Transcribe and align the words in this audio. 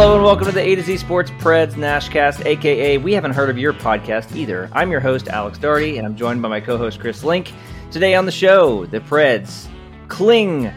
Hello 0.00 0.14
and 0.14 0.22
welcome 0.22 0.46
to 0.46 0.52
the 0.52 0.60
A 0.60 0.76
to 0.76 0.82
Z 0.82 0.98
Sports 0.98 1.32
Preds 1.40 1.72
Nashcast, 1.72 2.46
aka 2.46 2.98
We 2.98 3.14
Haven't 3.14 3.32
Heard 3.32 3.50
of 3.50 3.58
Your 3.58 3.72
Podcast 3.72 4.36
Either. 4.36 4.70
I'm 4.72 4.92
your 4.92 5.00
host, 5.00 5.26
Alex 5.26 5.58
Darty, 5.58 5.98
and 5.98 6.06
I'm 6.06 6.14
joined 6.14 6.40
by 6.40 6.48
my 6.48 6.60
co 6.60 6.78
host, 6.78 7.00
Chris 7.00 7.24
Link. 7.24 7.52
Today 7.90 8.14
on 8.14 8.24
the 8.24 8.30
show, 8.30 8.86
the 8.86 9.00
Preds 9.00 9.66
cling 10.06 10.72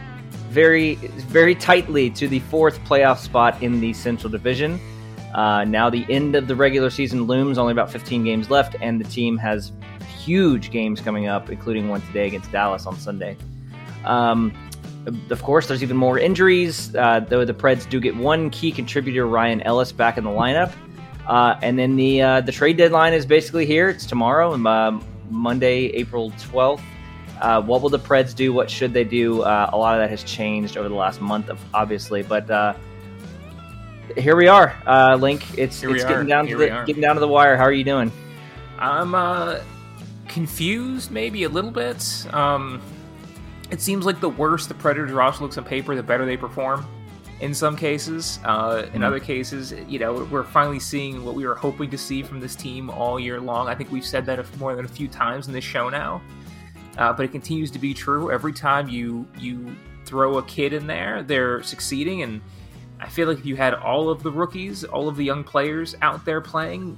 very, 0.48 0.96
very 0.96 1.54
tightly 1.54 2.10
to 2.10 2.26
the 2.26 2.40
fourth 2.40 2.80
playoff 2.80 3.18
spot 3.18 3.62
in 3.62 3.80
the 3.80 3.92
Central 3.92 4.28
Division. 4.28 4.80
Uh, 5.32 5.62
now 5.62 5.88
the 5.88 6.04
end 6.12 6.34
of 6.34 6.48
the 6.48 6.56
regular 6.56 6.90
season 6.90 7.22
looms, 7.22 7.58
only 7.58 7.70
about 7.70 7.92
15 7.92 8.24
games 8.24 8.50
left, 8.50 8.74
and 8.80 9.00
the 9.00 9.08
team 9.08 9.38
has 9.38 9.70
huge 10.18 10.72
games 10.72 11.00
coming 11.00 11.28
up, 11.28 11.48
including 11.48 11.88
one 11.88 12.00
today 12.00 12.26
against 12.26 12.50
Dallas 12.50 12.86
on 12.86 12.96
Sunday. 12.96 13.36
Um, 14.04 14.52
of 15.06 15.42
course, 15.42 15.66
there's 15.66 15.82
even 15.82 15.96
more 15.96 16.18
injuries, 16.18 16.94
uh, 16.94 17.20
though 17.20 17.44
the 17.44 17.54
Preds 17.54 17.88
do 17.88 18.00
get 18.00 18.14
one 18.16 18.50
key 18.50 18.70
contributor, 18.70 19.26
Ryan 19.26 19.60
Ellis, 19.62 19.92
back 19.92 20.16
in 20.16 20.24
the 20.24 20.30
lineup. 20.30 20.72
Uh, 21.26 21.56
and 21.62 21.78
then 21.78 21.96
the 21.96 22.20
uh, 22.20 22.40
the 22.40 22.52
trade 22.52 22.76
deadline 22.76 23.12
is 23.12 23.24
basically 23.24 23.64
here. 23.64 23.88
It's 23.88 24.06
tomorrow, 24.06 24.54
um, 24.54 25.04
Monday, 25.30 25.86
April 25.86 26.30
12th. 26.32 26.82
Uh, 27.40 27.60
what 27.60 27.82
will 27.82 27.88
the 27.88 27.98
Preds 27.98 28.34
do? 28.34 28.52
What 28.52 28.70
should 28.70 28.92
they 28.92 29.04
do? 29.04 29.42
Uh, 29.42 29.70
a 29.72 29.76
lot 29.76 29.94
of 29.94 30.00
that 30.00 30.10
has 30.10 30.22
changed 30.24 30.76
over 30.76 30.88
the 30.88 30.94
last 30.94 31.20
month, 31.20 31.48
of 31.48 31.60
obviously, 31.74 32.22
but 32.22 32.50
uh, 32.50 32.74
here 34.16 34.36
we 34.36 34.48
are, 34.48 34.76
Link. 35.16 35.58
It's 35.58 35.80
Here 35.80 35.94
it's 35.94 36.04
getting 36.04 36.26
down 36.26 36.46
to 36.48 36.56
the 36.56 36.84
getting 36.86 37.02
down 37.02 37.14
to 37.16 37.20
the 37.20 37.28
wire. 37.28 37.56
How 37.56 37.64
are 37.64 37.72
you 37.72 37.84
doing? 37.84 38.12
I'm 38.78 39.14
uh, 39.14 39.60
confused, 40.28 41.10
maybe 41.12 41.44
a 41.44 41.48
little 41.48 41.70
bit. 41.70 42.26
Um, 42.32 42.80
it 43.72 43.80
seems 43.80 44.04
like 44.06 44.20
the 44.20 44.28
worse 44.28 44.66
the 44.66 44.74
Predators 44.74 45.10
roster 45.12 45.42
looks 45.42 45.58
on 45.58 45.64
paper, 45.64 45.96
the 45.96 46.02
better 46.02 46.24
they 46.26 46.36
perform. 46.36 46.86
In 47.40 47.52
some 47.54 47.74
cases, 47.74 48.38
uh, 48.44 48.84
in 48.94 49.00
Mhm. 49.00 49.04
other 49.04 49.18
cases, 49.18 49.74
you 49.88 49.98
know, 49.98 50.28
we're 50.30 50.44
finally 50.44 50.78
seeing 50.78 51.24
what 51.24 51.34
we 51.34 51.44
were 51.44 51.56
hoping 51.56 51.90
to 51.90 51.98
see 51.98 52.22
from 52.22 52.38
this 52.38 52.54
team 52.54 52.88
all 52.90 53.18
year 53.18 53.40
long. 53.40 53.66
I 53.68 53.74
think 53.74 53.90
we've 53.90 54.04
said 54.04 54.26
that 54.26 54.44
more 54.60 54.76
than 54.76 54.84
a 54.84 54.88
few 54.88 55.08
times 55.08 55.48
in 55.48 55.52
this 55.52 55.64
show 55.64 55.88
now, 55.88 56.20
uh, 56.98 57.12
but 57.12 57.24
it 57.24 57.32
continues 57.32 57.70
to 57.72 57.80
be 57.80 57.94
true. 57.94 58.30
Every 58.30 58.52
time 58.52 58.88
you 58.88 59.26
you 59.38 59.74
throw 60.04 60.36
a 60.38 60.42
kid 60.42 60.72
in 60.72 60.86
there, 60.86 61.22
they're 61.22 61.62
succeeding, 61.62 62.22
and 62.22 62.40
I 63.00 63.08
feel 63.08 63.26
like 63.26 63.38
if 63.38 63.46
you 63.46 63.56
had 63.56 63.74
all 63.74 64.08
of 64.10 64.22
the 64.22 64.30
rookies, 64.30 64.84
all 64.84 65.08
of 65.08 65.16
the 65.16 65.24
young 65.24 65.42
players 65.42 65.96
out 66.02 66.24
there 66.24 66.40
playing, 66.40 66.96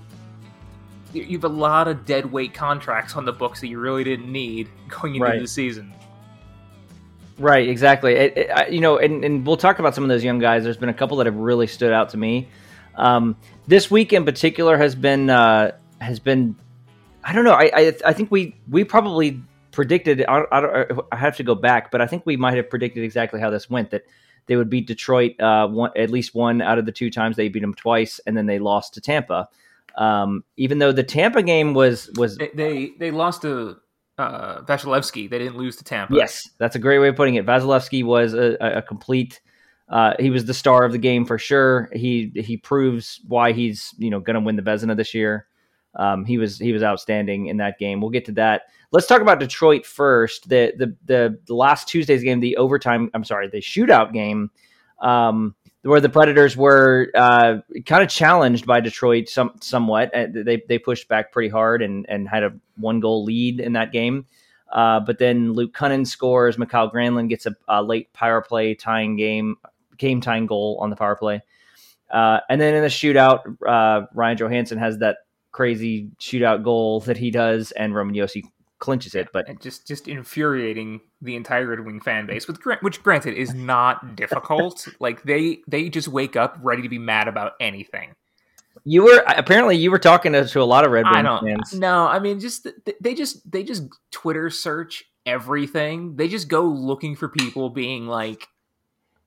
you 1.14 1.22
you 1.22 1.36
have 1.38 1.44
a 1.44 1.48
lot 1.48 1.88
of 1.88 2.04
dead 2.04 2.30
weight 2.32 2.52
contracts 2.52 3.16
on 3.16 3.24
the 3.24 3.32
books 3.32 3.60
that 3.60 3.68
you 3.68 3.78
really 3.78 4.04
didn't 4.04 4.30
need 4.30 4.68
going 4.88 5.14
into 5.14 5.26
Right. 5.26 5.40
the 5.40 5.46
season. 5.46 5.92
Right, 7.38 7.68
exactly. 7.68 8.14
It, 8.14 8.36
it, 8.36 8.50
I- 8.50 8.66
you 8.68 8.80
know, 8.80 8.98
and, 8.98 9.24
and 9.24 9.46
we'll 9.46 9.56
talk 9.56 9.78
about 9.78 9.94
some 9.94 10.04
of 10.04 10.08
those 10.08 10.22
young 10.24 10.38
guys. 10.38 10.64
There's 10.64 10.76
been 10.76 10.88
a 10.88 10.94
couple 10.94 11.16
that 11.18 11.26
have 11.26 11.36
really 11.36 11.66
stood 11.66 11.92
out 11.92 12.10
to 12.10 12.16
me. 12.16 12.48
Um, 12.94 13.36
this 13.66 13.90
week 13.90 14.12
in 14.12 14.24
particular 14.24 14.76
has 14.76 14.94
been 14.94 15.30
uh, 15.30 15.72
has 16.00 16.20
been. 16.20 16.56
I 17.24 17.32
don't 17.32 17.44
know. 17.44 17.54
I, 17.54 17.70
I 17.74 17.92
I 18.06 18.12
think 18.12 18.30
we 18.30 18.54
we 18.70 18.84
probably 18.84 19.40
predicted. 19.72 20.24
I, 20.28 20.42
I, 20.52 20.84
I 21.10 21.16
have 21.16 21.36
to 21.38 21.42
go 21.42 21.54
back, 21.56 21.90
but 21.90 22.00
I 22.00 22.06
think 22.06 22.24
we 22.24 22.36
might 22.36 22.56
have 22.56 22.70
predicted 22.70 23.02
exactly 23.02 23.40
how 23.40 23.50
this 23.50 23.68
went. 23.68 23.90
That 23.90 24.02
they 24.46 24.54
would 24.56 24.70
beat 24.70 24.86
Detroit 24.86 25.40
uh, 25.40 25.66
one, 25.66 25.90
at 25.96 26.10
least 26.10 26.34
one 26.34 26.62
out 26.62 26.78
of 26.78 26.86
the 26.86 26.92
two 26.92 27.10
times 27.10 27.34
they 27.36 27.48
beat 27.48 27.60
them 27.60 27.74
twice, 27.74 28.20
and 28.26 28.36
then 28.36 28.46
they 28.46 28.60
lost 28.60 28.94
to 28.94 29.00
Tampa. 29.00 29.48
Um, 29.96 30.44
even 30.56 30.78
though 30.78 30.92
the 30.92 31.02
Tampa 31.02 31.42
game 31.42 31.74
was 31.74 32.10
was 32.16 32.36
They 32.36 32.50
they, 32.54 32.92
they 32.98 33.10
lost 33.10 33.42
to 33.42 33.78
uh, 34.18 34.62
Vasilevskiy. 34.62 35.28
They 35.28 35.38
didn't 35.38 35.56
lose 35.56 35.76
to 35.76 35.84
Tampa. 35.84 36.14
Yes, 36.14 36.48
that's 36.58 36.76
a 36.76 36.78
great 36.78 36.98
way 36.98 37.08
of 37.08 37.16
putting 37.16 37.34
it. 37.34 37.46
Vasilevskiy 37.46 38.04
was 38.04 38.34
a, 38.34 38.56
a, 38.60 38.82
complete. 38.82 39.40
Uh, 39.88 40.14
he 40.18 40.30
was 40.30 40.44
the 40.44 40.54
star 40.54 40.84
of 40.84 40.92
the 40.92 40.98
game 40.98 41.24
for 41.24 41.38
sure. 41.38 41.88
He 41.92 42.32
he 42.34 42.56
proves 42.56 43.20
why 43.26 43.52
he's 43.52 43.94
you 43.98 44.10
know 44.10 44.20
going 44.20 44.34
to 44.34 44.40
win 44.40 44.56
the 44.56 44.62
Vezina 44.62 44.96
this 44.96 45.14
year. 45.14 45.46
Um, 45.96 46.24
he 46.24 46.38
was 46.38 46.58
he 46.58 46.72
was 46.72 46.82
outstanding 46.82 47.46
in 47.46 47.58
that 47.58 47.78
game. 47.78 48.00
We'll 48.00 48.10
get 48.10 48.24
to 48.26 48.32
that. 48.32 48.62
Let's 48.92 49.06
talk 49.06 49.20
about 49.20 49.40
Detroit 49.40 49.84
first. 49.84 50.48
The 50.48 50.72
the 50.78 50.96
the, 51.04 51.38
the 51.46 51.54
last 51.54 51.88
Tuesday's 51.88 52.22
game, 52.22 52.40
the 52.40 52.56
overtime. 52.56 53.10
I'm 53.14 53.24
sorry, 53.24 53.48
the 53.48 53.58
shootout 53.58 54.12
game, 54.12 54.50
um, 55.00 55.54
where 55.84 56.00
the 56.00 56.08
Predators 56.08 56.56
were 56.56 57.10
uh, 57.14 57.58
kind 57.86 58.02
of 58.02 58.08
challenged 58.08 58.66
by 58.66 58.80
Detroit 58.80 59.28
some 59.28 59.52
somewhat. 59.60 60.14
Uh, 60.14 60.26
They 60.32 60.62
they 60.68 60.78
pushed 60.78 61.08
back 61.08 61.30
pretty 61.30 61.50
hard 61.50 61.82
and 61.82 62.06
and 62.08 62.28
had 62.28 62.42
a 62.42 62.52
one 62.76 63.00
goal 63.00 63.24
lead 63.24 63.60
in 63.60 63.74
that 63.74 63.92
game. 63.92 64.26
Uh, 64.72 64.98
but 64.98 65.18
then 65.18 65.52
Luke 65.52 65.72
Kunin 65.72 66.06
scores. 66.06 66.58
Mikael 66.58 66.90
Granlund 66.90 67.28
gets 67.28 67.46
a, 67.46 67.54
a 67.68 67.82
late 67.82 68.12
power 68.12 68.42
play 68.42 68.74
tying 68.74 69.16
game, 69.16 69.56
game 69.98 70.20
tying 70.20 70.46
goal 70.46 70.78
on 70.80 70.90
the 70.90 70.96
power 70.96 71.14
play. 71.14 71.42
Uh, 72.10 72.40
and 72.48 72.60
then 72.60 72.74
in 72.74 72.82
the 72.82 72.88
shootout, 72.88 73.40
uh, 73.66 74.06
Ryan 74.14 74.36
Johansen 74.36 74.78
has 74.78 74.98
that 74.98 75.18
crazy 75.52 76.10
shootout 76.18 76.64
goal 76.64 77.00
that 77.00 77.16
he 77.16 77.30
does, 77.30 77.70
and 77.72 77.94
Roman 77.94 78.14
Josi 78.14 78.42
clinches 78.78 79.14
it. 79.14 79.28
But 79.32 79.48
And 79.48 79.60
just 79.60 79.86
just 79.86 80.08
infuriating 80.08 81.00
the 81.22 81.36
entire 81.36 81.66
Red 81.66 81.80
Wing 81.80 82.00
fan 82.00 82.26
base, 82.26 82.46
with 82.46 82.58
which 82.80 83.02
granted 83.02 83.34
is 83.34 83.54
not 83.54 84.16
difficult. 84.16 84.86
like 85.00 85.22
they 85.22 85.62
they 85.66 85.88
just 85.88 86.08
wake 86.08 86.36
up 86.36 86.58
ready 86.62 86.82
to 86.82 86.88
be 86.88 86.98
mad 86.98 87.28
about 87.28 87.52
anything. 87.60 88.14
you 88.84 89.04
were 89.04 89.22
apparently 89.26 89.76
you 89.76 89.90
were 89.90 89.98
talking 89.98 90.32
to, 90.32 90.46
to 90.46 90.60
a 90.60 90.64
lot 90.64 90.84
of 90.84 90.90
Red 90.92 91.06
I 91.06 91.22
don't. 91.22 91.44
fans. 91.44 91.72
No, 91.74 92.06
I 92.06 92.18
mean, 92.18 92.40
just 92.40 92.66
they 93.00 93.14
just 93.14 93.50
they 93.50 93.62
just 93.62 93.84
Twitter 94.10 94.50
search 94.50 95.04
everything. 95.26 96.16
They 96.16 96.28
just 96.28 96.48
go 96.48 96.64
looking 96.64 97.16
for 97.16 97.28
people 97.28 97.70
being 97.70 98.06
like 98.06 98.46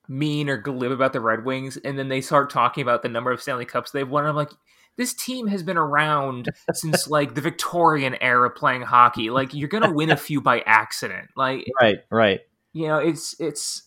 mean 0.08 0.50
or 0.50 0.58
glib 0.58 0.92
about 0.92 1.14
the 1.14 1.22
Red 1.22 1.46
Wings, 1.46 1.78
and 1.78 1.98
then 1.98 2.10
they 2.10 2.22
start 2.22 2.50
talking 2.50 2.82
about 2.82 3.02
the 3.02 3.10
number 3.10 3.32
of 3.32 3.42
Stanley 3.42 3.66
Cups 3.66 3.92
they've 3.92 4.08
won. 4.10 4.26
I'm 4.26 4.36
like, 4.36 4.52
this 4.96 5.14
team 5.14 5.48
has 5.48 5.64
been 5.64 5.78
around 5.78 6.50
since 6.74 7.08
like 7.08 7.36
the 7.36 7.42
Victorian 7.42 8.16
era 8.22 8.50
playing 8.50 8.82
hockey. 8.84 9.30
Like, 9.30 9.54
you're 9.54 9.68
gonna 9.70 9.92
win 9.94 10.10
a 10.10 10.18
few 10.28 10.42
by 10.42 10.62
accident. 10.62 11.30
Like, 11.36 11.66
Right, 11.82 11.98
right. 12.10 12.40
you 12.74 12.88
know, 12.88 12.98
it's 12.98 13.40
it's 13.40 13.84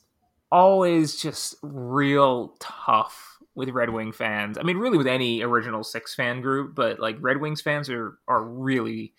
always 0.53 1.17
just 1.17 1.55
real 1.63 2.57
tough 2.61 3.39
with 3.55 3.69
Red 3.71 3.91
Wing 3.91 4.13
fans. 4.13 4.59
I 4.59 4.63
mean, 4.63 4.77
really 4.79 4.99
with 4.99 5.07
any 5.07 5.43
original 5.43 5.83
six 5.85 6.15
fan 6.15 6.41
group, 6.41 6.75
but 6.75 6.99
like 7.01 7.17
Red 7.21 7.41
Wings 7.41 7.61
fans 7.61 7.89
are 7.91 8.19
are 8.29 8.43
really 8.45 9.13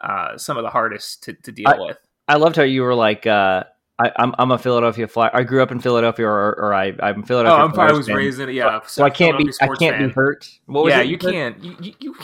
uh, 0.00 0.36
some 0.38 0.56
of 0.56 0.62
the 0.62 0.70
hardest 0.70 1.22
to, 1.24 1.32
to 1.32 1.52
deal 1.52 1.68
I- 1.68 1.78
with. 1.78 1.98
I 2.26 2.36
loved 2.36 2.56
how 2.56 2.62
you 2.62 2.82
were 2.82 2.94
like, 2.94 3.26
uh, 3.26 3.64
I, 3.98 4.10
I'm 4.16 4.34
I'm 4.38 4.50
a 4.50 4.58
Philadelphia 4.58 5.06
Flyer. 5.06 5.30
I 5.32 5.44
grew 5.44 5.62
up 5.62 5.70
in 5.70 5.78
Philadelphia, 5.80 6.26
or, 6.26 6.58
or 6.58 6.74
I 6.74 6.94
I'm 7.00 7.20
a 7.20 7.22
Oh, 7.22 7.26
Philadelphia. 7.26 7.64
I'm, 7.64 7.78
I 7.78 7.92
was 7.92 8.06
fan. 8.08 8.16
raised 8.16 8.40
in 8.40 8.48
it. 8.48 8.54
Yeah, 8.54 8.80
so 8.86 9.04
I 9.04 9.10
can't 9.10 9.38
be 9.38 9.48
I 9.60 9.66
can't 9.68 9.96
fan. 9.96 10.08
be 10.08 10.12
hurt. 10.12 10.50
What 10.66 10.84
was 10.84 10.92
yeah, 10.92 11.00
it 11.00 11.06
you 11.06 11.18
can't. 11.18 11.62
You, 11.62 11.76
you, 11.80 11.94
you, 12.00 12.16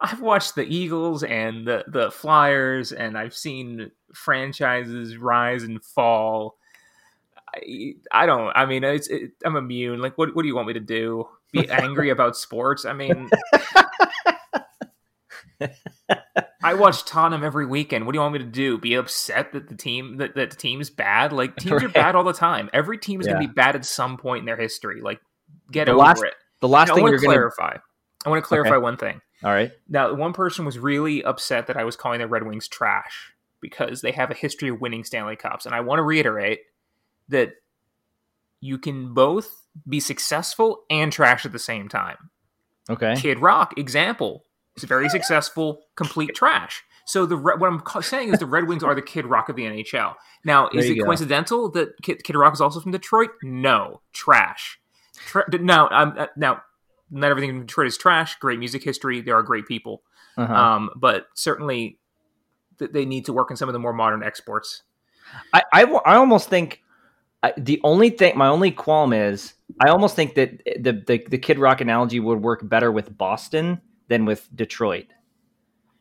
I've 0.00 0.20
watched 0.20 0.54
the 0.54 0.64
Eagles 0.64 1.22
and 1.22 1.66
the 1.66 1.84
the 1.86 2.10
Flyers, 2.10 2.92
and 2.92 3.18
I've 3.18 3.34
seen 3.34 3.90
franchises 4.14 5.16
rise 5.18 5.64
and 5.64 5.84
fall. 5.84 6.56
I, 7.54 7.94
I 8.10 8.24
don't. 8.26 8.50
I 8.56 8.64
mean, 8.64 8.82
it's 8.82 9.08
it, 9.08 9.32
I'm 9.44 9.56
immune. 9.56 10.00
Like, 10.00 10.16
what 10.16 10.34
what 10.34 10.42
do 10.42 10.48
you 10.48 10.56
want 10.56 10.68
me 10.68 10.74
to 10.74 10.80
do? 10.80 11.28
Be 11.52 11.68
angry 11.70 12.08
about 12.08 12.38
sports? 12.38 12.86
I 12.86 12.94
mean, 12.94 13.28
I 16.64 16.74
watch 16.74 17.04
Tottenham 17.04 17.42
every 17.44 17.66
weekend. 17.66 18.06
What 18.06 18.12
do 18.12 18.16
you 18.18 18.20
want 18.22 18.32
me 18.34 18.38
to 18.40 18.44
do? 18.44 18.78
Be 18.78 18.94
upset 18.94 19.52
that 19.52 19.68
the 19.68 19.74
team 19.76 20.16
that, 20.18 20.34
that 20.34 20.50
the 20.50 20.56
team's 20.56 20.90
bad? 20.90 21.32
Like 21.32 21.56
teams 21.56 21.82
are 21.82 21.88
bad 21.90 22.14
all 22.14 22.24
the 22.24 22.32
time. 22.32 22.70
Every 22.72 22.98
team 22.98 23.20
is 23.20 23.26
Yeah. 23.26 23.34
going 23.34 23.42
to 23.44 23.48
be 23.48 23.54
bad 23.54 23.74
at 23.76 23.84
some 23.84 24.16
point 24.16 24.40
in 24.40 24.46
their 24.46 24.56
history. 24.56 25.00
Like, 25.00 25.20
get 25.70 25.86
The 25.86 25.92
over 25.92 25.98
last- 26.00 26.22
it. 26.24 26.34
The 26.60 26.68
last 26.68 26.88
Now, 26.88 26.92
I 26.92 26.96
thing 26.96 27.02
want 27.02 27.12
you're 27.12 27.20
gonna. 27.20 27.34
clarify. 27.34 27.76
I 28.24 28.28
want 28.30 28.42
to 28.44 28.46
clarify 28.46 28.76
one 28.76 28.96
thing. 28.96 29.20
All 29.42 29.50
right. 29.50 29.72
Now, 29.88 30.14
one 30.14 30.32
person 30.32 30.64
was 30.64 30.78
really 30.78 31.24
upset 31.24 31.66
that 31.66 31.76
I 31.76 31.82
was 31.82 31.96
calling 31.96 32.20
the 32.20 32.28
Red 32.28 32.44
Wings 32.44 32.68
trash 32.68 33.32
because 33.60 34.00
they 34.00 34.12
have 34.12 34.30
a 34.30 34.34
history 34.34 34.68
of 34.68 34.80
winning 34.80 35.02
Stanley 35.02 35.34
Cups. 35.34 35.66
And 35.66 35.74
I 35.74 35.80
want 35.80 35.98
to 35.98 36.02
reiterate 36.04 36.60
that 37.30 37.54
you 38.60 38.78
can 38.78 39.12
both 39.12 39.66
be 39.88 39.98
successful 39.98 40.84
and 40.88 41.12
trash 41.12 41.44
at 41.44 41.50
the 41.50 41.58
same 41.58 41.88
time. 41.88 42.30
Okay. 42.88 43.16
Kid 43.16 43.40
Rock, 43.40 43.76
example, 43.76 44.44
is 44.76 44.84
very 44.84 45.08
successful, 45.08 45.82
complete 45.96 46.34
trash. 46.34 46.82
So 47.04 47.26
the 47.26 47.36
what 47.36 47.62
I'm 47.62 48.02
saying 48.02 48.32
is 48.32 48.38
the 48.38 48.46
Red 48.46 48.68
Wings 48.68 48.82
are 48.82 48.94
the 48.94 49.02
Kid 49.02 49.26
Rock 49.26 49.48
of 49.48 49.56
the 49.56 49.64
NHL. 49.64 50.14
Now, 50.44 50.68
is 50.68 50.88
it 50.88 50.94
go. 50.94 51.04
coincidental 51.04 51.70
that 51.72 52.00
Kid, 52.02 52.22
Kid, 52.22 52.36
Rock 52.36 52.54
is 52.54 52.60
also 52.60 52.80
from 52.80 52.92
Detroit? 52.92 53.30
No, 53.42 54.00
trash. 54.12 54.78
Tra- 55.14 55.44
now, 55.58 55.88
um, 55.90 56.14
uh, 56.16 56.26
now, 56.36 56.62
not 57.10 57.30
everything 57.30 57.50
in 57.50 57.60
Detroit 57.60 57.88
is 57.88 57.98
trash. 57.98 58.36
Great 58.38 58.58
music 58.58 58.82
history. 58.82 59.20
There 59.20 59.36
are 59.36 59.42
great 59.42 59.66
people, 59.66 60.02
uh-huh. 60.36 60.54
um, 60.54 60.90
but 60.96 61.26
certainly 61.34 61.98
th- 62.78 62.92
they 62.92 63.04
need 63.04 63.26
to 63.26 63.32
work 63.32 63.50
on 63.50 63.56
some 63.56 63.68
of 63.68 63.72
the 63.72 63.78
more 63.78 63.92
modern 63.92 64.22
exports. 64.22 64.82
I, 65.52 65.62
I, 65.72 65.82
I 65.82 66.16
almost 66.16 66.48
think 66.48 66.82
I, 67.42 67.52
the 67.56 67.80
only 67.84 68.10
thing, 68.10 68.36
my 68.36 68.48
only 68.48 68.70
qualm 68.70 69.12
is, 69.12 69.54
I 69.80 69.88
almost 69.88 70.14
think 70.14 70.34
that 70.34 70.62
the, 70.64 70.92
the 70.92 71.24
the 71.28 71.38
Kid 71.38 71.58
Rock 71.58 71.80
analogy 71.80 72.20
would 72.20 72.40
work 72.42 72.68
better 72.68 72.92
with 72.92 73.16
Boston 73.16 73.80
than 74.12 74.26
with 74.26 74.48
Detroit, 74.54 75.06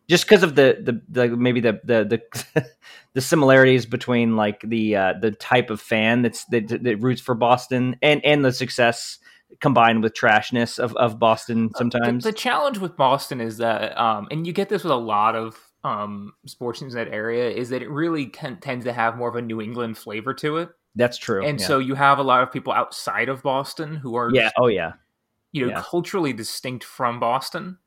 just 0.09 0.25
because 0.25 0.43
of 0.43 0.55
the, 0.55 0.77
the 0.81 1.01
the 1.09 1.35
maybe 1.35 1.61
the 1.61 1.79
the 1.83 2.21
the, 2.53 2.65
the 3.13 3.21
similarities 3.21 3.85
between 3.85 4.35
like 4.35 4.61
the 4.61 4.95
uh, 4.95 5.13
the 5.19 5.31
type 5.31 5.69
of 5.69 5.79
fan 5.79 6.21
that's 6.21 6.45
that, 6.45 6.67
that 6.83 6.97
roots 6.97 7.21
for 7.21 7.33
Boston 7.33 7.95
and 8.01 8.23
and 8.25 8.43
the 8.43 8.51
success 8.51 9.19
combined 9.59 10.01
with 10.01 10.13
trashness 10.13 10.79
of, 10.79 10.95
of 10.95 11.19
Boston 11.19 11.69
sometimes. 11.75 12.25
Uh, 12.25 12.29
the, 12.29 12.31
the, 12.31 12.37
challenge 12.37 12.77
with 12.77 12.95
Boston 12.95 13.41
is 13.41 13.57
that, 13.57 13.97
um, 13.99 14.27
and 14.31 14.47
you 14.47 14.53
get 14.53 14.69
this 14.69 14.83
with 14.83 14.91
a 14.91 14.95
lot 14.95 15.35
of 15.35 15.57
um, 15.83 16.33
sports 16.45 16.79
teams 16.79 16.95
in 16.95 17.03
that 17.03 17.13
area, 17.13 17.49
is 17.49 17.69
that 17.69 17.81
it 17.81 17.89
really 17.89 18.27
can, 18.27 18.57
tends 18.59 18.85
to 18.85 18.93
have 18.93 19.17
more 19.17 19.27
of 19.27 19.35
a 19.35 19.41
New 19.41 19.61
England 19.61 19.97
flavor 19.97 20.33
to 20.35 20.57
it. 20.57 20.69
That's 20.95 21.17
true. 21.17 21.45
And 21.45 21.59
yeah. 21.59 21.67
so 21.67 21.79
you 21.79 21.95
have 21.95 22.19
a 22.19 22.23
lot 22.23 22.43
of 22.43 22.51
people 22.51 22.73
outside 22.73 23.29
of 23.29 23.43
Boston 23.43 23.95
who 23.95 24.15
are 24.15 24.29
yeah, 24.33 24.51
oh 24.57 24.67
yeah, 24.67 24.93
you 25.51 25.65
know, 25.65 25.71
yeah. 25.71 25.83
culturally 25.85 26.33
distinct 26.33 26.83
from 26.83 27.19
Boston. 27.19 27.77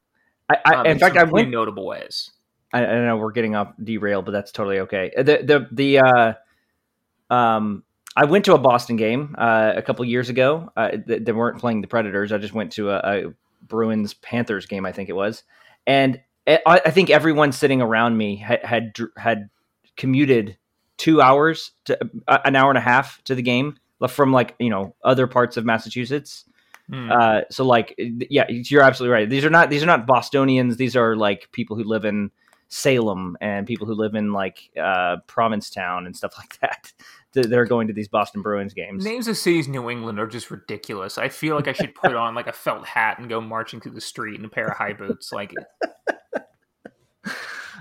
I, 0.49 0.57
I 0.65 0.75
um, 0.75 0.87
in, 0.87 0.93
in 0.93 0.99
fact, 0.99 1.17
I 1.17 1.25
went 1.25 1.51
notable 1.51 1.87
ways. 1.87 2.31
I, 2.73 2.85
I, 2.85 3.05
know 3.05 3.17
we're 3.17 3.33
getting 3.33 3.55
off 3.55 3.73
derailed, 3.83 4.25
but 4.25 4.33
that's 4.33 4.53
totally 4.53 4.81
okay. 4.81 5.13
The 5.17 5.23
the 5.23 5.69
the 5.71 5.99
uh, 6.01 7.35
um, 7.35 7.85
I 8.17 8.25
went 8.25 8.45
to 8.47 8.55
a 8.55 8.59
Boston 8.59 8.97
game 8.97 9.35
uh, 9.39 9.73
a 9.77 9.83
couple 9.83 10.05
years 10.05 10.29
ago. 10.29 10.71
Uh, 10.77 10.97
they, 11.07 11.19
they, 11.19 11.33
weren't 11.33 11.59
playing 11.59 11.81
the 11.81 11.89
Predators. 11.89 12.33
I 12.33 12.39
just 12.39 12.53
went 12.53 12.73
to 12.73 12.91
a, 12.91 12.97
a 12.99 13.35
Bruins 13.63 14.15
Panthers 14.15 14.67
game, 14.67 14.85
I 14.87 14.93
think 14.93 15.09
it 15.09 15.15
was, 15.15 15.43
and 15.87 16.21
I, 16.47 16.61
I 16.67 16.91
think 16.91 17.11
everyone 17.11 17.53
sitting 17.53 17.81
around 17.81 18.17
me 18.17 18.37
had 18.37 18.65
had, 18.65 18.97
had 19.17 19.51
commuted 19.97 20.59
two 20.97 21.21
hours 21.21 21.73
to 21.87 21.99
uh, 22.29 22.39
an 22.45 22.57
hour 22.57 22.71
and 22.71 22.79
a 22.79 22.83
half 22.83 23.23
to 23.25 23.35
the 23.35 23.43
game 23.43 23.79
from 24.09 24.33
like 24.33 24.55
you 24.59 24.71
know 24.71 24.95
other 25.05 25.27
parts 25.27 25.57
of 25.57 25.65
Massachusetts. 25.65 26.45
Hmm. 26.91 27.11
Uh, 27.11 27.41
so 27.51 27.65
like 27.65 27.95
yeah, 27.99 28.45
you're 28.49 28.83
absolutely 28.83 29.13
right. 29.13 29.29
These 29.29 29.45
are 29.45 29.51
not 29.51 29.71
these 29.71 29.83
are 29.83 29.87
not 29.87 30.07
Bostonians. 30.07 30.77
These 30.77 30.97
are 30.97 31.17
like 31.17 31.51
people 31.53 31.77
who 31.77 31.85
live 31.85 32.05
in 32.05 32.31
Salem 32.69 33.37
and 33.41 33.67
people 33.67 33.87
who 33.87 33.95
live 33.95 34.15
in 34.15 34.33
like 34.33 34.71
uh, 34.81 35.17
Provincetown 35.27 36.07
and 36.07 36.17
stuff 36.17 36.35
like 36.39 36.59
that. 36.61 36.93
They're 37.33 37.65
going 37.65 37.89
to 37.89 37.93
these 37.93 38.09
Boston 38.09 38.43
Bruins 38.43 38.75
games. 38.75 39.05
Names 39.05 39.27
of 39.27 39.37
cities 39.37 39.67
New 39.67 39.91
England 39.91 40.21
are 40.21 40.27
just 40.27 40.51
ridiculous. 40.51 41.19
I 41.19 41.29
feel 41.29 41.57
like 41.57 41.67
I 41.67 41.73
should 41.73 41.95
put 41.95 42.15
on 42.15 42.35
like 42.35 42.47
a 42.47 42.53
felt 42.53 42.87
hat 42.87 43.19
and 43.19 43.29
go 43.29 43.41
marching 43.41 43.81
through 43.81 43.93
the 43.93 44.01
street 44.01 44.39
in 44.39 44.45
a 44.45 44.49
pair 44.49 44.69
of 44.69 44.77
high 44.77 44.93
boots. 44.93 45.33
Like 45.33 45.53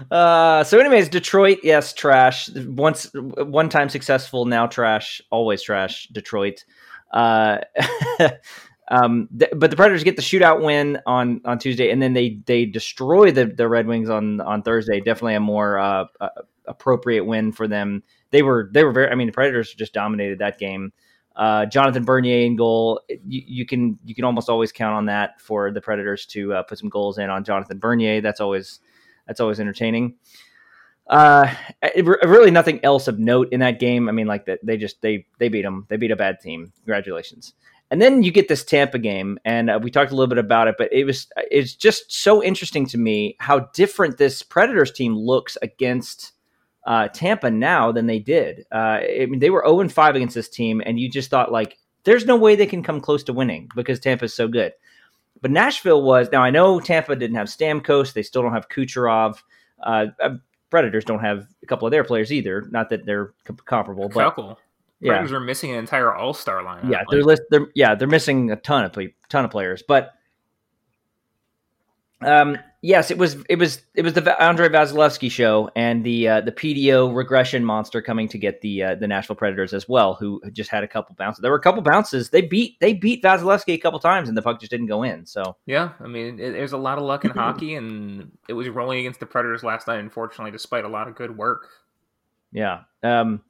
Uh, 0.09 0.63
so, 0.63 0.79
anyways, 0.79 1.09
Detroit, 1.09 1.59
yes, 1.63 1.93
trash. 1.93 2.49
Once, 2.49 3.11
one 3.13 3.69
time 3.69 3.89
successful, 3.89 4.45
now 4.45 4.67
trash. 4.67 5.21
Always 5.29 5.61
trash. 5.61 6.07
Detroit. 6.11 6.65
Uh, 7.11 7.59
um, 8.93 9.27
th- 9.37 9.51
but 9.55 9.71
the 9.71 9.75
Predators 9.75 10.03
get 10.03 10.17
the 10.17 10.21
shootout 10.21 10.61
win 10.61 10.99
on 11.07 11.41
on 11.45 11.57
Tuesday, 11.57 11.89
and 11.89 11.99
then 11.99 12.13
they 12.13 12.41
they 12.45 12.65
destroy 12.65 13.31
the 13.31 13.45
the 13.47 13.67
Red 13.67 13.87
Wings 13.87 14.07
on 14.07 14.39
on 14.41 14.61
Thursday. 14.61 14.99
Definitely 14.99 15.33
a 15.33 15.39
more 15.39 15.79
uh, 15.79 16.05
uh, 16.21 16.29
appropriate 16.67 17.25
win 17.25 17.51
for 17.51 17.67
them. 17.67 18.03
They 18.29 18.43
were 18.43 18.69
they 18.71 18.83
were 18.83 18.91
very. 18.91 19.09
I 19.09 19.15
mean, 19.15 19.25
the 19.25 19.33
Predators 19.33 19.73
just 19.73 19.93
dominated 19.93 20.37
that 20.39 20.59
game. 20.59 20.93
Uh, 21.35 21.65
Jonathan 21.65 22.03
Bernier 22.03 22.45
in 22.45 22.55
goal. 22.55 23.01
You, 23.09 23.41
you, 23.47 23.65
can 23.65 23.97
you 24.05 24.13
can 24.13 24.25
almost 24.25 24.47
always 24.47 24.71
count 24.71 24.93
on 24.93 25.07
that 25.07 25.41
for 25.41 25.71
the 25.71 25.81
Predators 25.81 26.27
to 26.27 26.53
uh, 26.53 26.61
put 26.61 26.77
some 26.77 26.89
goals 26.89 27.17
in 27.17 27.31
on 27.31 27.43
Jonathan 27.43 27.79
Bernier. 27.79 28.21
That's 28.21 28.41
always 28.41 28.79
that's 29.25 29.39
always 29.39 29.59
entertaining. 29.59 30.17
Uh, 31.07 31.51
really 32.23 32.51
nothing 32.51 32.79
else 32.83 33.07
of 33.07 33.17
note 33.17 33.49
in 33.51 33.59
that 33.61 33.79
game. 33.79 34.07
I 34.07 34.11
mean, 34.11 34.27
like 34.27 34.45
that 34.45 34.59
they 34.63 34.77
just 34.77 35.01
they 35.01 35.25
they 35.39 35.49
beat 35.49 35.63
them. 35.63 35.87
They 35.89 35.97
beat 35.97 36.11
a 36.11 36.15
bad 36.15 36.39
team. 36.39 36.71
Congratulations. 36.83 37.55
And 37.93 38.01
then 38.01 38.23
you 38.23 38.31
get 38.31 38.47
this 38.47 38.63
Tampa 38.63 38.97
game, 38.97 39.37
and 39.45 39.69
uh, 39.69 39.79
we 39.79 39.91
talked 39.91 40.11
a 40.11 40.15
little 40.15 40.25
bit 40.25 40.39
about 40.39 40.67
it, 40.67 40.73
but 40.79 40.91
it 40.91 41.03
was 41.03 41.27
it's 41.51 41.75
just 41.75 42.11
so 42.11 42.43
interesting 42.43 42.87
to 42.87 42.97
me 42.97 43.35
how 43.39 43.69
different 43.75 44.17
this 44.17 44.41
Predators 44.41 44.91
team 44.91 45.15
looks 45.15 45.59
against 45.61 46.31
uh, 46.87 47.09
Tampa 47.09 47.51
now 47.51 47.91
than 47.91 48.07
they 48.07 48.17
did. 48.17 48.65
Uh, 48.71 48.97
I 49.21 49.27
mean, 49.29 49.37
they 49.37 49.51
were 49.51 49.63
zero 49.63 49.79
oh 49.79 49.89
five 49.89 50.15
against 50.15 50.33
this 50.33 50.49
team, 50.49 50.81
and 50.83 50.99
you 50.99 51.07
just 51.07 51.29
thought 51.29 51.51
like, 51.51 51.77
there's 52.03 52.25
no 52.25 52.35
way 52.35 52.55
they 52.55 52.65
can 52.65 52.81
come 52.81 52.99
close 52.99 53.21
to 53.25 53.31
winning 53.31 53.69
because 53.75 53.99
Tampa's 53.99 54.33
so 54.33 54.47
good. 54.47 54.73
But 55.39 55.51
Nashville 55.51 56.01
was 56.01 56.29
now. 56.31 56.41
I 56.41 56.49
know 56.49 56.79
Tampa 56.79 57.15
didn't 57.15 57.37
have 57.37 57.45
Stamkos. 57.45 58.13
They 58.13 58.23
still 58.23 58.41
don't 58.41 58.53
have 58.53 58.69
Kucherov. 58.69 59.37
Uh, 59.83 60.07
uh 60.19 60.37
Predators 60.71 61.05
don't 61.05 61.19
have 61.19 61.45
a 61.61 61.67
couple 61.67 61.85
of 61.87 61.91
their 61.91 62.03
players 62.03 62.33
either. 62.33 62.67
Not 62.71 62.89
that 62.89 63.05
they're 63.05 63.33
comparable, 63.65 64.09
but 64.09 64.55
couple. 65.03 65.11
Predators 65.11 65.31
yeah. 65.31 65.37
are 65.37 65.41
missing 65.41 65.71
an 65.71 65.77
entire 65.77 66.13
All 66.13 66.33
Star 66.33 66.63
line. 66.63 66.89
Yeah, 66.89 67.03
they're 67.09 67.23
list. 67.23 67.43
They're 67.49 67.67
yeah, 67.75 67.95
they're 67.95 68.07
missing 68.07 68.51
a 68.51 68.55
ton 68.55 68.85
of 68.85 68.97
ton 69.29 69.45
of 69.45 69.51
players, 69.51 69.83
but 69.87 70.13
um, 72.25 72.57
yes, 72.81 73.11
it 73.11 73.17
was 73.17 73.37
it 73.49 73.57
was 73.57 73.81
it 73.95 74.03
was 74.03 74.13
the 74.13 74.43
Andre 74.43 74.69
Vasilevskiy 74.69 75.31
show 75.31 75.69
and 75.75 76.03
the 76.03 76.27
uh, 76.27 76.41
the 76.41 76.51
PDO 76.51 77.15
regression 77.15 77.65
monster 77.65 78.01
coming 78.01 78.27
to 78.29 78.37
get 78.37 78.61
the 78.61 78.83
uh, 78.83 78.95
the 78.95 79.07
Nashville 79.07 79.35
Predators 79.35 79.73
as 79.73 79.87
well, 79.87 80.15
who 80.15 80.41
just 80.51 80.69
had 80.69 80.83
a 80.83 80.87
couple 80.87 81.15
bounces. 81.15 81.41
There 81.41 81.51
were 81.51 81.57
a 81.57 81.61
couple 81.61 81.81
bounces. 81.81 82.29
They 82.29 82.41
beat 82.41 82.79
they 82.79 82.93
beat 82.93 83.23
Vasilevskiy 83.23 83.73
a 83.73 83.77
couple 83.77 83.99
times, 83.99 84.27
and 84.29 84.37
the 84.37 84.41
puck 84.41 84.59
just 84.59 84.71
didn't 84.71 84.87
go 84.87 85.03
in. 85.03 85.25
So 85.25 85.57
yeah, 85.65 85.93
I 85.99 86.07
mean, 86.07 86.39
it, 86.39 86.51
there's 86.51 86.73
a 86.73 86.77
lot 86.77 86.97
of 86.97 87.03
luck 87.03 87.25
in 87.25 87.31
hockey, 87.31 87.75
and 87.75 88.31
it 88.47 88.53
was 88.53 88.69
rolling 88.69 88.99
against 88.99 89.19
the 89.19 89.25
Predators 89.25 89.63
last 89.63 89.87
night. 89.87 89.99
Unfortunately, 89.99 90.51
despite 90.51 90.85
a 90.85 90.89
lot 90.89 91.07
of 91.07 91.15
good 91.15 91.35
work. 91.35 91.69
Yeah. 92.51 92.81
Um, 93.01 93.41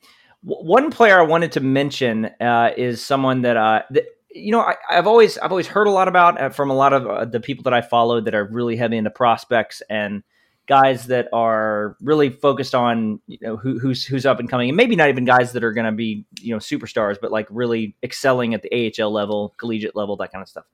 w- 0.46 0.68
one 0.68 0.92
player 0.92 1.20
I 1.20 1.24
wanted 1.24 1.52
to 1.54 1.60
mention 1.60 2.26
uh, 2.40 2.72
is 2.76 3.04
someone 3.04 3.42
that 3.42 3.58
uh, 3.58 3.84
that 3.92 4.06
you 4.34 4.52
know, 4.52 4.62
I, 4.62 4.76
have 4.90 5.08
always 5.08 5.38
I've 5.38 5.52
always 5.52 5.68
heard 5.68 5.88
a 5.88 5.92
lot 5.92 6.08
about 6.08 6.42
uh, 6.42 6.50
from 6.50 6.70
a 6.70 6.74
lot 6.74 6.94
of 6.94 7.08
uh, 7.08 7.26
the 7.26 7.40
people 7.40 7.64
that 7.64 7.74
I 7.74 7.82
followed 7.82 8.26
that 8.26 8.36
are 8.36 8.46
really 8.46 8.76
heavy 8.76 8.98
into 8.98 9.10
prospects 9.10 9.82
and 9.90 10.24
guys 10.66 11.08
that 11.08 11.28
are 11.34 11.98
really 12.02 12.30
focused 12.30 12.74
on 12.74 13.20
you 13.28 13.38
know 13.42 13.58
who, 13.58 13.80
who's 13.80 14.04
who's 14.04 14.26
up 14.26 14.40
and 14.40 14.50
coming, 14.50 14.70
and 14.70 14.78
maybe 14.78 14.96
not 14.96 15.10
even 15.10 15.26
guys 15.26 15.52
that 15.54 15.64
are 15.64 15.74
going 15.74 15.86
to 15.86 15.92
be 15.92 16.26
you 16.42 16.54
know 16.54 16.60
superstars, 16.60 17.18
but 17.22 17.32
like 17.32 17.48
really 17.50 17.96
excelling 18.04 18.54
at 18.54 18.64
the 18.64 18.94
AHL 19.00 19.12
level, 19.12 19.54
collegiate 19.58 19.96
level, 19.96 20.16
that 20.18 20.32
kind 20.32 20.42
of 20.42 20.50
stuff. 20.50 20.66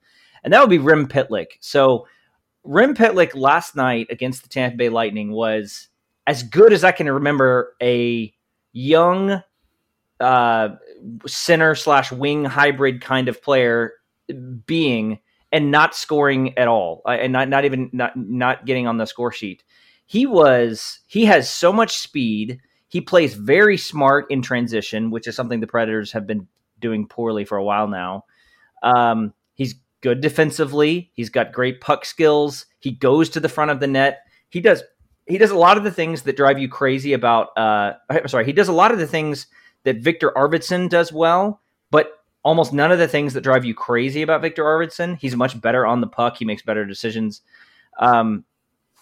And 0.42 0.52
that 0.52 0.60
would 0.60 0.70
be 0.70 0.78
Rem 0.78 1.06
Pitlick. 1.06 1.48
So 1.60 2.06
Rem 2.64 2.94
Pitlick 2.94 3.34
last 3.34 3.76
night 3.76 4.06
against 4.10 4.42
the 4.42 4.48
Tampa 4.48 4.76
Bay 4.76 4.88
Lightning 4.88 5.32
was 5.32 5.88
as 6.26 6.42
good 6.42 6.72
as 6.72 6.82
I 6.82 6.92
can 6.92 7.10
remember 7.10 7.74
a 7.82 8.32
young 8.72 9.42
uh, 10.20 10.76
center 11.26 11.74
slash 11.74 12.12
wing 12.12 12.44
hybrid 12.44 13.00
kind 13.00 13.28
of 13.28 13.42
player 13.42 13.94
being 14.66 15.18
and 15.52 15.70
not 15.70 15.94
scoring 15.94 16.56
at 16.56 16.68
all 16.68 17.02
uh, 17.06 17.10
and 17.10 17.32
not 17.32 17.48
not 17.48 17.64
even 17.64 17.90
not 17.92 18.16
not 18.16 18.66
getting 18.66 18.86
on 18.86 18.98
the 18.98 19.06
score 19.06 19.32
sheet. 19.32 19.64
He 20.06 20.26
was 20.26 21.00
he 21.06 21.24
has 21.26 21.48
so 21.50 21.72
much 21.72 21.98
speed. 21.98 22.60
He 22.88 23.00
plays 23.00 23.34
very 23.34 23.76
smart 23.76 24.26
in 24.30 24.42
transition, 24.42 25.10
which 25.10 25.26
is 25.26 25.36
something 25.36 25.60
the 25.60 25.66
Predators 25.66 26.12
have 26.12 26.26
been 26.26 26.48
doing 26.80 27.06
poorly 27.06 27.44
for 27.44 27.56
a 27.56 27.64
while 27.64 27.86
now. 27.86 28.24
Um, 28.82 29.32
he's 29.54 29.76
good 30.00 30.20
defensively. 30.20 31.10
He's 31.14 31.30
got 31.30 31.52
great 31.52 31.80
puck 31.80 32.04
skills. 32.04 32.66
He 32.80 32.90
goes 32.90 33.28
to 33.30 33.40
the 33.40 33.48
front 33.48 33.70
of 33.70 33.80
the 33.80 33.86
net. 33.86 34.20
He 34.48 34.60
does 34.60 34.82
he 35.26 35.38
does 35.38 35.50
a 35.52 35.56
lot 35.56 35.76
of 35.76 35.84
the 35.84 35.92
things 35.92 36.22
that 36.22 36.36
drive 36.36 36.58
you 36.58 36.68
crazy 36.68 37.12
about 37.12 37.56
uh 37.56 37.94
sorry, 38.26 38.44
he 38.44 38.52
does 38.52 38.68
a 38.68 38.72
lot 38.72 38.92
of 38.92 38.98
the 38.98 39.06
things 39.06 39.46
that 39.84 39.98
Viktor 39.98 40.32
Arvidsson 40.36 40.88
does 40.88 41.12
well, 41.12 41.60
but 41.90 42.20
almost 42.42 42.72
none 42.72 42.92
of 42.92 42.98
the 42.98 43.08
things 43.08 43.34
that 43.34 43.42
drive 43.42 43.64
you 43.64 43.74
crazy 43.74 44.22
about 44.22 44.42
Viktor 44.42 44.64
Arvidsson. 44.64 45.18
He's 45.18 45.36
much 45.36 45.60
better 45.60 45.86
on 45.86 46.00
the 46.00 46.06
puck. 46.06 46.36
He 46.36 46.44
makes 46.44 46.62
better 46.62 46.84
decisions. 46.84 47.42
Um, 47.98 48.44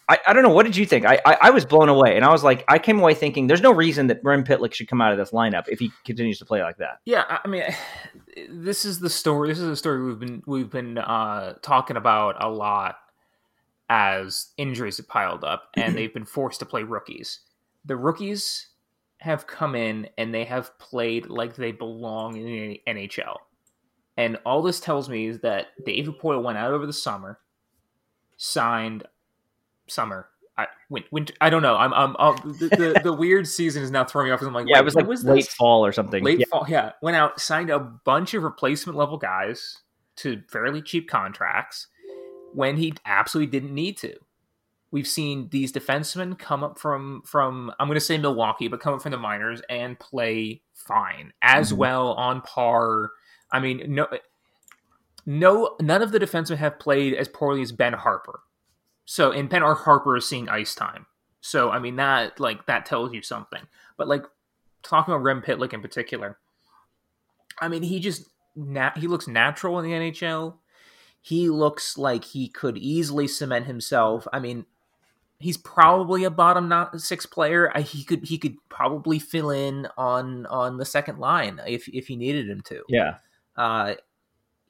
I, 0.09 0.19
I, 0.27 0.33
don't 0.33 0.43
know. 0.43 0.49
What 0.49 0.65
did 0.65 0.77
you 0.77 0.87
think? 0.87 1.05
I, 1.05 1.21
I, 1.25 1.37
I, 1.43 1.51
was 1.51 1.67
blown 1.67 1.91
away, 1.91 2.17
and 2.17 2.25
I 2.25 2.33
was 2.33 2.43
like, 2.43 2.65
I 2.67 2.79
came 2.79 2.99
away 2.99 3.13
thinking 3.13 3.47
there's 3.47 3.61
no 3.61 3.73
reason 3.73 4.07
that 4.07 4.21
Rem 4.25 4.43
Pitlick 4.43 4.73
should 4.73 4.89
come 4.89 5.03
out 5.03 5.13
of 5.13 5.19
this 5.19 5.33
lineup 5.33 5.69
if 5.69 5.79
he 5.79 5.93
continues 6.05 6.39
to 6.39 6.47
play 6.47 6.63
like 6.63 6.79
that. 6.79 7.01
Yeah, 7.05 7.39
I 7.45 7.47
mean, 7.47 7.63
this 8.49 8.85
is 8.85 9.01
the 9.01 9.11
story. 9.11 9.49
This 9.49 9.59
is 9.59 9.69
a 9.69 9.77
story 9.77 10.03
we've 10.03 10.19
been 10.19 10.43
we've 10.47 10.71
been 10.71 10.99
uh, 10.99 11.55
talking 11.63 11.97
about 11.97 12.43
a 12.43 12.49
lot 12.49 12.97
as 13.91 14.49
injuries 14.57 14.97
have 14.97 15.09
piled 15.09 15.45
up, 15.45 15.69
and 15.75 15.95
they've 15.97 16.13
been 16.13 16.25
forced 16.25 16.61
to 16.61 16.67
play 16.67 16.83
rookies. 16.83 17.41
The 17.85 17.97
rookies 17.97 18.69
have 19.19 19.47
come 19.47 19.75
in 19.75 20.09
and 20.17 20.33
they 20.33 20.45
have 20.45 20.79
played 20.79 21.27
like 21.27 21.57
they 21.57 21.73
belong 21.73 22.37
in 22.37 22.45
the 22.45 22.83
NHL. 22.87 23.37
And 24.17 24.39
all 24.45 24.63
this 24.63 24.81
tells 24.81 25.09
me 25.09 25.27
is 25.27 25.41
that 25.41 25.69
David 25.85 26.19
Poile 26.19 26.43
went 26.43 26.59
out 26.59 26.73
over 26.73 26.87
the 26.87 26.93
summer, 26.93 27.39
signed 28.37 29.05
summer, 29.87 30.29
I 30.59 30.67
winter. 30.91 31.33
I 31.41 31.51
don't 31.51 31.63
know. 31.63 31.77
I'm. 31.77 31.95
I'm. 31.95 32.17
i 32.19 32.33
the, 32.33 32.69
the, 32.69 33.01
the 33.05 33.13
weird 33.13 33.47
season 33.47 33.83
is 33.83 33.93
now 33.93 34.05
throwing 34.05 34.27
me 34.27 34.33
off. 34.33 34.41
Because 34.41 34.49
I'm 34.49 34.55
like, 34.55 34.67
yeah, 34.69 34.81
it 34.81 34.85
was 34.85 34.97
like 34.97 35.07
was 35.07 35.25
late 35.25 35.45
this? 35.45 35.55
fall 35.55 35.87
or 35.87 35.93
something. 35.93 36.25
Late 36.25 36.41
yeah. 36.41 36.47
fall. 36.51 36.67
Yeah, 36.69 36.93
went 37.01 37.17
out, 37.17 37.41
signed 37.41 37.71
a 37.71 37.79
bunch 37.79 38.35
of 38.35 38.43
replacement 38.43 38.99
level 38.99 39.17
guys 39.17 39.79
to 40.17 40.43
fairly 40.49 40.83
cheap 40.83 41.09
contracts 41.09 41.87
when 42.53 42.77
he 42.77 42.93
absolutely 43.07 43.53
didn't 43.53 43.73
need 43.73 43.97
to. 43.99 44.15
We've 44.91 45.07
seen 45.07 45.49
these 45.51 45.73
defensemen 45.73 46.39
come 46.39 46.65
up 46.65 46.79
from 46.79 47.23
from 47.25 47.73
I'm 47.79 47.89
going 47.89 47.97
to 47.97 48.01
say 48.01 48.17
Milwaukee, 48.17 48.69
but 48.69 48.81
come 48.81 48.95
up 48.95 49.03
from 49.03 49.13
the 49.13 49.19
minors 49.19 49.61
and 49.69 49.99
play 49.99 50.63
fine 50.75 51.33
as 51.43 51.69
mm-hmm. 51.69 51.79
well 51.79 52.13
on 52.15 52.41
par. 52.41 53.11
I 53.51 53.61
mean, 53.61 53.85
no, 53.89 54.07
no, 55.27 55.77
none 55.81 56.03
of 56.03 56.13
the 56.13 56.19
defensemen 56.19 56.57
have 56.57 56.79
played 56.79 57.15
as 57.15 57.29
poorly 57.29 57.61
as 57.61 57.71
Ben 57.71 57.93
Harper. 57.93 58.41
so 59.05 59.31
and 59.31 59.49
Ben 59.49 59.63
Harper 59.63 60.17
is 60.17 60.27
seeing 60.27 60.49
ice 60.49 60.75
time. 60.75 61.07
So 61.41 61.71
I 61.71 61.79
mean 61.79 61.97
that 61.97 62.41
like 62.41 62.67
that 62.67 62.87
tells 62.87 63.13
you 63.13 63.23
something. 63.23 63.63
But 63.97 64.09
like 64.09 64.25
talking 64.83 65.13
about 65.13 65.23
Rem 65.23 65.43
Pitlick 65.43 65.73
in 65.73 65.83
particular, 65.83 66.39
I 67.61 67.69
mean 67.69 67.83
he 67.83 68.01
just 68.01 68.29
nat- 68.57 68.97
he 68.99 69.07
looks 69.07 69.29
natural 69.29 69.79
in 69.79 69.85
the 69.85 69.93
NHL. 69.93 70.55
He 71.21 71.51
looks 71.51 71.99
like 71.99 72.25
he 72.25 72.49
could 72.49 72.79
easily 72.79 73.29
cement 73.29 73.67
himself. 73.67 74.27
I 74.33 74.39
mean, 74.39 74.65
he's 75.39 75.57
probably 75.57 76.25
a 76.25 76.31
bottom 76.31 76.69
not 76.69 77.01
six 77.01 77.27
player. 77.27 77.71
He 77.79 78.05
could 78.05 78.25
he 78.25 78.39
could 78.39 78.57
probably 78.69 79.19
fill 79.19 79.51
in 79.51 79.89
on 79.97 80.47
on 80.47 80.79
the 80.79 80.85
second 80.85 81.19
line 81.19 81.61
if 81.67 81.89
if 81.89 82.09
he 82.09 82.17
needed 82.17 82.49
him 82.49 82.61
to. 82.63 82.83
Yeah. 82.89 83.17
Uh, 83.57 83.95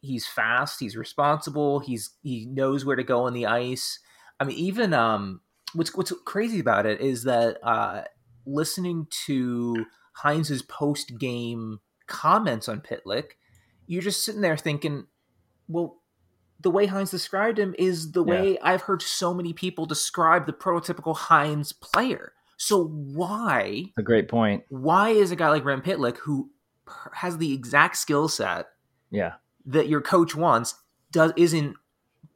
he's 0.00 0.26
fast. 0.26 0.80
He's 0.80 0.96
responsible. 0.96 1.80
He's 1.80 2.10
he 2.22 2.46
knows 2.46 2.84
where 2.84 2.96
to 2.96 3.04
go 3.04 3.22
on 3.24 3.34
the 3.34 3.46
ice. 3.46 3.98
I 4.40 4.44
mean, 4.44 4.56
even 4.56 4.94
um, 4.94 5.40
what's 5.74 5.94
what's 5.94 6.12
crazy 6.24 6.60
about 6.60 6.86
it 6.86 7.00
is 7.00 7.24
that 7.24 7.58
uh, 7.62 8.02
listening 8.46 9.06
to 9.26 9.86
Hynes's 10.12 10.62
post 10.62 11.18
game 11.18 11.80
comments 12.06 12.68
on 12.68 12.80
Pitlick, 12.80 13.32
you're 13.86 14.02
just 14.02 14.24
sitting 14.24 14.40
there 14.40 14.56
thinking, 14.56 15.06
well, 15.66 16.00
the 16.60 16.70
way 16.70 16.86
Hynes 16.86 17.10
described 17.10 17.58
him 17.58 17.74
is 17.78 18.12
the 18.12 18.22
way 18.22 18.54
yeah. 18.54 18.58
I've 18.62 18.82
heard 18.82 19.02
so 19.02 19.32
many 19.32 19.52
people 19.52 19.86
describe 19.86 20.46
the 20.46 20.52
prototypical 20.52 21.16
Hynes 21.16 21.72
player. 21.72 22.32
So 22.56 22.86
why? 22.86 23.92
A 23.96 24.02
great 24.02 24.28
point. 24.28 24.64
Why 24.68 25.10
is 25.10 25.30
a 25.30 25.36
guy 25.36 25.48
like 25.48 25.64
Rem 25.64 25.82
Pitlick 25.82 26.16
who 26.18 26.50
has 27.12 27.38
the 27.38 27.52
exact 27.52 27.96
skill 27.96 28.28
set, 28.28 28.66
yeah, 29.10 29.34
that 29.66 29.88
your 29.88 30.00
coach 30.00 30.34
wants, 30.34 30.74
does 31.12 31.32
isn't 31.36 31.76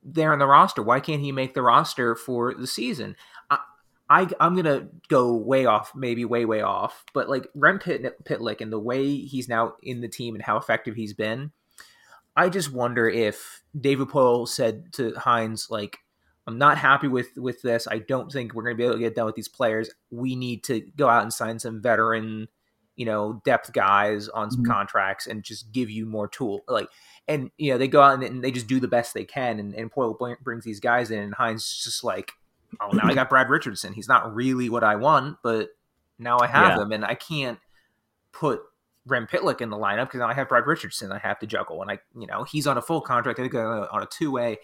there 0.03 0.33
in 0.33 0.39
the 0.39 0.47
roster. 0.47 0.83
Why 0.83 1.01
can't 1.01 1.23
he 1.23 1.33
make 1.33 1.55
the 1.55 1.63
roster 1.63 2.15
for 2.15 2.55
the 2.55 2.67
season? 2.67 3.17
I, 3.51 3.59
I 4.09 4.29
am 4.41 4.57
gonna 4.57 4.89
go 5.09 5.35
way 5.35 5.67
off, 5.67 5.95
maybe 5.95 6.25
way 6.25 6.45
way 6.45 6.61
off, 6.61 7.05
but 7.15 7.29
like 7.29 7.47
Rem 7.55 7.79
Pit, 7.79 8.25
Pitlick 8.25 8.61
and 8.61 8.73
the 8.73 8.79
way 8.79 9.17
he's 9.17 9.49
now 9.49 9.75
in 9.83 10.01
the 10.01 10.09
team 10.09 10.35
and 10.35 10.43
how 10.43 10.57
effective 10.57 10.97
he's 10.97 11.15
been, 11.15 11.53
I 12.37 12.49
just 12.49 12.73
wonder 12.73 13.09
if 13.09 13.63
David 13.79 14.09
Poile 14.09 14.49
said 14.49 14.93
to 14.95 15.13
Hynes 15.13 15.71
like. 15.71 15.99
I'm 16.45 16.59
not 16.59 16.77
happy 16.77 17.07
with 17.07 17.29
with 17.37 17.63
this. 17.63 17.87
I 17.89 18.01
don't 18.01 18.33
think 18.33 18.53
we're 18.53 18.65
going 18.65 18.75
to 18.75 18.77
be 18.77 18.83
able 18.83 18.97
to 18.97 19.01
get 19.01 19.15
done 19.15 19.27
with 19.27 19.37
these 19.37 19.47
players. 19.47 19.91
We 20.11 20.35
need 20.35 20.65
to 20.65 20.81
go 20.81 21.09
out 21.09 21.23
and 21.23 21.33
sign 21.33 21.61
some 21.61 21.81
veteran, 21.81 22.49
you 22.97 23.07
know, 23.07 23.41
depth 23.45 23.73
guys 23.73 24.29
on 24.29 24.51
some 24.51 24.65
mm-hmm. 24.65 24.73
contracts 24.73 25.29
and 25.29 25.45
just 25.45 25.71
give 25.71 25.89
you 25.89 26.05
more 26.05 26.27
tool. 26.27 26.65
Like 26.67 26.89
and 27.29 27.51
you 27.57 27.73
know 27.73 27.79
they 27.79 27.89
go 27.89 28.03
out 28.03 28.15
and, 28.15 28.23
and 28.23 28.45
they 28.45 28.51
just 28.51 28.67
do 28.67 28.81
the 28.81 28.89
best 28.89 29.15
they 29.15 29.25
can. 29.25 29.59
And, 29.59 29.75
and 29.75 29.93
Poile 29.93 30.37
brings 30.43 30.65
these 30.65 30.81
guys 30.81 31.11
in, 31.11 31.19
and 31.19 31.35
Hynes 31.35 31.83
just 31.83 32.05
like, 32.05 32.33
oh, 32.81 32.91
now 32.93 33.05
I 33.05 33.15
got 33.15 33.31
Brad 33.31 33.49
Richardson. 33.49 33.93
He's 33.93 34.09
not 34.09 34.35
really 34.35 34.69
what 34.69 34.85
I 34.85 34.97
want, 34.97 35.39
but 35.43 35.71
now 36.19 36.39
I 36.41 36.47
have 36.47 36.77
yeah. 36.77 36.83
him, 36.83 36.93
and 36.93 37.05
I 37.05 37.15
can't 37.15 37.59
put 38.33 38.63
Rem 39.07 39.27
Pitlick 39.27 39.61
in 39.61 39.71
the 39.71 39.77
lineup 39.77 40.07
because 40.07 40.21
now 40.21 40.29
I 40.29 40.35
have 40.35 40.49
Brad 40.49 40.67
Richardson. 40.67 41.13
I 41.13 41.19
have 41.19 41.39
to 41.41 41.47
juggle, 41.47 41.83
and 41.83 41.91
I, 41.91 41.99
you 42.17 42.27
know, 42.27 42.45
he's 42.45 42.67
on 42.67 42.79
a 42.79 42.83
full 42.83 43.01
contract. 43.01 43.39
I 43.39 43.43
think 43.43 43.55
uh, 43.55 43.89
on 43.91 44.03
a 44.03 44.07
two 44.07 44.31
way. 44.31 44.59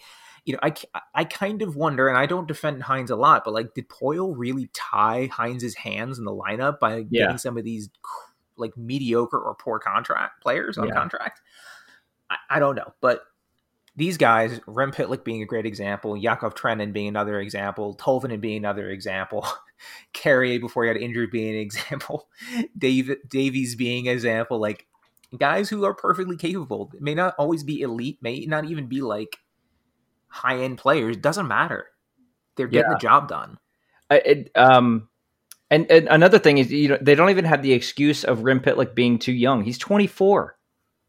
You 0.45 0.53
know, 0.53 0.59
I, 0.63 0.73
I 1.13 1.25
kind 1.25 1.61
of 1.61 1.75
wonder, 1.75 2.07
and 2.07 2.17
I 2.17 2.25
don't 2.25 2.47
defend 2.47 2.81
Hynes 2.81 3.09
a 3.09 3.15
lot, 3.15 3.43
but 3.43 3.53
like, 3.53 3.73
did 3.73 3.89
Poile 3.89 4.33
really 4.35 4.69
tie 4.73 5.29
Hynes's 5.31 5.75
hands 5.75 6.17
in 6.17 6.23
the 6.23 6.31
lineup 6.31 6.79
by 6.79 7.05
yeah. 7.09 7.23
getting 7.23 7.37
some 7.37 7.57
of 7.57 7.65
these 7.65 7.89
like 8.55 8.75
mediocre 8.77 9.37
or 9.37 9.55
poor 9.55 9.79
contract 9.79 10.41
players 10.41 10.77
on 10.77 10.87
yeah. 10.87 10.93
contract? 10.93 11.41
I, 12.29 12.37
I 12.49 12.59
don't 12.59 12.75
know, 12.75 12.93
but 13.01 13.23
these 13.99 14.17
guys, 14.17 14.61
Rem 14.65 14.93
Pitlick 14.93 15.25
being 15.25 15.43
a 15.43 15.45
great 15.45 15.65
example, 15.65 16.15
Yakov 16.15 16.55
Trenin 16.55 16.93
being 16.93 17.09
another 17.09 17.39
example, 17.41 17.95
Tolvanen 17.95 18.39
being 18.39 18.55
another 18.55 18.89
example, 18.89 19.45
Carrier 20.13 20.57
before 20.57 20.85
he 20.85 20.93
got 20.93 21.01
injured 21.01 21.31
being 21.31 21.53
an 21.53 21.59
example, 21.59 22.29
Dave 22.77 23.13
Davies 23.29 23.75
being 23.75 24.07
an 24.07 24.13
example, 24.13 24.57
like 24.57 24.87
guys 25.37 25.69
who 25.69 25.83
are 25.83 25.93
perfectly 25.93 26.37
capable. 26.37 26.89
may 27.01 27.13
not 27.13 27.35
always 27.37 27.61
be 27.63 27.81
elite, 27.81 28.17
may 28.21 28.45
not 28.45 28.63
even 28.63 28.87
be 28.87 29.01
like 29.01 29.37
high 30.29 30.59
end 30.59 30.77
players. 30.77 31.17
Doesn't 31.17 31.47
matter. 31.47 31.87
They're 32.55 32.67
getting 32.67 32.89
yeah. 32.91 32.95
the 32.95 33.01
job 33.01 33.27
done. 33.27 33.57
it, 34.09 34.49
um, 34.55 35.09
and, 35.69 35.91
and, 35.91 36.07
another 36.07 36.39
thing 36.39 36.57
is, 36.57 36.71
you 36.71 36.87
know, 36.87 36.97
they 37.01 37.15
don't 37.15 37.29
even 37.29 37.45
have 37.45 37.61
the 37.61 37.73
excuse 37.73 38.23
of 38.23 38.43
Rem 38.43 38.61
Pitlick 38.61 38.95
being 38.95 39.19
too 39.19 39.33
young. 39.33 39.65
He's 39.65 39.77
24. 39.77 40.57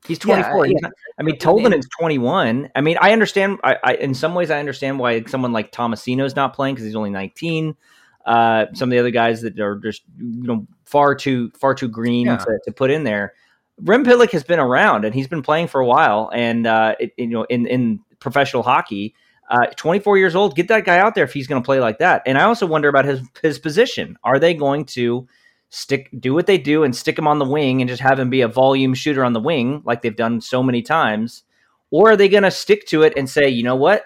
He's 0.07 0.19
24. 0.19 0.67
Yeah, 0.67 0.73
yeah. 0.83 0.89
I 1.19 1.23
mean, 1.23 1.37
Tolvanen 1.37 1.79
is 1.79 1.89
21. 1.99 2.71
I 2.75 2.81
mean, 2.81 2.97
I 3.01 3.13
understand. 3.13 3.59
I, 3.63 3.77
I, 3.85 3.95
in 3.95 4.15
some 4.15 4.35
ways, 4.35 4.51
I 4.51 4.59
understand 4.59 4.99
why 4.99 5.23
someone 5.25 5.53
like 5.53 5.73
Tomasino 5.73 6.25
is 6.25 6.35
not 6.35 6.55
playing 6.55 6.75
because 6.75 6.87
he's 6.87 6.97
only 6.97 7.11
19. 7.11 7.77
Uh, 8.25 8.67
some 8.75 8.89
of 8.89 8.91
the 8.91 8.99
other 8.99 9.11
guys 9.11 9.41
that 9.43 9.59
are 9.61 9.77
just 9.77 10.03
you 10.19 10.43
know 10.43 10.67
far 10.85 11.15
too 11.15 11.51
far 11.59 11.75
too 11.75 11.89
green 11.89 12.27
yeah. 12.27 12.37
to, 12.37 12.59
to, 12.65 12.73
put 12.73 12.91
in 12.91 13.05
there. 13.05 13.35
Rem 13.83 14.05
Pitlick 14.05 14.31
has 14.33 14.45
been 14.45 14.59
around 14.59 15.07
and 15.07 15.15
he's 15.15 15.27
been 15.27 15.43
playing 15.43 15.69
for 15.69 15.81
a 15.81 15.87
while, 15.87 16.31
and 16.33 16.67
uh, 16.67 16.97
it, 17.01 17.13
you 17.17 17.29
know 17.29 17.45
in 17.45 17.67
in 17.67 18.01
professional 18.19 18.63
hockey. 18.63 19.15
Uh, 19.49 19.67
24 19.75 20.17
years 20.17 20.37
old, 20.37 20.55
get 20.55 20.69
that 20.69 20.85
guy 20.85 20.99
out 20.99 21.17
there 21.17 21.25
if 21.25 21.33
he's 21.33 21.49
going 21.49 21.61
to 21.61 21.67
play 21.67 21.81
like 21.81 21.99
that. 21.99 22.23
And 22.25 22.39
I 22.39 22.45
also 22.45 22.67
wonder 22.67 22.89
about 22.89 23.05
his 23.05 23.21
his 23.43 23.59
position. 23.59 24.17
Are 24.23 24.39
they 24.39 24.55
going 24.55 24.85
to 24.87 25.27
stick 25.71 26.11
do 26.19 26.35
what 26.35 26.47
they 26.47 26.59
do 26.59 26.83
and 26.83 26.95
stick 26.95 27.17
him 27.17 27.29
on 27.29 27.39
the 27.39 27.45
wing 27.45 27.81
and 27.81 27.89
just 27.89 28.03
have 28.03 28.19
him 28.19 28.29
be 28.29 28.41
a 28.41 28.49
volume 28.49 28.93
shooter 28.93 29.25
on 29.25 29.33
the 29.33 29.41
wing 29.41 29.83
like 29.85 30.03
they've 30.03 30.17
done 30.17 30.41
so 30.41 30.63
many 30.63 30.83
times. 30.83 31.45
Or 31.93 32.11
are 32.11 32.17
they 32.17 32.29
going 32.29 32.43
to 32.43 32.51
stick 32.51 32.87
to 32.89 33.03
it 33.03 33.15
and 33.17 33.31
say 33.31 33.49
you 33.49 33.63
know 33.63 33.77
what? 33.77 34.05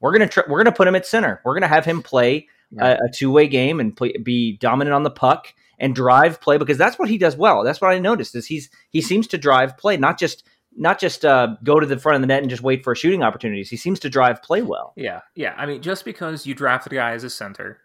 We're 0.00 0.16
going 0.16 0.28
to 0.28 0.32
tr- 0.32 0.48
we're 0.48 0.62
going 0.62 0.72
to 0.72 0.76
put 0.76 0.86
him 0.86 0.94
at 0.96 1.06
center. 1.06 1.40
We're 1.44 1.54
going 1.54 1.62
to 1.62 1.68
have 1.68 1.84
him 1.84 2.02
play 2.02 2.48
yeah. 2.70 2.96
a, 3.00 3.06
a, 3.06 3.12
two-way 3.12 3.48
game 3.48 3.80
and 3.80 3.96
play, 3.96 4.12
be 4.16 4.56
dominant 4.56 4.94
on 4.94 5.02
the 5.02 5.10
puck 5.10 5.52
and 5.78 5.94
drive 5.94 6.40
play 6.40 6.58
because 6.58 6.78
that's 6.78 6.98
what 6.98 7.08
he 7.08 7.18
does 7.18 7.36
well. 7.36 7.64
That's 7.64 7.80
what 7.80 7.90
i 7.90 7.98
noticed 7.98 8.34
is 8.34 8.46
he's 8.46 8.68
he 8.90 9.00
seems 9.00 9.26
to 9.28 9.38
drive 9.38 9.76
play 9.76 9.96
not 9.96 10.18
just 10.18 10.44
not 10.76 11.00
just 11.00 11.24
uh, 11.24 11.56
go 11.64 11.80
to 11.80 11.86
the 11.86 11.98
front 11.98 12.16
of 12.16 12.20
the 12.20 12.28
net 12.28 12.42
and 12.42 12.50
just 12.50 12.62
wait 12.62 12.84
for 12.84 12.94
shooting 12.94 13.22
opportunities. 13.22 13.68
He 13.68 13.76
seems 13.76 13.98
to 14.00 14.08
drive 14.08 14.42
play 14.42 14.62
well. 14.62 14.92
Yeah 14.96 15.20
yeah. 15.36 15.54
I 15.56 15.66
mean 15.66 15.80
just 15.80 16.04
because 16.04 16.46
you 16.46 16.54
drafted 16.54 16.92
a 16.92 16.96
guy 16.96 17.12
as 17.12 17.24
a 17.24 17.30
center 17.30 17.80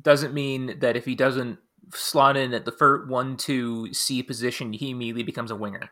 doesn't 0.00 0.32
mean 0.32 0.78
that 0.78 0.96
if 0.96 1.04
he 1.04 1.16
doesn't 1.16 1.58
slot 1.94 2.36
in 2.36 2.54
at 2.54 2.64
the 2.64 2.72
first 2.72 3.08
one 3.08 3.36
two 3.36 3.92
C 3.92 4.22
position, 4.22 4.72
he 4.72 4.90
immediately 4.90 5.22
becomes 5.22 5.50
a 5.50 5.56
winger. 5.56 5.90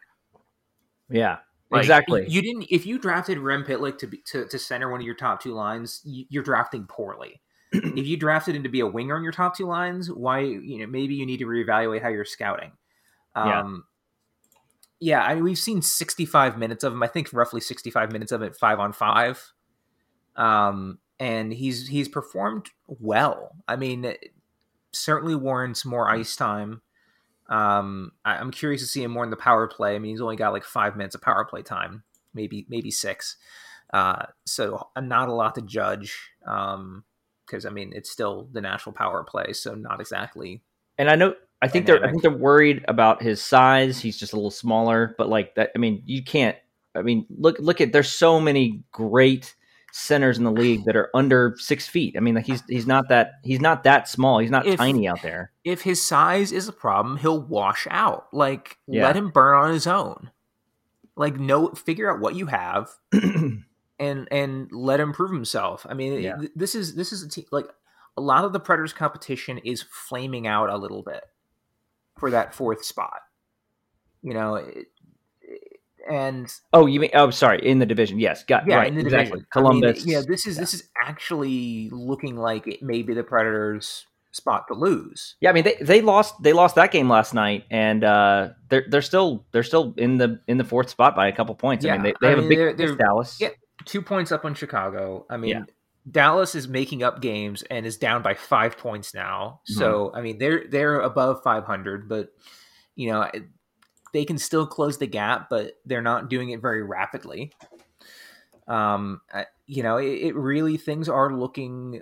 Yeah, 1.08 1.38
like, 1.70 1.82
exactly. 1.82 2.26
You 2.28 2.42
didn't 2.42 2.66
if 2.70 2.86
you 2.86 2.98
drafted 2.98 3.38
Rem 3.38 3.64
Pitlick 3.64 3.98
to, 3.98 4.06
be, 4.06 4.18
to 4.26 4.46
to 4.46 4.58
center 4.58 4.90
one 4.90 5.00
of 5.00 5.06
your 5.06 5.14
top 5.14 5.42
two 5.42 5.54
lines, 5.54 6.00
you're 6.04 6.42
drafting 6.42 6.86
poorly. 6.86 7.40
if 7.72 8.06
you 8.06 8.16
drafted 8.16 8.54
him 8.54 8.62
to 8.62 8.68
be 8.68 8.80
a 8.80 8.86
winger 8.86 9.16
on 9.16 9.22
your 9.22 9.32
top 9.32 9.56
two 9.56 9.66
lines, 9.66 10.10
why 10.10 10.40
you 10.40 10.78
know 10.78 10.86
maybe 10.86 11.14
you 11.14 11.26
need 11.26 11.38
to 11.38 11.46
reevaluate 11.46 12.02
how 12.02 12.08
you're 12.08 12.24
scouting. 12.24 12.72
Um, 13.34 13.84
yeah. 15.00 15.18
yeah, 15.18 15.24
I 15.24 15.34
mean, 15.34 15.44
we've 15.44 15.58
seen 15.58 15.82
65 15.82 16.56
minutes 16.56 16.84
of 16.84 16.92
him. 16.92 17.02
I 17.02 17.06
think 17.06 17.32
roughly 17.32 17.60
65 17.60 18.12
minutes 18.12 18.32
of 18.32 18.42
it 18.42 18.56
five 18.56 18.78
on 18.78 18.92
five. 18.92 19.52
Um, 20.36 20.98
and 21.18 21.52
he's 21.52 21.88
he's 21.88 22.08
performed 22.08 22.70
well. 22.86 23.56
I 23.66 23.76
mean, 23.76 24.14
certainly 24.96 25.34
warrants 25.34 25.84
more 25.84 26.08
ice 26.08 26.36
time. 26.36 26.82
Um, 27.48 28.12
I, 28.24 28.40
am 28.40 28.50
curious 28.50 28.82
to 28.82 28.88
see 28.88 29.02
him 29.02 29.12
more 29.12 29.24
in 29.24 29.30
the 29.30 29.36
power 29.36 29.68
play. 29.68 29.94
I 29.94 29.98
mean, 29.98 30.12
he's 30.12 30.20
only 30.20 30.36
got 30.36 30.52
like 30.52 30.64
five 30.64 30.96
minutes 30.96 31.14
of 31.14 31.22
power 31.22 31.44
play 31.44 31.62
time, 31.62 32.02
maybe 32.34 32.66
maybe 32.68 32.90
six. 32.90 33.36
Uh, 33.92 34.26
so 34.44 34.88
uh, 34.96 35.00
not 35.00 35.28
a 35.28 35.32
lot 35.32 35.54
to 35.54 35.62
judge. 35.62 36.30
Um, 36.46 37.04
because 37.46 37.64
I 37.64 37.70
mean, 37.70 37.92
it's 37.94 38.10
still 38.10 38.48
the 38.52 38.60
natural 38.60 38.92
power 38.92 39.22
play, 39.22 39.52
so 39.52 39.74
not 39.74 40.00
exactly. 40.00 40.62
And 40.98 41.08
I 41.08 41.14
know, 41.14 41.34
I 41.62 41.68
think 41.68 41.86
dynamic. 41.86 42.02
they're, 42.02 42.08
I 42.08 42.10
think 42.10 42.22
they're 42.22 42.30
worried 42.32 42.84
about 42.88 43.22
his 43.22 43.40
size. 43.40 44.00
He's 44.00 44.18
just 44.18 44.32
a 44.32 44.36
little 44.36 44.50
smaller, 44.50 45.14
but 45.16 45.28
like 45.28 45.54
that. 45.54 45.70
I 45.74 45.78
mean, 45.78 46.02
you 46.06 46.24
can't. 46.24 46.56
I 46.94 47.02
mean, 47.02 47.26
look, 47.30 47.56
look 47.60 47.80
at. 47.80 47.92
There's 47.92 48.10
so 48.10 48.40
many 48.40 48.82
great 48.90 49.54
centers 49.96 50.36
in 50.36 50.44
the 50.44 50.52
league 50.52 50.84
that 50.84 50.94
are 50.94 51.10
under 51.14 51.56
six 51.58 51.88
feet. 51.88 52.16
I 52.16 52.20
mean, 52.20 52.34
like 52.34 52.44
he's 52.44 52.62
he's 52.68 52.86
not 52.86 53.08
that 53.08 53.32
he's 53.42 53.60
not 53.60 53.84
that 53.84 54.08
small. 54.08 54.38
He's 54.38 54.50
not 54.50 54.66
if, 54.66 54.78
tiny 54.78 55.08
out 55.08 55.22
there. 55.22 55.52
If 55.64 55.82
his 55.82 56.02
size 56.02 56.52
is 56.52 56.68
a 56.68 56.72
problem, 56.72 57.16
he'll 57.16 57.40
wash 57.40 57.86
out. 57.90 58.26
Like 58.32 58.78
yeah. 58.86 59.04
let 59.04 59.16
him 59.16 59.30
burn 59.30 59.58
on 59.58 59.72
his 59.72 59.86
own. 59.86 60.30
Like 61.16 61.38
no, 61.38 61.68
figure 61.70 62.12
out 62.12 62.20
what 62.20 62.34
you 62.34 62.46
have, 62.46 62.90
and 63.12 63.64
and 63.98 64.70
let 64.70 65.00
him 65.00 65.14
prove 65.14 65.32
himself. 65.32 65.86
I 65.88 65.94
mean, 65.94 66.20
yeah. 66.20 66.36
this 66.54 66.74
is 66.74 66.94
this 66.94 67.12
is 67.12 67.22
a 67.22 67.28
team 67.28 67.46
like 67.50 67.66
a 68.18 68.20
lot 68.20 68.44
of 68.44 68.52
the 68.52 68.60
Predators' 68.60 68.92
competition 68.92 69.58
is 69.58 69.82
flaming 69.82 70.46
out 70.46 70.68
a 70.68 70.76
little 70.76 71.02
bit 71.02 71.24
for 72.18 72.30
that 72.30 72.54
fourth 72.54 72.84
spot. 72.84 73.20
You 74.22 74.34
know, 74.34 74.56
it, 74.56 74.88
and 76.10 76.52
oh, 76.72 76.86
you 76.86 77.00
mean 77.00 77.10
oh, 77.14 77.30
sorry, 77.30 77.58
in 77.66 77.78
the 77.78 77.86
division, 77.86 78.18
yes, 78.18 78.44
got 78.44 78.66
yeah, 78.66 78.76
right, 78.76 78.88
in 78.88 78.94
the 78.94 79.00
exactly. 79.02 79.26
division. 79.30 79.46
Columbus. 79.52 80.02
I 80.02 80.04
mean, 80.04 80.12
yeah, 80.14 80.22
this 80.26 80.46
is 80.46 80.56
this 80.56 80.74
is 80.74 80.88
actually 81.04 81.88
looking 81.90 82.36
like 82.36 82.66
it 82.66 82.82
may 82.82 83.02
be 83.02 83.14
the 83.14 83.22
Predators' 83.24 84.06
spot 84.32 84.66
to 84.68 84.74
lose. 84.74 85.36
Yeah, 85.40 85.50
I 85.50 85.52
mean 85.52 85.64
they, 85.64 85.76
they 85.80 86.00
lost 86.02 86.34
they 86.42 86.52
lost 86.52 86.74
that 86.76 86.92
game 86.92 87.08
last 87.08 87.34
night, 87.34 87.64
and 87.70 88.04
uh, 88.04 88.50
they're 88.68 88.84
they're 88.88 89.02
still 89.02 89.46
they're 89.52 89.62
still 89.62 89.94
in 89.96 90.18
the 90.18 90.40
in 90.46 90.58
the 90.58 90.64
fourth 90.64 90.90
spot 90.90 91.16
by 91.16 91.28
a 91.28 91.32
couple 91.32 91.54
points. 91.54 91.84
Yeah, 91.84 91.94
I 91.94 91.98
mean 91.98 92.02
they, 92.04 92.14
they 92.20 92.26
I 92.26 92.30
have 92.30 92.38
mean, 92.40 92.46
a 92.46 92.48
big 92.48 92.58
they're- 92.58 92.74
they're- 92.74 92.96
Dallas. 92.96 93.38
Yeah, 93.40 93.48
two 93.84 94.02
points 94.02 94.32
up 94.32 94.44
on 94.44 94.54
Chicago. 94.54 95.26
I 95.30 95.36
mean, 95.36 95.50
Yeah. 95.50 95.62
Dallas 96.08 96.54
is 96.54 96.68
making 96.68 97.02
up 97.02 97.20
games 97.20 97.64
and 97.68 97.84
is 97.84 97.96
down 97.96 98.22
by 98.22 98.34
five 98.34 98.78
points 98.78 99.12
now. 99.12 99.60
So 99.64 100.06
Mm-hmm. 100.08 100.16
I 100.16 100.20
mean, 100.22 100.38
they're 100.38 100.64
they're 100.68 101.00
above 101.00 101.42
500, 101.42 102.08
but 102.08 102.28
you 102.94 103.10
know 103.10 103.28
they 104.16 104.24
can 104.24 104.38
still 104.38 104.66
close 104.66 104.96
the 104.96 105.06
gap, 105.06 105.50
but 105.50 105.74
they're 105.84 106.00
not 106.00 106.30
doing 106.30 106.48
it 106.48 106.62
very 106.62 106.82
rapidly. 106.82 107.52
Um, 108.66 109.20
I- 109.32 109.46
you 109.66 109.82
know, 109.82 109.98
it, 109.98 110.06
it 110.06 110.34
really 110.34 110.76
things 110.76 111.08
are 111.08 111.32
looking 111.34 112.00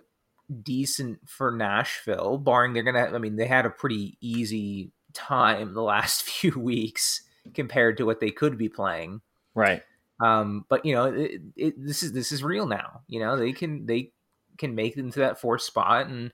decent 0.63 1.19
for 1.29 1.51
Nashville, 1.51 2.39
barring 2.39 2.73
they're 2.73 2.83
gonna. 2.83 3.11
I 3.13 3.19
mean, 3.19 3.37
they 3.37 3.47
had 3.47 3.67
a 3.67 3.71
pretty 3.71 4.17
easy 4.21 4.93
time 5.13 5.75
the 5.75 5.83
last 5.95 6.23
few 6.23 6.53
weeks 6.53 7.23
compared 7.55 7.97
to 7.97 8.05
what 8.05 8.21
they 8.21 8.31
could 8.31 8.57
be 8.57 8.69
playing. 8.69 9.21
Right. 9.55 9.83
Um, 10.21 10.65
but 10.69 10.85
you 10.85 10.95
know, 10.95 11.07
it, 11.07 11.41
it, 11.57 11.75
this 11.85 12.03
is 12.03 12.13
this 12.13 12.31
is 12.31 12.45
real 12.45 12.67
now. 12.67 13.01
You 13.09 13.21
know, 13.21 13.37
they 13.37 13.53
can 13.53 13.87
they 13.87 14.13
can 14.59 14.75
make 14.75 14.97
it 14.97 15.01
into 15.01 15.21
that 15.21 15.41
fourth 15.41 15.63
spot, 15.63 16.07
and 16.07 16.33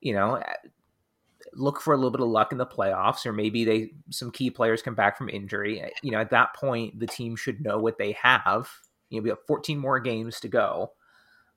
you 0.00 0.14
know, 0.14 0.42
look 1.54 1.80
for 1.80 1.92
a 1.92 1.96
little 1.96 2.10
bit 2.10 2.20
of 2.20 2.28
luck 2.28 2.52
in 2.52 2.58
the 2.58 2.66
playoffs, 2.66 3.26
or 3.26 3.32
maybe 3.32 3.64
they 3.64 3.90
some 4.10 4.30
key 4.30 4.50
players 4.50 4.82
come 4.82 4.94
back 4.94 5.16
from 5.16 5.28
injury. 5.28 5.92
You 6.02 6.12
know, 6.12 6.20
at 6.20 6.30
that 6.30 6.54
point, 6.54 6.98
the 6.98 7.06
team 7.06 7.36
should 7.36 7.62
know 7.62 7.78
what 7.78 7.98
they 7.98 8.12
have. 8.12 8.68
You 9.10 9.18
know, 9.18 9.22
we 9.24 9.28
have 9.30 9.46
14 9.46 9.78
more 9.78 10.00
games 10.00 10.40
to 10.40 10.48
go. 10.48 10.92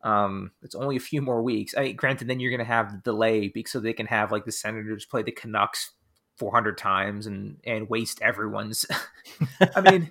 Um, 0.03 0.51
it's 0.61 0.75
only 0.75 0.97
a 0.97 1.01
few 1.01 1.21
more 1.21 1.41
weeks. 1.41 1.73
I 1.75 1.91
granted, 1.91 2.27
then 2.27 2.39
you're 2.39 2.51
going 2.51 2.59
to 2.59 2.65
have 2.65 2.91
the 2.91 2.97
delay 2.99 3.51
so 3.65 3.79
they 3.79 3.93
can 3.93 4.05
have 4.05 4.31
like 4.31 4.45
the 4.45 4.51
Senators 4.51 5.05
play 5.05 5.23
the 5.23 5.31
Canucks 5.31 5.91
400 6.37 6.77
times 6.77 7.25
and 7.27 7.57
and 7.65 7.89
waste 7.89 8.21
everyone's. 8.21 8.85
I 9.75 9.81
mean, 9.81 10.09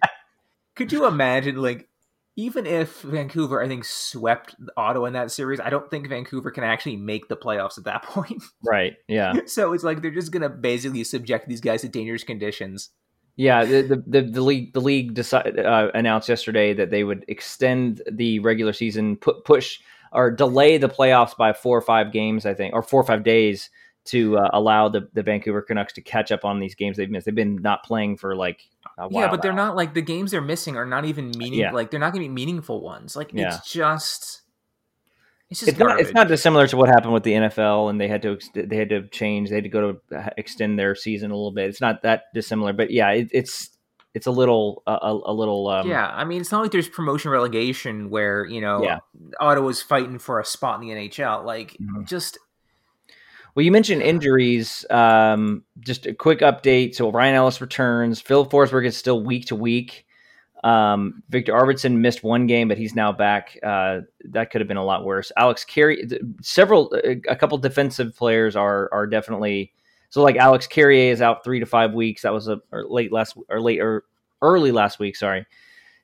could 0.74 0.92
you 0.92 1.06
imagine 1.06 1.62
like 1.62 1.88
even 2.36 2.66
if 2.66 3.02
Vancouver 3.02 3.62
I 3.62 3.68
think 3.68 3.84
swept 3.84 4.56
Ottawa 4.76 5.06
in 5.06 5.12
that 5.12 5.30
series, 5.30 5.60
I 5.60 5.70
don't 5.70 5.88
think 5.90 6.08
Vancouver 6.08 6.50
can 6.50 6.64
actually 6.64 6.96
make 6.96 7.28
the 7.28 7.36
playoffs 7.36 7.78
at 7.78 7.84
that 7.84 8.02
point. 8.04 8.42
Right. 8.64 8.94
Yeah. 9.08 9.34
so 9.46 9.72
it's 9.72 9.84
like 9.84 10.02
they're 10.02 10.10
just 10.10 10.32
going 10.32 10.42
to 10.42 10.48
basically 10.48 11.04
subject 11.04 11.48
these 11.48 11.60
guys 11.60 11.82
to 11.82 11.88
dangerous 11.88 12.24
conditions. 12.24 12.90
Yeah, 13.36 13.64
the 13.64 13.82
the, 13.82 14.04
the, 14.06 14.22
the 14.30 14.40
league 14.40 14.72
the 14.74 14.80
league 14.80 15.14
decided 15.14 15.58
uh, 15.58 15.90
announced 15.92 16.28
yesterday 16.28 16.72
that 16.74 16.90
they 16.90 17.02
would 17.02 17.24
extend 17.26 18.00
the 18.10 18.38
regular 18.38 18.72
season, 18.72 19.16
put 19.16 19.44
push 19.44 19.80
or 20.12 20.30
delay 20.30 20.78
the 20.78 20.88
playoffs 20.88 21.36
by 21.36 21.52
four 21.52 21.76
or 21.76 21.80
five 21.80 22.12
games, 22.12 22.46
I 22.46 22.54
think, 22.54 22.74
or 22.74 22.82
four 22.82 23.00
or 23.00 23.04
five 23.04 23.24
days 23.24 23.70
to 24.06 24.38
uh, 24.38 24.50
allow 24.52 24.88
the, 24.88 25.08
the 25.14 25.22
Vancouver 25.24 25.62
Canucks 25.62 25.94
to 25.94 26.00
catch 26.00 26.30
up 26.30 26.44
on 26.44 26.60
these 26.60 26.76
games 26.76 26.96
they've 26.96 27.10
missed. 27.10 27.26
They've 27.26 27.34
been 27.34 27.56
not 27.56 27.82
playing 27.84 28.16
for 28.16 28.36
like. 28.36 28.68
Yeah, 29.10 29.28
but 29.28 29.42
they're 29.42 29.52
not 29.52 29.76
like 29.76 29.94
the 29.94 30.02
games 30.02 30.30
they're 30.30 30.40
missing 30.40 30.76
are 30.76 30.84
not 30.86 31.04
even 31.04 31.32
meaning 31.36 31.60
Yeah. 31.60 31.72
like 31.72 31.90
they're 31.90 32.00
not 32.00 32.12
going 32.12 32.22
to 32.24 32.28
be 32.28 32.32
meaningful 32.34 32.80
ones. 32.80 33.16
Like 33.16 33.32
Yeah. 33.32 33.54
it's 33.56 33.70
just 33.70 34.42
it's 35.50 35.60
just 35.60 35.70
It's 35.72 35.78
not. 35.78 36.00
It's 36.00 36.12
not 36.12 36.28
dissimilar 36.28 36.66
to 36.68 36.76
what 36.76 36.88
happened 36.88 37.12
with 37.12 37.22
the 37.22 37.32
NFL, 37.32 37.90
and 37.90 38.00
they 38.00 38.08
had 38.08 38.22
to 38.22 38.38
they 38.54 38.76
had 38.76 38.88
to 38.90 39.06
change. 39.08 39.50
They 39.50 39.56
had 39.56 39.64
to 39.64 39.70
go 39.70 39.92
to 40.10 40.16
uh, 40.18 40.30
extend 40.38 40.78
their 40.78 40.94
season 40.94 41.30
a 41.30 41.34
little 41.34 41.52
bit. 41.52 41.68
It's 41.68 41.80
not 41.80 42.02
that 42.02 42.24
dissimilar, 42.34 42.72
but 42.72 42.90
yeah, 42.90 43.10
it, 43.10 43.28
it's 43.32 43.70
it's 44.14 44.26
a 44.26 44.30
little 44.30 44.82
uh, 44.86 44.98
a, 45.02 45.12
a 45.12 45.32
little 45.34 45.68
um, 45.68 45.88
yeah, 45.88 46.06
I 46.08 46.24
mean, 46.24 46.40
it's 46.40 46.50
not 46.52 46.62
like 46.62 46.70
there's 46.70 46.88
promotion 46.88 47.30
relegation 47.30 48.08
where 48.10 48.46
you 48.46 48.60
know 48.60 48.82
Yeah. 48.82 48.98
Ottawa's 49.38 49.82
fighting 49.82 50.18
for 50.18 50.40
a 50.40 50.44
spot 50.44 50.80
in 50.80 50.88
the 50.88 50.94
NHL. 50.94 51.44
Like, 51.44 51.76
Mhm. 51.80 52.06
just 52.06 52.38
Well, 53.54 53.64
you 53.64 53.70
mentioned 53.70 54.02
injuries. 54.02 54.84
Um, 54.90 55.64
just 55.80 56.06
a 56.06 56.14
quick 56.14 56.40
update. 56.40 56.94
So 56.94 57.10
Ryan 57.10 57.36
Ellis 57.36 57.60
returns. 57.60 58.20
Filip 58.20 58.50
Forsberg 58.50 58.86
is 58.86 58.96
still 58.96 59.22
week 59.22 59.46
to 59.46 59.56
week. 59.56 60.06
Um, 60.64 61.22
Viktor 61.28 61.52
Arvidsson 61.52 61.98
missed 61.98 62.24
one 62.24 62.46
game, 62.46 62.68
but 62.68 62.78
he's 62.78 62.94
now 62.94 63.12
back. 63.12 63.56
Uh, 63.62 64.00
that 64.30 64.50
could 64.50 64.60
have 64.60 64.66
been 64.66 64.78
a 64.78 64.84
lot 64.84 65.04
worse. 65.04 65.30
Alex 65.36 65.64
Carey, 65.64 66.08
several, 66.40 66.92
a 67.04 67.20
a 67.28 67.36
couple 67.36 67.58
defensive 67.58 68.16
players 68.16 68.56
are 68.56 68.88
are 68.90 69.06
definitely 69.06 69.72
so. 70.08 70.22
Like 70.22 70.36
Alex 70.36 70.66
Carrier 70.66 71.12
is 71.12 71.20
out 71.20 71.44
three 71.44 71.60
to 71.60 71.66
five 71.66 71.92
weeks. 71.92 72.22
That 72.22 72.32
was 72.32 72.48
a 72.48 72.60
late 72.72 73.12
last 73.12 73.36
or 73.50 73.60
late 73.60 73.80
or 73.80 74.04
early 74.40 74.72
last 74.72 74.98
week. 74.98 75.16
Sorry. 75.16 75.46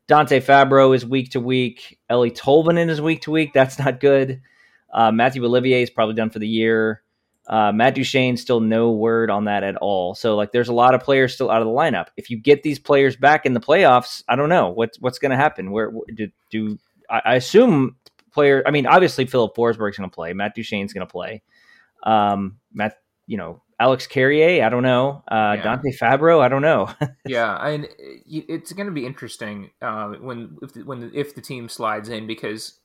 Dante 0.07 0.41
Fabro 0.41 0.95
is 0.95 1.07
week 1.07 1.31
to 1.31 1.41
week. 1.41 1.99
Eeli 2.11 2.37
Tolvanen 2.37 2.91
is 2.91 3.01
week 3.01 3.23
to 3.23 3.31
week. 3.31 3.53
That's 3.55 3.79
not 3.79 3.99
good. 3.99 4.43
Uh, 4.93 5.11
Mathieu 5.11 5.45
Olivier 5.45 5.83
is 5.83 5.91
probably 5.91 6.17
done 6.17 6.31
for 6.31 6.39
the 6.41 6.49
year. 6.49 7.03
Uh, 7.51 7.73
Matt 7.73 7.97
Duchene 7.97 8.37
still 8.37 8.61
no 8.61 8.93
word 8.93 9.29
on 9.29 9.45
that 9.47 9.65
at 9.65 9.75
all. 9.77 10.15
So 10.15 10.37
like, 10.37 10.53
there's 10.53 10.69
a 10.69 10.73
lot 10.73 10.95
of 10.95 11.03
players 11.03 11.35
still 11.35 11.51
out 11.51 11.61
of 11.61 11.67
the 11.67 11.75
lineup. 11.75 12.07
If 12.17 12.31
you 12.31 12.39
get 12.39 12.63
these 12.63 12.79
players 12.79 13.17
back 13.17 13.45
in 13.45 13.55
the 13.55 13.61
playoffs, 13.61 14.23
I 14.29 14.37
don't 14.37 14.49
know 14.49 14.71
what's 14.71 15.01
what's 15.01 15.19
going 15.19 15.33
to 15.33 15.37
happen. 15.37 15.73
Where 15.73 15.93
do, 16.15 16.29
do 16.51 16.79
I, 17.11 17.23
I 17.25 17.35
assume 17.35 17.97
player? 18.33 18.63
I 18.65 18.71
mean, 18.71 18.87
obviously 18.87 19.27
Filip 19.27 19.57
Forsberg's 19.57 19.99
going 19.99 20.09
to 20.09 20.15
play. 20.15 20.33
Matt 20.33 20.55
Duchene's 20.57 20.93
going 20.93 21.05
to 21.05 21.11
play. 21.11 21.43
Um, 22.05 22.59
Matt, 22.73 22.99
you 23.27 23.37
know, 23.37 23.63
Alex 23.81 24.07
Carrier, 24.07 24.65
I 24.65 24.69
don't 24.69 24.85
know. 24.85 25.25
Uh, 25.27 25.55
Yeah. 25.57 25.63
Dante 25.63 25.91
Fabro, 25.91 26.41
I 26.41 26.49
don't 26.49 26.63
know. 26.63 26.89
yeah, 27.27 27.57
and 27.67 27.89
it's 27.99 28.73
going 28.73 28.87
to 28.87 28.93
be 28.93 29.07
interesting 29.07 29.71
uh, 29.83 30.11
when 30.21 30.57
if 30.63 30.75
the, 30.75 30.83
when 30.85 31.01
the, 31.01 31.11
if 31.19 31.35
the 31.35 31.41
team 31.41 31.69
slides 31.69 32.11
in 32.11 32.29
because 32.29 32.79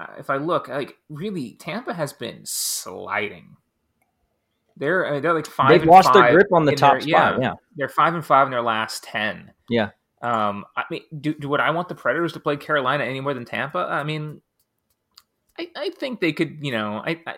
uh, 0.00 0.06
if 0.18 0.30
I 0.30 0.36
look, 0.36 0.68
like 0.68 0.96
really, 1.08 1.52
Tampa 1.54 1.92
has 1.92 2.12
been 2.12 2.40
sliding. 2.44 3.56
They're 4.76 5.06
I 5.06 5.12
mean, 5.12 5.22
they're 5.22 5.34
like 5.34 5.46
5 5.46 5.68
They've 5.68 5.84
lost 5.86 6.12
their 6.14 6.32
grip 6.32 6.46
on 6.52 6.64
the 6.64 6.72
top 6.74 6.92
their- 6.94 7.00
spot. 7.02 7.40
Yeah. 7.42 7.52
they're 7.76 7.88
five 7.88 8.14
and 8.14 8.24
five 8.24 8.46
in 8.46 8.50
their 8.50 8.62
last 8.62 9.04
ten. 9.04 9.52
Yeah. 9.68 9.90
Um, 10.22 10.64
I 10.76 10.84
mean, 10.90 11.02
do, 11.20 11.34
do 11.34 11.48
would 11.48 11.60
I 11.60 11.70
want 11.70 11.88
the 11.88 11.94
Predators 11.94 12.32
to 12.34 12.40
play 12.40 12.56
Carolina 12.56 13.04
any 13.04 13.20
more 13.20 13.34
than 13.34 13.44
Tampa? 13.44 13.78
I 13.78 14.04
mean, 14.04 14.40
I, 15.58 15.68
I 15.76 15.90
think 15.90 16.20
they 16.20 16.32
could. 16.32 16.58
You 16.62 16.72
know, 16.72 17.02
I, 17.04 17.20
I 17.26 17.34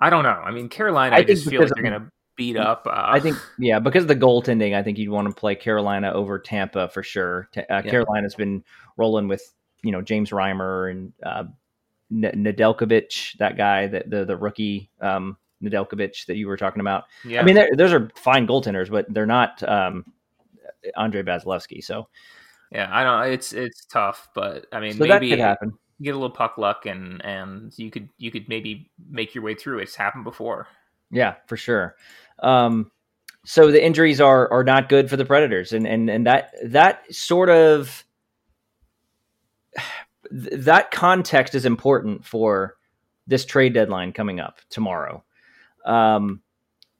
I 0.00 0.10
don't 0.10 0.24
know. 0.24 0.30
I 0.30 0.50
mean, 0.50 0.68
Carolina, 0.68 1.14
I 1.16 1.20
I, 1.20 1.24
just 1.24 1.48
feel 1.48 1.60
like 1.62 1.70
they're 1.74 1.84
gonna 1.84 2.10
beat 2.36 2.56
up. 2.56 2.86
Uh, 2.86 2.92
I 2.94 3.20
think, 3.20 3.36
yeah, 3.58 3.78
because 3.78 4.04
of 4.04 4.08
the 4.08 4.16
goaltending, 4.16 4.74
I 4.74 4.82
think 4.82 4.98
you'd 4.98 5.10
want 5.10 5.28
to 5.28 5.34
play 5.34 5.54
Carolina 5.54 6.12
over 6.12 6.38
Tampa 6.38 6.88
for 6.88 7.02
sure. 7.02 7.48
Uh, 7.56 7.62
Yeah. 7.68 7.82
Carolina's 7.82 8.34
been 8.34 8.64
rolling 8.96 9.28
with, 9.28 9.52
you 9.82 9.92
know, 9.92 10.02
James 10.02 10.30
Reimer 10.30 10.90
and 10.90 11.12
uh, 11.22 11.44
N- 12.10 12.44
Nedeljkovic, 12.44 13.36
that 13.38 13.56
guy, 13.56 13.86
that 13.88 14.10
the, 14.10 14.24
the 14.24 14.36
rookie 14.36 14.90
um, 15.00 15.36
Nedeljkovic 15.62 16.26
that 16.26 16.36
you 16.36 16.46
were 16.48 16.56
talking 16.56 16.80
about. 16.80 17.04
yeah. 17.24 17.40
I 17.40 17.44
mean, 17.44 17.58
those 17.76 17.92
are 17.92 18.10
fine 18.14 18.46
goaltenders, 18.46 18.90
but 18.90 19.06
they're 19.12 19.26
not 19.26 19.62
um, 19.68 20.04
Andre 20.96 21.22
Vasilevskiy. 21.22 21.82
So, 21.84 22.08
Yeah, 22.70 22.88
I 22.90 23.04
don't. 23.04 23.32
It's 23.32 23.52
it's 23.52 23.84
tough, 23.84 24.28
but 24.34 24.66
I 24.72 24.80
mean, 24.80 24.92
so 24.94 25.04
that 25.04 25.20
maybe 25.20 25.30
could 25.30 25.38
happen. 25.38 25.72
get 26.00 26.10
a 26.10 26.18
little 26.18 26.30
puck 26.30 26.58
luck, 26.58 26.86
and 26.86 27.24
and 27.24 27.72
you 27.76 27.90
could 27.90 28.08
you 28.18 28.30
could 28.30 28.48
maybe 28.48 28.90
make 29.10 29.34
your 29.34 29.44
way 29.44 29.54
through. 29.54 29.78
It's 29.80 29.94
happened 29.94 30.24
before. 30.24 30.66
Yeah, 31.10 31.34
for 31.46 31.56
sure. 31.56 31.96
Um, 32.42 32.90
so 33.44 33.70
the 33.70 33.84
injuries 33.84 34.20
are 34.20 34.50
are 34.52 34.64
not 34.64 34.88
good 34.88 35.10
for 35.10 35.16
the 35.16 35.24
Predators, 35.24 35.72
and 35.72 35.86
and 35.86 36.08
and 36.10 36.26
that 36.26 36.54
that 36.64 37.14
sort 37.14 37.50
of 37.50 38.04
th- 40.30 40.64
that 40.64 40.90
context 40.90 41.54
is 41.54 41.64
important 41.64 42.24
for 42.24 42.76
this 43.26 43.44
trade 43.44 43.74
deadline 43.74 44.12
coming 44.12 44.40
up 44.40 44.58
tomorrow. 44.68 45.22
Um, 45.84 46.42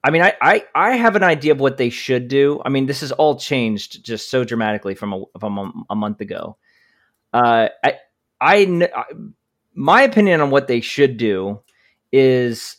I 0.05 0.11
mean, 0.11 0.23
I, 0.23 0.35
I 0.41 0.65
I 0.75 0.97
have 0.97 1.15
an 1.15 1.23
idea 1.23 1.53
of 1.53 1.61
what 1.61 1.77
they 1.77 1.91
should 1.91 2.29
do. 2.29 2.61
I 2.65 2.69
mean, 2.69 2.87
this 2.87 3.01
has 3.01 3.13
all 3.13 3.39
changed 3.39 4.05
just 4.05 4.31
so 4.31 4.45
dramatically 4.45 4.95
from 4.95 5.13
a 5.13 5.25
from 5.39 5.59
a, 5.59 5.73
a 5.91 5.95
month 5.95 6.21
ago. 6.21 6.57
Uh, 7.33 7.69
I 7.85 7.99
I 8.41 8.89
my 9.75 10.03
opinion 10.03 10.41
on 10.41 10.51
what 10.51 10.67
they 10.67 10.81
should 10.81 11.17
do 11.17 11.61
is 12.11 12.77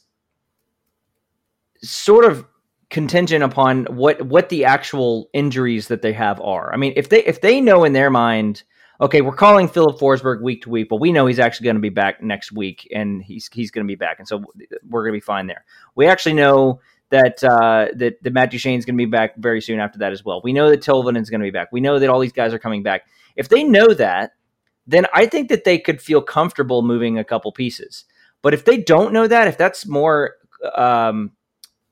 sort 1.82 2.26
of 2.26 2.46
contingent 2.90 3.44
upon 3.44 3.86
what 3.86 4.22
what 4.24 4.50
the 4.50 4.66
actual 4.66 5.30
injuries 5.34 5.88
that 5.88 6.02
they 6.02 6.14
have 6.14 6.42
are. 6.42 6.74
I 6.74 6.78
mean, 6.78 6.94
if 6.96 7.10
they 7.10 7.24
if 7.24 7.42
they 7.42 7.62
know 7.62 7.84
in 7.86 7.94
their 7.94 8.10
mind, 8.10 8.64
okay, 9.02 9.22
we're 9.22 9.36
calling 9.36 9.68
Filip 9.68 9.98
Forsberg 9.98 10.42
week 10.42 10.64
to 10.64 10.70
week, 10.70 10.88
but 10.90 10.98
we 10.98 11.12
know 11.12 11.26
he's 11.26 11.40
actually 11.40 11.66
going 11.66 11.76
to 11.76 11.82
be 11.82 11.90
back 11.90 12.22
next 12.22 12.52
week, 12.52 12.88
and 12.94 13.22
he's 13.22 13.50
he's 13.52 13.72
going 13.72 13.86
to 13.86 13.92
be 13.92 13.96
back, 13.96 14.20
and 14.20 14.28
so 14.28 14.44
we're 14.88 15.04
going 15.04 15.14
to 15.14 15.18
be 15.18 15.26
fine 15.26 15.48
there. 15.48 15.66
We 15.96 16.08
actually 16.08 16.34
know 16.34 16.82
that 17.10 17.44
uh, 17.44 17.88
that 17.96 18.22
that 18.24 18.34
Matt 18.34 18.52
Duchene's 18.52 18.86
going 18.86 18.98
to 18.98 19.06
be 19.06 19.10
back 19.10 19.36
very 19.38 19.62
soon 19.62 19.80
after 19.80 20.00
that 20.00 20.12
as 20.12 20.24
well. 20.24 20.42
We 20.44 20.54
know 20.54 20.70
that 20.70 20.82
Tolvanen's 20.82 21.30
going 21.30 21.42
to 21.42 21.46
be 21.46 21.52
back. 21.52 21.70
We 21.72 21.82
know 21.82 22.00
that 22.00 22.10
all 22.10 22.20
these 22.20 22.34
guys 22.34 22.54
are 22.54 22.60
coming 22.60 22.84
back. 22.84 23.04
If 23.36 23.50
they 23.50 23.64
know 23.64 23.94
that, 23.94 24.34
then 24.88 25.06
I 25.14 25.26
think 25.26 25.50
that 25.50 25.64
they 25.64 25.80
could 25.80 26.02
feel 26.02 26.22
comfortable 26.22 26.82
moving 26.82 27.18
a 27.18 27.24
couple 27.24 27.52
pieces. 27.52 28.06
But 28.42 28.54
if 28.54 28.66
they 28.66 28.78
don't 28.78 29.14
know 29.14 29.28
that, 29.28 29.48
if 29.48 29.58
that's 29.58 29.88
more, 29.88 30.36
um, 30.76 31.32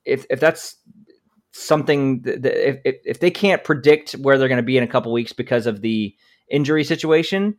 if 0.05 0.25
if 0.29 0.39
that's 0.39 0.77
something 1.53 2.21
that 2.21 2.45
if 2.45 2.79
if 3.05 3.19
they 3.19 3.31
can't 3.31 3.63
predict 3.63 4.13
where 4.13 4.37
they're 4.37 4.47
going 4.47 4.57
to 4.57 4.63
be 4.63 4.77
in 4.77 4.83
a 4.83 4.87
couple 4.87 5.11
weeks 5.11 5.33
because 5.33 5.67
of 5.67 5.81
the 5.81 6.15
injury 6.51 6.83
situation, 6.83 7.57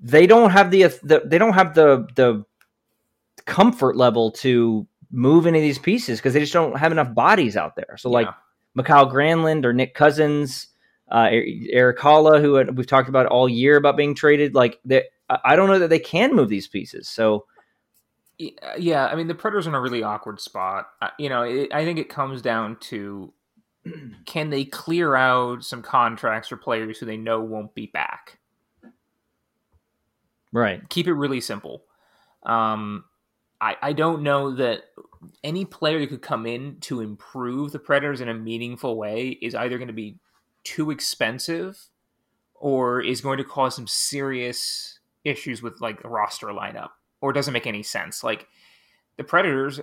they 0.00 0.26
don't 0.26 0.50
have 0.50 0.70
the, 0.70 0.82
the 1.02 1.22
they 1.24 1.38
don't 1.38 1.52
have 1.54 1.74
the 1.74 2.06
the 2.16 2.44
comfort 3.46 3.96
level 3.96 4.30
to 4.30 4.86
move 5.10 5.46
any 5.46 5.58
of 5.58 5.62
these 5.62 5.78
pieces 5.78 6.18
because 6.18 6.34
they 6.34 6.40
just 6.40 6.52
don't 6.52 6.76
have 6.78 6.92
enough 6.92 7.14
bodies 7.14 7.56
out 7.56 7.76
there. 7.76 7.96
So 7.96 8.10
like 8.10 8.26
Yeah. 8.26 8.34
Mikael 8.74 9.10
Granlund 9.10 9.64
or 9.64 9.72
Nick 9.72 9.94
Cousins, 9.94 10.68
uh, 11.12 11.30
Erik 11.70 11.98
Haula, 11.98 12.40
who 12.40 12.72
we've 12.72 12.86
talked 12.86 13.08
about 13.08 13.26
all 13.26 13.48
year 13.48 13.76
about 13.76 13.96
being 13.96 14.14
traded, 14.14 14.54
like 14.54 14.80
they, 14.84 15.04
I 15.28 15.54
don't 15.54 15.68
know 15.68 15.78
that 15.78 15.90
they 15.90 16.00
can 16.00 16.34
move 16.34 16.48
these 16.48 16.66
pieces. 16.66 17.08
So 17.08 17.44
uh, 18.42 18.46
Yeah, 18.76 19.06
I 19.06 19.14
mean 19.14 19.28
the 19.28 19.34
Predators 19.34 19.66
are 19.66 19.70
in 19.70 19.74
a 19.76 19.80
really 19.80 20.02
awkward 20.02 20.40
spot. 20.40 20.88
Uh, 21.00 21.10
You 21.18 21.28
know, 21.28 21.42
it, 21.42 21.72
I 21.72 21.84
think 21.84 21.98
it 21.98 22.08
comes 22.08 22.42
down 22.42 22.76
to 22.90 23.32
can 24.26 24.50
they 24.50 24.64
clear 24.64 25.14
out 25.14 25.64
some 25.64 25.82
contracts 25.82 26.48
for 26.48 26.56
players 26.56 26.98
who 26.98 27.06
they 27.06 27.16
know 27.16 27.40
won't 27.40 27.74
be 27.74 27.86
back. 27.86 28.38
right, 30.52 30.88
Keep 30.88 31.06
it 31.06 31.14
really 31.14 31.40
simple. 31.40 31.84
Um, 32.44 33.04
I 33.60 33.76
I 33.80 33.92
don't 33.92 34.22
know 34.22 34.54
that 34.56 34.84
any 35.42 35.64
player 35.64 35.98
that 36.00 36.08
could 36.08 36.22
come 36.22 36.46
in 36.46 36.76
to 36.80 37.00
improve 37.00 37.72
the 37.72 37.78
Predators 37.78 38.20
in 38.20 38.28
a 38.28 38.34
meaningful 38.34 38.96
way 38.96 39.28
is 39.40 39.54
either 39.54 39.78
going 39.78 39.88
to 39.88 39.94
be 39.94 40.18
too 40.64 40.90
expensive 40.90 41.88
or 42.54 43.00
is 43.00 43.20
going 43.20 43.38
to 43.38 43.44
cause 43.44 43.74
some 43.74 43.86
serious 43.86 44.98
issues 45.24 45.62
with 45.62 45.80
like 45.80 46.02
the 46.02 46.08
roster 46.08 46.48
lineup 46.48 46.90
or 47.20 47.32
doesn't 47.32 47.52
make 47.52 47.66
any 47.66 47.82
sense. 47.82 48.22
Like 48.22 48.46
the 49.16 49.24
Predators, 49.24 49.80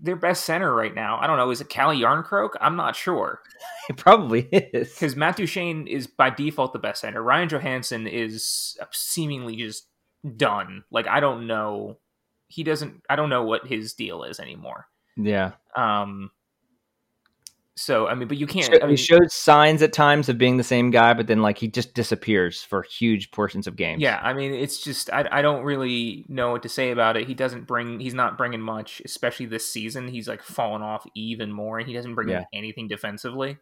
their 0.00 0.16
best 0.16 0.44
center 0.44 0.72
right 0.74 0.94
now, 0.94 1.18
I 1.20 1.26
don't 1.26 1.36
know, 1.38 1.50
is 1.50 1.60
it 1.60 1.68
Calle 1.68 1.94
Jarnkrok? 1.96 2.50
I'm 2.60 2.76
not 2.76 2.94
sure 2.96 3.40
it 3.88 3.96
probably 3.96 4.42
is. 4.42 4.92
because 4.92 5.16
Matt 5.16 5.36
Duchene 5.36 5.86
is 5.86 6.06
by 6.06 6.30
default 6.30 6.72
the 6.72 6.78
best 6.78 7.00
center. 7.00 7.22
Ryan 7.22 7.48
Johansen 7.48 8.06
is 8.06 8.76
seemingly 8.92 9.56
just 9.56 9.86
done. 10.36 10.84
Like 10.90 11.06
I 11.06 11.20
don't 11.20 11.46
know, 11.46 11.98
he 12.48 12.62
doesn't. 12.62 13.02
I 13.10 13.16
don't 13.16 13.30
know 13.30 13.42
what 13.44 13.66
his 13.66 13.94
deal 13.94 14.22
is 14.24 14.40
anymore. 14.40 14.86
Yeah, 15.16 15.52
Um. 15.76 16.30
So 17.78 18.08
I 18.08 18.14
mean, 18.16 18.26
but 18.26 18.36
you 18.36 18.46
can't. 18.48 18.66
Sho- 18.66 18.78
I 18.82 18.86
he 18.86 18.86
mean, 18.88 18.96
shows 18.96 19.32
signs 19.32 19.82
at 19.82 19.92
times 19.92 20.28
of 20.28 20.36
being 20.36 20.56
the 20.56 20.64
same 20.64 20.90
guy, 20.90 21.14
but 21.14 21.28
then 21.28 21.42
like 21.42 21.58
he 21.58 21.68
just 21.68 21.94
disappears 21.94 22.60
for 22.60 22.82
huge 22.82 23.30
portions 23.30 23.68
of 23.68 23.76
games. 23.76 24.02
Yeah, 24.02 24.18
I 24.20 24.32
mean, 24.32 24.52
it's 24.52 24.82
just 24.82 25.12
I, 25.12 25.28
I 25.30 25.42
don't 25.42 25.62
really 25.62 26.26
know 26.28 26.50
what 26.50 26.64
to 26.64 26.68
say 26.68 26.90
about 26.90 27.16
it. 27.16 27.28
He 27.28 27.34
doesn't 27.34 27.68
bring 27.68 28.00
he's 28.00 28.14
not 28.14 28.36
bringing 28.36 28.60
much, 28.60 29.00
especially 29.04 29.46
this 29.46 29.70
season. 29.70 30.08
He's 30.08 30.26
like 30.26 30.42
fallen 30.42 30.82
off 30.82 31.06
even 31.14 31.52
more, 31.52 31.78
and 31.78 31.86
he 31.86 31.94
doesn't 31.94 32.16
bring 32.16 32.28
Yeah. 32.28 32.44
anything 32.52 32.88
defensively, 32.88 33.58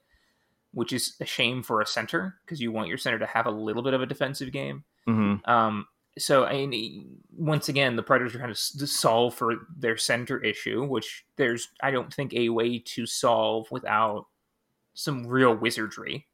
which 0.72 0.94
is 0.94 1.14
a 1.20 1.26
shame 1.26 1.62
for 1.62 1.82
a 1.82 1.86
center 1.86 2.36
because 2.44 2.58
you 2.60 2.72
want 2.72 2.88
your 2.88 2.98
center 2.98 3.18
to 3.18 3.26
have 3.26 3.44
a 3.44 3.50
little 3.50 3.82
bit 3.82 3.92
of 3.92 4.00
a 4.00 4.06
defensive 4.06 4.50
game. 4.50 4.84
hmm 5.06 5.34
Um, 5.44 5.86
so 6.18 6.44
I 6.44 6.66
mean, 6.66 7.18
once 7.30 7.68
again, 7.68 7.96
the 7.96 8.02
Predators 8.02 8.34
are 8.34 8.38
trying 8.38 8.54
to 8.54 8.86
solve 8.86 9.34
for 9.34 9.54
their 9.76 9.96
center 9.96 10.42
issue, 10.42 10.84
which 10.84 11.24
there's 11.36 11.68
I 11.82 11.90
don't 11.90 12.12
think 12.12 12.32
a 12.32 12.48
way 12.48 12.78
to 12.78 13.06
solve 13.06 13.70
without 13.70 14.26
some 14.94 15.26
real 15.26 15.54
wizardry. 15.54 16.26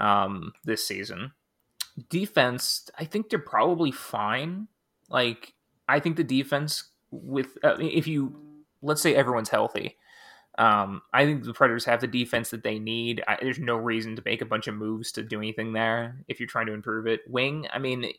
Um, 0.00 0.52
this 0.64 0.84
season, 0.84 1.32
defense, 2.10 2.90
I 2.98 3.04
think 3.04 3.28
they're 3.28 3.38
probably 3.38 3.92
fine. 3.92 4.68
Like 5.08 5.54
I 5.88 6.00
think 6.00 6.16
the 6.16 6.24
defense 6.24 6.90
with 7.10 7.58
uh, 7.62 7.76
if 7.78 8.06
you 8.06 8.34
let's 8.82 9.02
say 9.02 9.14
everyone's 9.14 9.50
healthy. 9.50 9.96
Um, 10.56 11.02
I 11.12 11.24
think 11.24 11.42
the 11.42 11.52
Predators 11.52 11.84
have 11.86 12.00
the 12.00 12.06
defense 12.06 12.50
that 12.50 12.62
they 12.62 12.78
need. 12.78 13.24
I, 13.26 13.38
there's 13.40 13.58
no 13.58 13.76
reason 13.76 14.14
to 14.14 14.22
make 14.24 14.40
a 14.40 14.46
bunch 14.46 14.68
of 14.68 14.76
moves 14.76 15.10
to 15.12 15.22
do 15.22 15.38
anything 15.38 15.72
there 15.72 16.24
if 16.28 16.38
you're 16.38 16.46
trying 16.46 16.66
to 16.66 16.74
improve 16.74 17.08
it. 17.08 17.22
Wing, 17.28 17.66
I 17.72 17.80
mean, 17.80 18.12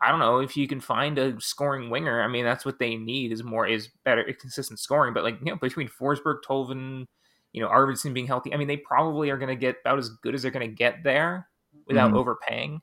I 0.00 0.10
don't 0.10 0.18
know 0.20 0.38
if 0.40 0.56
you 0.56 0.66
can 0.66 0.80
find 0.80 1.18
a 1.18 1.40
scoring 1.40 1.88
winger. 1.88 2.20
I 2.20 2.28
mean, 2.28 2.44
that's 2.44 2.64
what 2.64 2.78
they 2.78 2.96
need 2.96 3.32
is 3.32 3.42
more 3.44 3.66
is 3.66 3.88
better 4.04 4.24
consistent 4.40 4.80
scoring. 4.80 5.14
But 5.14 5.24
like 5.24 5.38
you 5.40 5.52
know, 5.52 5.56
between 5.56 5.88
Forsberg, 5.88 6.38
Tolvin, 6.46 7.06
you 7.52 7.62
know, 7.62 7.68
Arvidsson 7.68 8.12
being 8.12 8.26
healthy, 8.26 8.52
I 8.52 8.56
mean, 8.56 8.68
they 8.68 8.76
probably 8.76 9.30
are 9.30 9.38
going 9.38 9.48
to 9.48 9.56
get 9.56 9.76
about 9.84 9.98
as 9.98 10.10
good 10.22 10.34
as 10.34 10.42
they're 10.42 10.50
going 10.50 10.68
to 10.68 10.74
get 10.74 11.04
there 11.04 11.48
without 11.86 12.12
Mhm. 12.12 12.16
overpaying. 12.18 12.80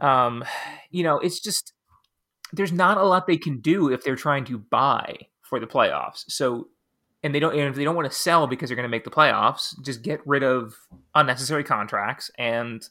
Um, 0.00 0.44
you 0.90 1.02
know, 1.04 1.18
it's 1.18 1.40
just 1.40 1.72
there's 2.52 2.72
not 2.72 2.98
a 2.98 3.04
lot 3.04 3.26
they 3.26 3.38
can 3.38 3.60
do 3.60 3.90
if 3.90 4.04
they're 4.04 4.16
trying 4.16 4.44
to 4.46 4.58
buy 4.58 5.16
for 5.42 5.58
the 5.60 5.66
playoffs. 5.66 6.24
So, 6.28 6.68
and 7.22 7.34
they 7.34 7.40
don't, 7.40 7.52
and 7.54 7.68
if 7.68 7.76
they 7.76 7.84
don't 7.84 7.94
want 7.96 8.10
to 8.10 8.16
sell 8.16 8.46
because 8.46 8.68
they're 8.68 8.76
going 8.76 8.84
to 8.84 8.90
make 8.90 9.04
the 9.04 9.10
playoffs, 9.10 9.74
just 9.84 10.02
get 10.02 10.20
rid 10.26 10.42
of 10.42 10.74
unnecessary 11.14 11.64
contracts 11.64 12.30
and 12.38 12.86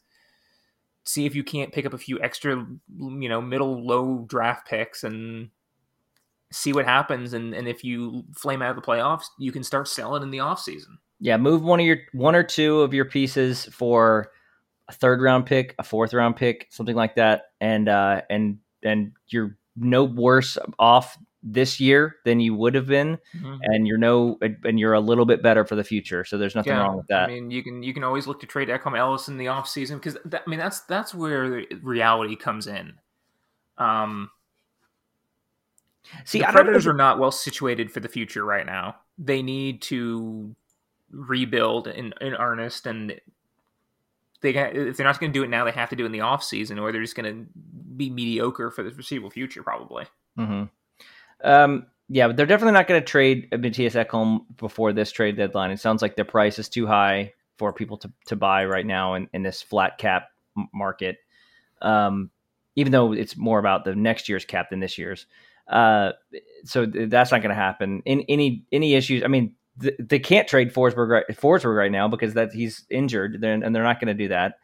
see 1.04 1.26
if 1.26 1.36
you 1.36 1.44
can't 1.44 1.72
pick 1.72 1.86
up 1.86 1.94
a 1.94 1.98
few 1.98 2.22
extra, 2.22 2.56
you 2.98 3.30
know, 3.30 3.42
middle 3.42 3.86
low 3.86 4.26
draft 4.28 4.68
picks 4.68 5.04
and 5.04 5.50
see 6.52 6.74
what 6.74 6.86
happens. 6.86 7.34
And, 7.34 7.54
and 7.54 7.68
if 7.68 7.84
you 7.84 8.24
flame 8.36 8.62
out 8.62 8.72
of 8.72 8.76
the 8.76 8.82
playoffs, 8.82 9.26
you 9.40 9.52
can 9.52 9.64
start 9.64 9.88
selling 9.88 10.24
in 10.24 10.32
the 10.32 10.40
off 10.40 10.60
season. 10.60 10.98
Yeah, 11.20 11.38
move 11.38 11.64
one 11.64 11.80
of 11.80 11.86
your 11.86 11.98
one 12.14 12.36
or 12.36 12.44
two 12.44 12.82
of 12.82 12.94
your 12.94 13.06
pieces 13.06 13.66
for 13.66 14.32
a 14.88 14.94
third 14.94 15.22
round 15.22 15.46
pick, 15.46 15.76
a 15.78 15.84
fourth 15.84 16.14
round 16.14 16.36
pick, 16.36 16.68
something 16.72 16.96
like 16.96 17.16
that, 17.16 17.52
and 17.62 17.88
uh, 17.88 18.22
and 18.30 18.58
and 18.84 19.12
you're 19.28 19.56
no 19.76 20.04
worse 20.04 20.58
off 20.80 21.18
this 21.44 21.80
year 21.80 22.18
than 22.24 22.40
you 22.40 22.54
would 22.56 22.76
have 22.76 22.88
been, 22.88 23.18
and 23.64 23.88
you're 23.88 23.98
no 23.98 24.38
and 24.42 24.80
you're 24.80 24.94
a 24.94 25.00
little 25.00 25.26
bit 25.26 25.42
better 25.42 25.66
for 25.66 25.76
the 25.76 25.84
future. 25.84 26.24
So 26.24 26.38
there's 26.38 26.56
nothing 26.56 26.74
wrong 26.74 26.98
with 26.98 27.08
that. 27.08 27.24
I 27.24 27.28
mean, 27.28 27.52
you 27.52 27.64
can 27.64 27.82
you 27.84 27.94
can 27.94 28.04
always 28.04 28.28
look 28.28 28.40
to 28.42 28.48
trade 28.48 28.70
Ekholm 28.70 28.98
Ellis 28.98 29.28
in 29.28 29.38
the 29.38 29.46
offseason 29.46 29.96
because 29.96 30.18
I 30.34 30.48
mean 30.48 30.60
that's 30.60 30.82
that's 30.82 31.14
where 31.14 31.64
reality 31.82 32.36
comes 32.36 32.68
in. 32.68 32.94
Um, 33.78 34.30
See, 36.26 36.40
the 36.40 36.46
I 36.46 36.48
don't 36.48 36.56
Predators 36.56 36.88
are 36.88 36.94
not 36.94 37.20
well 37.20 37.32
situated 37.32 37.92
for 37.92 38.00
the 38.00 38.10
future 38.10 38.44
right 38.44 38.66
now. 38.66 38.98
They 39.18 39.42
need 39.42 39.82
to 39.84 40.56
rebuild 41.12 41.88
in, 41.88 42.14
in 42.22 42.34
earnest, 42.36 42.86
and 42.86 43.20
they 44.42 44.54
got, 44.54 44.76
if 44.76 44.98
they're 44.98 45.06
not 45.06 45.20
going 45.20 45.32
to 45.32 45.40
do 45.40 45.44
it 45.44 45.50
now, 45.50 45.66
they 45.66 45.72
have 45.72 45.90
to 45.90 45.96
do 45.96 46.04
it 46.04 46.08
in 46.08 46.12
the 46.12 46.20
offseason, 46.20 46.82
or 46.82 46.92
they're 46.92 47.02
just 47.02 47.16
going 47.16 47.34
to 47.34 47.46
be 47.96 48.10
mediocre 48.10 48.72
for 48.72 48.84
the 48.84 48.92
foreseeable 48.92 49.30
future, 49.30 49.64
probably. 49.64 50.06
Mhm. 50.38 50.70
Um, 51.44 51.88
yeah, 52.10 52.28
but 52.28 52.36
they're 52.36 52.46
definitely 52.46 52.74
not 52.74 52.88
going 52.88 53.02
to 53.02 53.06
trade 53.06 53.50
Mattias 53.52 53.94
Ekholm 53.94 54.42
before 54.58 54.92
this 54.92 55.12
trade 55.12 55.38
deadline. 55.38 55.72
It 55.72 55.80
sounds 55.80 56.02
like 56.02 56.16
the 56.16 56.26
price 56.26 56.60
is 56.60 56.68
too 56.68 56.86
high 56.86 57.34
for 57.58 57.72
people 57.72 57.98
to, 57.98 58.12
to 58.26 58.36
buy 58.36 58.66
right 58.66 58.86
now 58.86 59.14
in, 59.14 59.30
in 59.34 59.44
this 59.44 59.62
flat 59.62 59.98
cap 59.98 60.30
market. 60.74 61.18
Um, 61.82 62.30
even 62.76 62.92
though 62.92 63.14
it's 63.14 63.38
more 63.38 63.60
about 63.60 63.86
the 63.86 63.96
next 63.96 64.30
year's 64.30 64.46
cap 64.46 64.70
than 64.70 64.80
this 64.80 64.98
year's. 64.98 65.26
Uh, 65.68 66.12
so 66.64 66.86
th- 66.86 67.10
that's 67.10 67.32
not 67.32 67.42
going 67.42 67.50
to 67.50 67.56
happen. 67.56 68.02
In 68.06 68.22
any 68.28 68.66
any 68.72 68.96
issues, 68.96 69.24
I 69.24 69.28
mean, 69.28 69.56
th- 69.80 69.96
they 70.00 70.20
can't 70.20 70.48
trade 70.48 70.74
Forsberg 70.74 71.10
right, 71.10 71.26
Forsberg 71.30 71.78
right 71.78 71.92
now 71.92 72.08
because 72.08 72.34
that 72.34 72.52
he's 72.54 72.86
injured, 72.90 73.40
then 73.42 73.64
and 73.64 73.76
they're 73.76 73.84
not 73.84 74.00
going 74.00 74.16
to 74.16 74.24
do 74.24 74.30
that. 74.30 74.56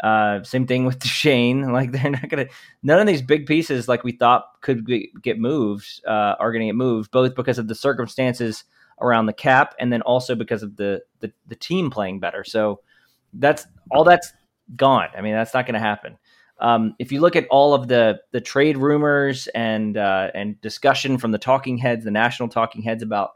Uh, 0.00 0.42
same 0.42 0.66
thing 0.66 0.84
with 0.84 1.04
Shane. 1.06 1.72
Like 1.72 1.92
they're 1.92 2.10
not 2.10 2.28
gonna. 2.28 2.46
None 2.82 3.00
of 3.00 3.06
these 3.06 3.22
big 3.22 3.46
pieces, 3.46 3.88
like 3.88 4.04
we 4.04 4.12
thought, 4.12 4.60
could 4.60 4.84
be, 4.84 5.12
get 5.22 5.38
moved, 5.38 6.00
uh, 6.06 6.34
are 6.38 6.52
going 6.52 6.60
to 6.60 6.66
get 6.66 6.76
moved, 6.76 7.10
both 7.10 7.34
because 7.34 7.58
of 7.58 7.68
the 7.68 7.74
circumstances 7.74 8.64
around 9.00 9.26
the 9.26 9.32
cap, 9.32 9.74
and 9.78 9.92
then 9.92 10.02
also 10.02 10.34
because 10.34 10.62
of 10.62 10.76
the 10.76 11.02
the, 11.20 11.32
the 11.46 11.56
team 11.56 11.90
playing 11.90 12.20
better. 12.20 12.44
So 12.44 12.80
that's 13.34 13.66
all 13.90 14.04
that's 14.04 14.32
gone. 14.76 15.08
I 15.16 15.20
mean, 15.20 15.34
that's 15.34 15.54
not 15.54 15.66
going 15.66 15.74
to 15.74 15.80
happen. 15.80 16.18
Um, 16.60 16.94
if 16.98 17.12
you 17.12 17.20
look 17.20 17.36
at 17.36 17.46
all 17.50 17.74
of 17.74 17.88
the 17.88 18.20
the 18.32 18.40
trade 18.40 18.76
rumors 18.76 19.46
and 19.48 19.96
uh, 19.96 20.30
and 20.34 20.60
discussion 20.60 21.18
from 21.18 21.30
the 21.30 21.38
talking 21.38 21.78
heads, 21.78 22.04
the 22.04 22.10
national 22.10 22.48
talking 22.48 22.82
heads 22.82 23.02
about 23.02 23.32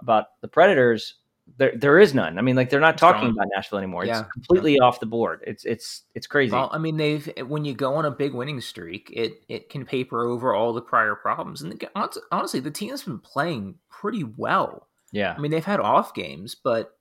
about 0.00 0.26
the 0.40 0.48
Predators, 0.48 1.14
there 1.58 1.72
there 1.76 1.98
is 1.98 2.14
none. 2.14 2.38
I 2.38 2.42
mean, 2.42 2.56
like 2.56 2.70
they're 2.70 2.80
not 2.80 2.98
talking 2.98 3.30
about 3.30 3.46
Nashville 3.54 3.78
anymore. 3.78 4.04
Yeah. 4.04 4.20
It's 4.20 4.32
completely 4.32 4.78
off 4.80 5.00
the 5.00 5.06
board. 5.06 5.42
It's 5.46 5.64
it's 5.64 6.02
it's 6.14 6.26
crazy. 6.26 6.52
Well, 6.52 6.70
I 6.72 6.78
mean, 6.78 6.96
they've 6.96 7.30
when 7.46 7.64
you 7.64 7.74
go 7.74 7.94
on 7.94 8.04
a 8.04 8.10
big 8.10 8.34
winning 8.34 8.60
streak, 8.60 9.10
it 9.12 9.42
it 9.48 9.68
can 9.70 9.84
paper 9.84 10.24
over 10.26 10.54
all 10.54 10.72
the 10.72 10.80
prior 10.82 11.14
problems. 11.14 11.62
And 11.62 11.72
the- 11.72 12.22
honestly, 12.32 12.60
the 12.60 12.70
team's 12.70 13.02
been 13.02 13.18
playing 13.18 13.76
pretty 13.90 14.24
well. 14.24 14.88
yeah, 15.12 15.34
I 15.36 15.40
mean, 15.40 15.50
they've 15.50 15.64
had 15.64 15.80
off 15.80 16.14
games, 16.14 16.54
but 16.54 16.96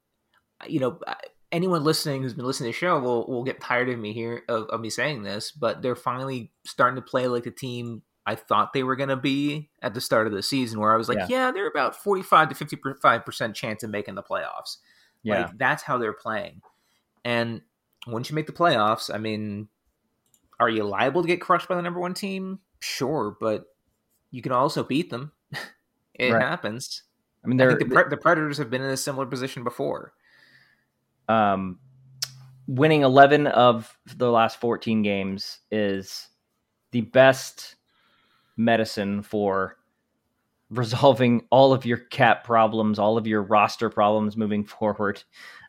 uh, 0.62 0.66
you 0.68 0.80
know, 0.80 1.00
uh, 1.08 1.16
anyone 1.52 1.84
listening 1.84 2.22
who's 2.22 2.34
been 2.34 2.46
listening 2.46 2.72
to 2.72 2.76
the 2.76 2.80
show 2.80 3.00
will 3.00 3.26
will 3.28 3.44
get 3.44 3.62
tired 3.62 3.90
of 3.90 3.98
me 3.98 4.14
here 4.14 4.44
of, 4.50 4.68
of 4.68 4.82
me 4.82 4.90
saying 4.90 5.24
this. 5.24 5.52
But 5.52 5.82
they're 5.82 5.96
finally 5.96 6.52
starting 6.66 6.96
to 7.02 7.02
play 7.10 7.28
like 7.28 7.44
the 7.44 7.52
team 7.52 8.02
I 8.26 8.36
thought 8.36 8.72
they 8.74 8.84
were 8.84 8.96
going 8.96 9.10
to 9.10 9.18
be 9.18 9.70
at 9.82 9.94
the 9.94 10.02
start 10.02 10.28
of 10.28 10.34
the 10.34 10.42
season, 10.44 10.80
where 10.80 10.94
I 10.94 10.98
was 10.98 11.10
like, 11.10 11.18
Yeah. 11.18 11.28
yeah, 11.30 11.52
they're 11.52 11.68
about 11.68 11.96
forty 11.96 12.22
five 12.24 12.50
to 12.50 12.56
fifty 12.56 12.78
five 13.02 13.26
percent 13.26 13.56
chance 13.56 13.84
of 13.84 13.90
making 13.90 14.16
the 14.16 14.24
playoffs. 14.24 14.78
yeah. 15.24 15.42
Like 15.44 15.58
that's 15.58 15.84
how 15.84 15.98
they're 15.98 16.14
playing. 16.14 16.62
And 17.26 17.62
once 18.08 18.30
you 18.30 18.36
make 18.36 18.48
the 18.48 18.54
playoffs, 18.54 19.14
I 19.14 19.18
mean, 19.18 19.68
are 20.60 20.70
you 20.70 20.84
liable 20.84 21.22
to 21.22 21.28
get 21.28 21.42
crushed 21.42 21.68
by 21.68 21.76
the 21.76 21.82
number 21.82 22.00
one 22.00 22.14
team? 22.14 22.60
Sure, 22.80 23.36
but 23.40 23.66
you 24.32 24.42
can 24.42 24.52
also 24.52 24.84
beat 24.84 25.10
them. 25.10 25.32
it 26.14 26.32
Right. 26.32 26.42
happens. 26.42 27.04
I 27.44 27.48
mean, 27.48 27.60
I 27.62 27.66
the, 27.76 27.86
Pre- 27.86 28.10
the 28.10 28.18
Predators 28.18 28.58
have 28.58 28.70
been 28.70 28.82
in 28.82 28.90
a 28.90 28.96
similar 28.98 29.26
position 29.26 29.64
before. 29.66 30.14
um, 31.28 31.80
winning 32.68 33.02
11 33.02 33.48
of 33.48 33.98
the 34.16 34.32
last 34.32 34.60
14 34.62 35.02
games 35.02 35.60
is 35.72 36.30
the 36.92 37.02
best 37.02 37.76
medicine 38.58 39.22
for 39.22 39.78
resolving 40.70 41.46
all 41.50 41.74
of 41.74 41.86
your 41.86 41.98
cap 41.98 42.44
problems, 42.44 43.00
all 43.00 43.18
of 43.18 43.28
your 43.28 43.42
roster 43.42 43.90
problems 43.90 44.36
moving 44.38 44.64
forward. 44.66 45.24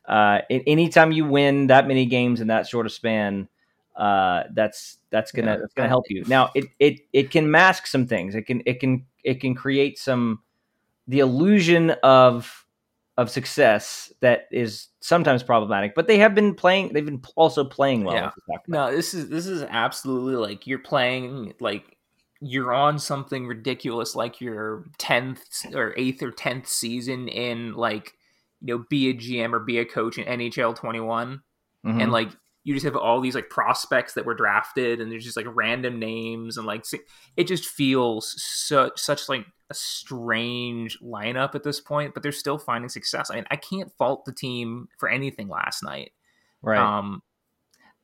Uh, 0.06 0.40
anytime 0.50 1.12
you 1.12 1.24
win 1.24 1.68
that 1.68 1.88
many 1.88 2.04
games 2.06 2.40
in 2.40 2.48
that 2.48 2.66
short 2.66 2.86
of 2.86 2.92
span, 2.92 3.48
uh, 3.96 4.44
that's 4.52 4.98
that's 5.10 5.32
gonna 5.32 5.52
Yeah. 5.52 5.56
that's 5.58 5.74
gonna 5.74 5.88
help 5.88 6.04
you. 6.10 6.24
Now 6.26 6.50
it 6.54 6.64
it 6.78 7.00
it 7.12 7.30
can 7.30 7.50
mask 7.50 7.86
some 7.86 8.06
things. 8.06 8.34
It 8.34 8.42
can 8.42 8.62
it 8.66 8.80
can 8.80 9.06
it 9.22 9.40
can 9.40 9.54
create 9.54 9.98
some 9.98 10.40
the 11.06 11.20
illusion 11.20 11.90
of 12.02 12.66
of 13.16 13.30
success 13.30 14.12
that 14.20 14.48
is 14.50 14.88
sometimes 15.00 15.42
problematic. 15.42 15.94
But 15.94 16.08
they 16.08 16.18
have 16.18 16.34
been 16.34 16.54
playing. 16.54 16.92
They've 16.92 17.04
been 17.04 17.22
also 17.36 17.64
playing 17.64 18.04
well. 18.04 18.16
Yeah. 18.16 18.30
we. 18.48 18.56
No, 18.66 18.90
this 18.90 19.14
is 19.14 19.28
this 19.28 19.46
is 19.46 19.62
absolutely 19.62 20.34
like 20.34 20.66
you're 20.66 20.80
playing 20.80 21.54
like 21.60 21.93
you're 22.40 22.72
on 22.72 22.98
something 22.98 23.46
ridiculous 23.46 24.14
like 24.14 24.40
your 24.40 24.84
10th 24.98 25.74
or 25.74 25.94
8th 25.94 26.22
or 26.22 26.30
10th 26.32 26.66
season 26.66 27.28
in 27.28 27.74
like 27.74 28.12
you 28.60 28.74
know 28.74 28.84
be 28.90 29.08
a 29.10 29.14
GM 29.14 29.52
or 29.52 29.60
be 29.60 29.78
a 29.78 29.84
coach 29.84 30.18
in 30.18 30.24
NHL 30.24 30.74
21 30.76 31.40
Mhm. 31.84 32.02
and 32.02 32.12
like 32.12 32.30
you 32.64 32.72
just 32.72 32.86
have 32.86 32.96
all 32.96 33.20
these 33.20 33.34
like 33.34 33.50
prospects 33.50 34.14
that 34.14 34.24
were 34.24 34.34
drafted 34.34 35.00
and 35.00 35.12
there's 35.12 35.24
just 35.24 35.36
like 35.36 35.46
random 35.48 35.98
names 35.98 36.56
and 36.56 36.66
like 36.66 36.84
it 37.36 37.46
just 37.46 37.66
feels 37.66 38.34
such 38.42 38.98
such 38.98 39.28
like 39.28 39.44
a 39.70 39.74
strange 39.74 40.98
lineup 41.00 41.54
at 41.54 41.62
this 41.62 41.80
point 41.80 42.14
but 42.14 42.22
they're 42.22 42.32
still 42.32 42.58
finding 42.58 42.88
success 42.88 43.30
i 43.30 43.34
mean 43.34 43.44
i 43.50 43.56
can't 43.56 43.92
fault 43.98 44.24
the 44.24 44.32
team 44.32 44.88
for 44.98 45.08
anything 45.10 45.48
last 45.48 45.82
night 45.82 46.12
right. 46.62 46.78
um 46.78 47.22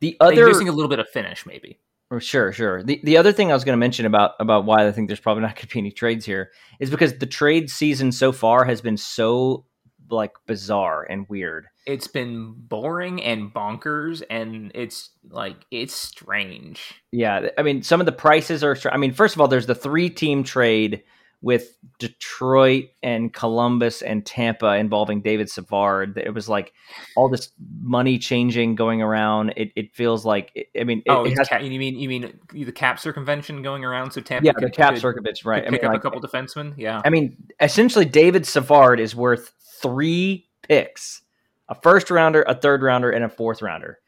the 0.01 0.16
other 0.21 0.47
missing 0.47 0.69
a 0.69 0.73
little 0.73 0.88
bit 0.88 0.99
of 0.99 1.09
finish 1.09 1.47
maybe 1.47 1.79
Sure, 2.18 2.53
sure. 2.53 2.83
The 2.83 3.01
the 3.05 3.16
other 3.16 3.33
thing 3.33 3.51
I 3.51 3.55
was 3.55 3.62
going 3.62 3.75
to 3.75 3.81
mention 3.81 4.05
about 4.05 4.33
about 4.40 4.64
why 4.64 4.87
I 4.87 4.90
think 4.90 5.09
there's 5.09 5.20
probably 5.20 5.42
not 5.42 5.55
going 5.55 5.68
to 5.68 5.75
be 5.75 5.79
any 5.79 5.92
trades 5.92 6.25
here 6.27 6.51
is 6.81 6.90
because 6.90 7.18
the 7.18 7.27
trade 7.27 7.70
season 7.70 8.11
so 8.11 8.33
far 8.33 8.64
has 8.64 8.81
been 8.81 8.96
so 8.96 9.64
like 10.11 10.33
bizarre 10.46 11.07
and 11.09 11.29
weird. 11.29 11.66
it's 11.87 12.09
been 12.09 12.53
boring 12.57 13.23
and 13.23 13.55
bonkers 13.55 14.25
and 14.29 14.73
it's 14.75 15.11
like 15.31 15.55
it's 15.70 15.94
strange 15.94 16.94
Yeah, 17.12 17.51
I 17.57 17.62
mean 17.62 17.85
some 17.85 18.01
of 18.01 18.07
the 18.07 18.12
prices 18.12 18.64
are. 18.64 18.77
I 18.90 18.96
mean, 18.96 19.12
first 19.12 19.37
of 19.37 19.40
all, 19.40 19.46
there's 19.46 19.66
the 19.66 19.75
three 19.77 20.11
team 20.11 20.42
trade 20.42 21.05
with 21.42 21.74
Detroit 21.98 22.90
and 23.03 23.33
Columbus 23.33 24.03
and 24.03 24.26
Tampa 24.26 24.76
involving 24.76 25.22
David 25.22 25.48
Savard. 25.48 26.18
It 26.18 26.35
was 26.35 26.48
like 26.48 26.72
all 27.16 27.29
this 27.31 27.50
money 27.81 28.18
changing 28.18 28.74
going 28.74 29.00
around. 29.00 29.55
It, 29.57 29.72
it 29.74 29.94
feels 29.94 30.26
like 30.26 30.68
I 30.79 30.85
mean, 30.85 31.03
it, 31.07 31.11
oh 31.11 31.24
it 31.24 31.38
has- 31.38 31.48
ca- 31.48 31.59
you 31.61 31.79
mean 31.79 31.98
you 31.98 32.09
mean 32.09 32.38
the 32.53 32.72
cap 32.72 32.98
circumvention 32.98 33.62
going 33.62 33.85
around 33.85 34.11
so 34.11 34.20
Tampa 34.20 34.46
yeah, 34.46 34.53
could, 34.53 34.64
the 34.64 34.70
cap 34.70 34.92
could- 34.94 35.00
circuits, 35.00 35.44
right? 35.44 35.62
I 35.62 35.70
pick 35.70 35.83
mean, 35.83 35.85
up 35.87 35.92
like, 35.92 36.00
a 36.00 36.03
couple 36.03 36.20
defensemen 36.20 36.74
yeah 36.76 37.00
I 37.05 37.11
mean, 37.11 37.37
essentially, 37.61 38.05
David 38.05 38.44
Savard 38.46 39.00
is 39.00 39.16
worth 39.16 39.53
three 39.81 40.48
picks: 40.62 41.22
a 41.68 41.74
first 41.74 42.11
rounder, 42.11 42.42
a 42.42 42.55
third 42.55 42.83
rounder, 42.83 43.11
and 43.11 43.24
a 43.24 43.29
fourth 43.31 43.62
rounder. 43.62 43.98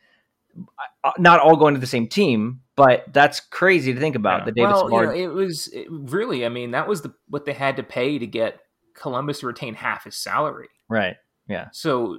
Not 1.19 1.41
all 1.41 1.57
going 1.57 1.75
to 1.75 1.81
the 1.81 1.87
same 1.87 2.07
team, 2.09 2.61
but 2.77 3.05
that's 3.13 3.41
crazy 3.41 3.93
to 3.93 4.01
think 4.01 4.17
about. 4.17 4.41
Yeah. 4.41 4.45
The 4.47 4.53
David 4.53 4.71
well, 4.71 4.85
Savard, 4.85 5.17
you 5.17 5.27
know, 5.27 5.33
it 5.33 5.35
was 5.35 5.69
it, 5.69 5.87
really. 5.91 6.47
I 6.47 6.49
mean, 6.49 6.73
that 6.73 6.87
was 6.87 7.03
the 7.03 7.15
what 7.29 7.45
they 7.45 7.53
had 7.53 7.77
to 7.77 7.83
pay 7.83 8.19
to 8.19 8.27
get 8.27 8.61
Columbus 8.95 9.41
to 9.41 9.47
retain 9.47 9.75
half 9.75 10.05
his 10.05 10.17
salary. 10.17 10.69
right? 10.89 11.17
Yeah. 11.49 11.69
So, 11.73 12.19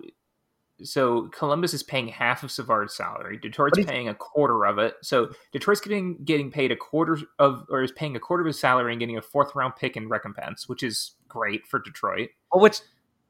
so 0.83 1.29
Columbus 1.29 1.73
is 1.73 1.83
paying 1.83 2.07
half 2.07 2.43
of 2.43 2.51
Savard's 2.51 2.95
salary. 2.95 3.37
Detroit's 3.37 3.83
paying 3.85 4.09
a 4.09 4.15
quarter 4.15 4.65
of 4.65 4.79
it. 4.79 4.95
So 5.01 5.29
Detroit's 5.51 5.81
getting 5.81 6.17
getting 6.25 6.51
paid 6.51 6.71
a 6.71 6.75
quarter 6.75 7.19
of, 7.39 7.65
or 7.69 7.83
is 7.83 7.91
paying 7.91 8.15
a 8.15 8.19
quarter 8.19 8.41
of 8.41 8.47
his 8.47 8.59
salary 8.59 8.91
and 8.91 8.99
getting 8.99 9.17
a 9.17 9.21
fourth 9.21 9.55
round 9.55 9.75
pick 9.75 9.95
in 9.95 10.09
recompense, 10.09 10.67
which 10.67 10.83
is 10.83 11.15
great 11.27 11.65
for 11.67 11.79
Detroit. 11.79 12.29
Well, 12.51 12.61
what's 12.61 12.81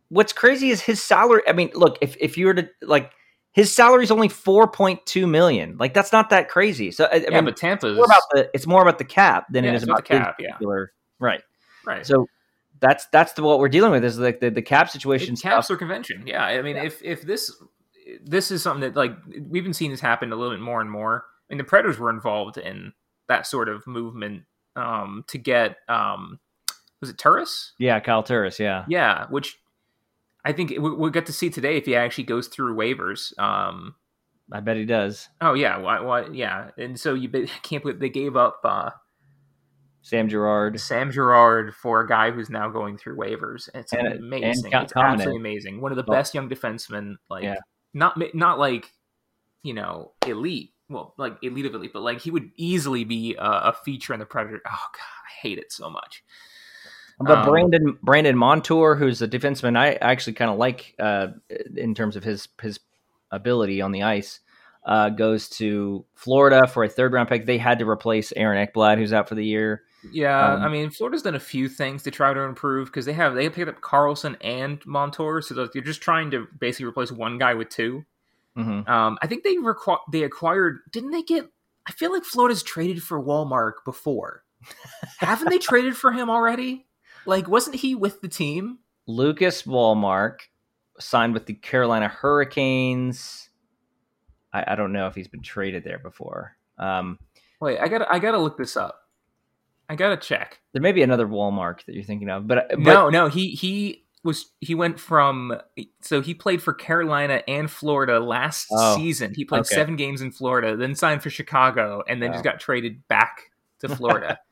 what's 0.10 0.34
crazy 0.34 0.70
is 0.70 0.82
his 0.82 1.02
salary. 1.02 1.42
I 1.48 1.54
mean, 1.54 1.72
look, 1.74 1.98
if 2.02 2.16
if 2.20 2.38
you 2.38 2.48
were 2.48 2.54
to 2.56 2.70
like, 2.82 3.12
his 3.54 3.74
salary 3.74 4.04
is 4.04 4.12
only 4.12 4.30
four 4.30 4.68
point 4.68 5.06
two 5.06 5.28
million. 5.28 5.78
Like, 5.78 5.94
that's 5.94 6.12
not 6.12 6.30
that 6.32 6.50
crazy. 6.50 6.92
So, 6.92 7.06
I, 7.06 7.16
I 7.16 7.18
yeah, 7.18 7.30
mean, 7.30 7.46
but 7.46 7.58
Tampa's 7.58 7.98
it's 7.98 7.98
more 7.98 8.06
about 8.06 8.22
the 8.32 8.50
it's 8.54 8.68
more 8.68 8.82
about 8.82 8.98
the 8.98 9.06
cap 9.06 9.46
than 9.52 9.64
Yeah, 9.64 9.72
it 9.72 9.76
is 9.76 9.84
about 9.84 10.10
about 10.10 10.38
the 10.38 10.44
cap, 10.44 10.60
yeah. 10.62 10.86
right. 11.20 11.42
right. 11.86 12.06
So 12.06 12.28
that's 12.80 13.06
that's 13.08 13.34
the, 13.34 13.44
what 13.44 13.60
we're 13.60 13.70
dealing 13.70 13.92
with 13.92 14.04
is 14.04 14.20
like 14.20 14.40
the, 14.40 14.50
the 14.50 14.62
cap 14.62 14.90
situation 14.90 15.36
stuff. 15.36 15.52
caps 15.52 15.72
or 15.72 15.78
convention. 15.78 16.24
Yeah, 16.26 16.44
I 16.44 16.62
mean, 16.62 16.76
if 16.76 17.02
if 17.02 17.22
this 17.22 17.52
this 18.22 18.52
is 18.52 18.62
something 18.62 18.82
that 18.82 18.96
like 18.96 19.16
we've 19.48 19.64
been 19.64 19.74
seeing 19.74 19.92
this 19.92 20.02
happen 20.02 20.32
a 20.32 20.36
little 20.36 20.54
bit 20.54 20.62
more 20.62 20.82
and 20.82 20.92
more. 20.92 21.26
I 21.50 21.54
mean, 21.54 21.58
the 21.58 21.64
Predators 21.64 22.00
were 22.00 22.10
involved 22.10 22.58
in 22.58 22.94
that 23.28 23.46
sort 23.48 23.70
of 23.70 23.86
movement 23.86 24.44
um, 24.76 25.24
to 25.28 25.38
get 25.38 25.78
um, 25.88 26.40
was 27.00 27.10
it 27.10 27.18
Turris? 27.18 27.74
Yeah, 27.80 28.00
Kyle 28.00 28.24
Turris. 28.24 28.60
Yeah, 28.60 28.86
Yeah, 28.88 29.28
which 29.30 29.58
I 30.46 30.52
think 30.52 30.72
we- 30.72 30.78
we'll 30.80 31.10
get 31.10 31.26
to 31.28 31.34
see 31.34 31.50
today 31.50 31.78
if 31.78 31.86
he 31.86 31.96
actually 31.96 32.26
goes 32.26 32.48
through 32.48 32.76
waivers. 32.76 33.38
Um, 33.40 33.96
I 34.52 34.60
bet 34.60 34.76
he 34.78 34.86
does. 34.86 35.30
oh 35.42 35.54
yeah, 35.54 35.78
why, 35.78 36.02
why, 36.02 36.28
yeah, 36.28 36.72
and 36.78 37.00
so 37.00 37.14
you 37.14 37.30
be- 37.30 37.48
can't 37.64 37.82
believe 37.84 38.00
they 38.00 38.10
gave 38.10 38.36
up 38.36 38.60
uh, 38.64 38.92
Sam 40.02 40.28
Girard. 40.28 40.80
Sam 40.82 41.12
Girard 41.12 41.74
for 41.74 42.02
a 42.02 42.08
guy 42.08 42.32
who's 42.32 42.50
now 42.50 42.70
going 42.70 42.98
through 42.98 43.18
waivers. 43.18 43.70
It's 43.74 43.94
And- 43.94 44.08
amazing. 44.08 44.74
and 44.74 44.84
it's 44.84 44.94
absolutely 44.96 45.38
amazing. 45.40 45.80
One 45.82 45.92
of 45.92 45.96
the 45.96 46.04
best 46.04 46.34
young 46.34 46.50
defensemen. 46.50 47.16
Like 47.30 47.44
Yeah. 47.44 47.56
not 47.94 48.20
not 48.36 48.60
like 48.60 48.92
you 49.64 49.74
know 49.74 50.12
elite. 50.28 50.72
Well, 50.90 51.14
like 51.18 51.38
elite 51.42 51.66
of 51.66 51.74
elite, 51.74 51.94
but 51.94 52.02
like 52.04 52.20
he 52.20 52.30
would 52.32 52.52
easily 52.58 53.06
be 53.06 53.36
a, 53.36 53.42
a 53.70 53.74
feature 53.86 54.14
in 54.14 54.20
the 54.20 54.26
Predator. 54.26 54.62
Oh 54.68 54.70
god, 54.92 55.00
I 55.00 55.32
hate 55.42 55.58
it 55.58 55.72
so 55.72 55.90
much. 55.90 56.22
But 57.20 57.40
Um, 57.40 57.46
Brandon 57.46 57.98
Brandon 58.02 58.38
Montour, 58.38 58.96
who's 58.96 59.22
a 59.22 59.28
defenseman, 59.28 59.78
I 59.78 59.94
actually 59.94 60.34
kind 60.34 60.52
of 60.52 60.58
like 60.58 60.96
uh, 61.00 61.28
in 61.76 61.94
terms 61.96 62.16
of 62.16 62.24
his 62.24 62.48
his 62.62 62.80
ability 63.32 63.82
on 63.82 63.92
the 63.92 64.04
ice. 64.04 64.40
Uh, 64.86 65.08
goes 65.08 65.48
to 65.48 66.04
Florida 66.14 66.68
for 66.68 66.84
a 66.84 66.90
third 66.90 67.14
round 67.14 67.30
pick. 67.30 67.46
They 67.46 67.58
had 67.58 67.80
to 67.80 67.88
replace 67.90 68.34
Aaron 68.36 68.68
Ekblad, 68.68 68.98
who's 68.98 69.14
out 69.14 69.30
for 69.30 69.36
the 69.36 69.46
year. 69.46 69.84
Yeah, 70.12 70.56
Um, 70.56 70.62
I 70.62 70.68
mean 70.68 70.90
Florida's 70.90 71.22
done 71.22 71.36
a 71.36 71.40
few 71.40 71.70
things 71.70 72.04
to 72.04 72.12
try 72.12 72.34
to 72.34 72.42
improve 72.42 72.88
because 72.90 73.06
they 73.06 73.14
have 73.14 73.34
they 73.36 73.50
picked 73.50 73.70
up 73.70 73.80
Carlson 73.80 74.36
and 74.42 74.86
Montour, 74.86 75.42
so 75.42 75.54
they're 75.54 75.82
just 75.82 76.02
trying 76.02 76.32
to 76.32 76.48
basically 76.60 76.86
replace 76.88 77.14
one 77.14 77.38
guy 77.38 77.54
with 77.54 77.70
two. 77.70 78.04
hmm 78.58 78.82
Um, 78.86 79.18
I 79.22 79.28
think 79.28 79.46
they 79.46 79.56
requ- 79.56 80.02
they 80.12 80.24
acquired. 80.24 80.80
Didn't 80.92 81.12
they 81.12 81.24
get? 81.24 81.46
I 81.88 81.94
feel 81.94 82.12
like 82.12 82.26
Florida's 82.26 82.64
traded 82.64 83.02
for 83.02 83.18
Wallmark 83.22 83.86
before. 83.86 84.44
Haven't 85.20 85.50
they 85.50 85.60
traded 85.60 85.96
for 85.96 86.12
him 86.12 86.30
already? 86.30 86.86
Like, 87.26 87.48
wasn't 87.48 87.78
he 87.78 87.96
with 87.96 88.22
the 88.22 88.28
team? 88.28 88.80
Lucas 89.08 89.64
Wallmark 89.66 90.50
signed 91.00 91.34
with 91.34 91.46
the 91.46 91.54
Carolina 91.54 92.08
Hurricanes. 92.08 93.50
I, 94.54 94.64
I 94.74 94.76
don't 94.76 94.94
know 94.94 95.08
if 95.08 95.16
he's 95.16 95.28
been 95.28 95.42
traded 95.42 95.84
there 95.84 96.00
before. 96.00 96.56
Um, 96.78 97.20
Wait, 97.60 97.80
I 97.80 97.88
gotta 97.88 98.12
I 98.12 98.20
gotta 98.20 98.38
look 98.38 98.58
this 98.58 98.76
up. 98.78 99.00
I 99.90 99.96
gotta 99.96 100.18
check. 100.18 100.60
there 100.74 100.82
may 100.82 100.92
be 100.92 101.02
another 101.02 101.28
Wallmark 101.28 101.86
that 101.86 101.94
you're 101.96 102.04
thinking 102.04 102.30
of, 102.30 102.48
but, 102.48 102.68
but 102.70 102.80
no, 102.80 103.10
no, 103.10 103.28
he 103.28 103.50
he 103.50 104.06
was 104.24 104.52
he 104.62 104.74
went 104.76 105.00
from 105.00 105.54
so 106.02 106.22
he 106.22 106.34
played 106.34 106.62
for 106.62 106.74
Carolina 106.74 107.42
and 107.48 107.70
Florida 107.70 108.20
last 108.20 108.68
Oh, 108.72 108.96
season. 108.96 109.34
He 109.36 109.44
played 109.46 109.62
okay. 109.62 109.76
seven 109.76 109.96
games 109.96 110.22
in 110.22 110.32
Florida, 110.32 110.76
then 110.78 110.96
signed 110.96 111.22
for 111.24 111.30
Chicago, 111.30 112.04
and 112.08 112.22
then 112.22 112.30
Wow. 112.30 112.34
just 112.36 112.44
got 112.44 112.60
traded 112.60 113.08
back 113.08 113.52
to 113.80 113.90
Florida. 113.90 114.40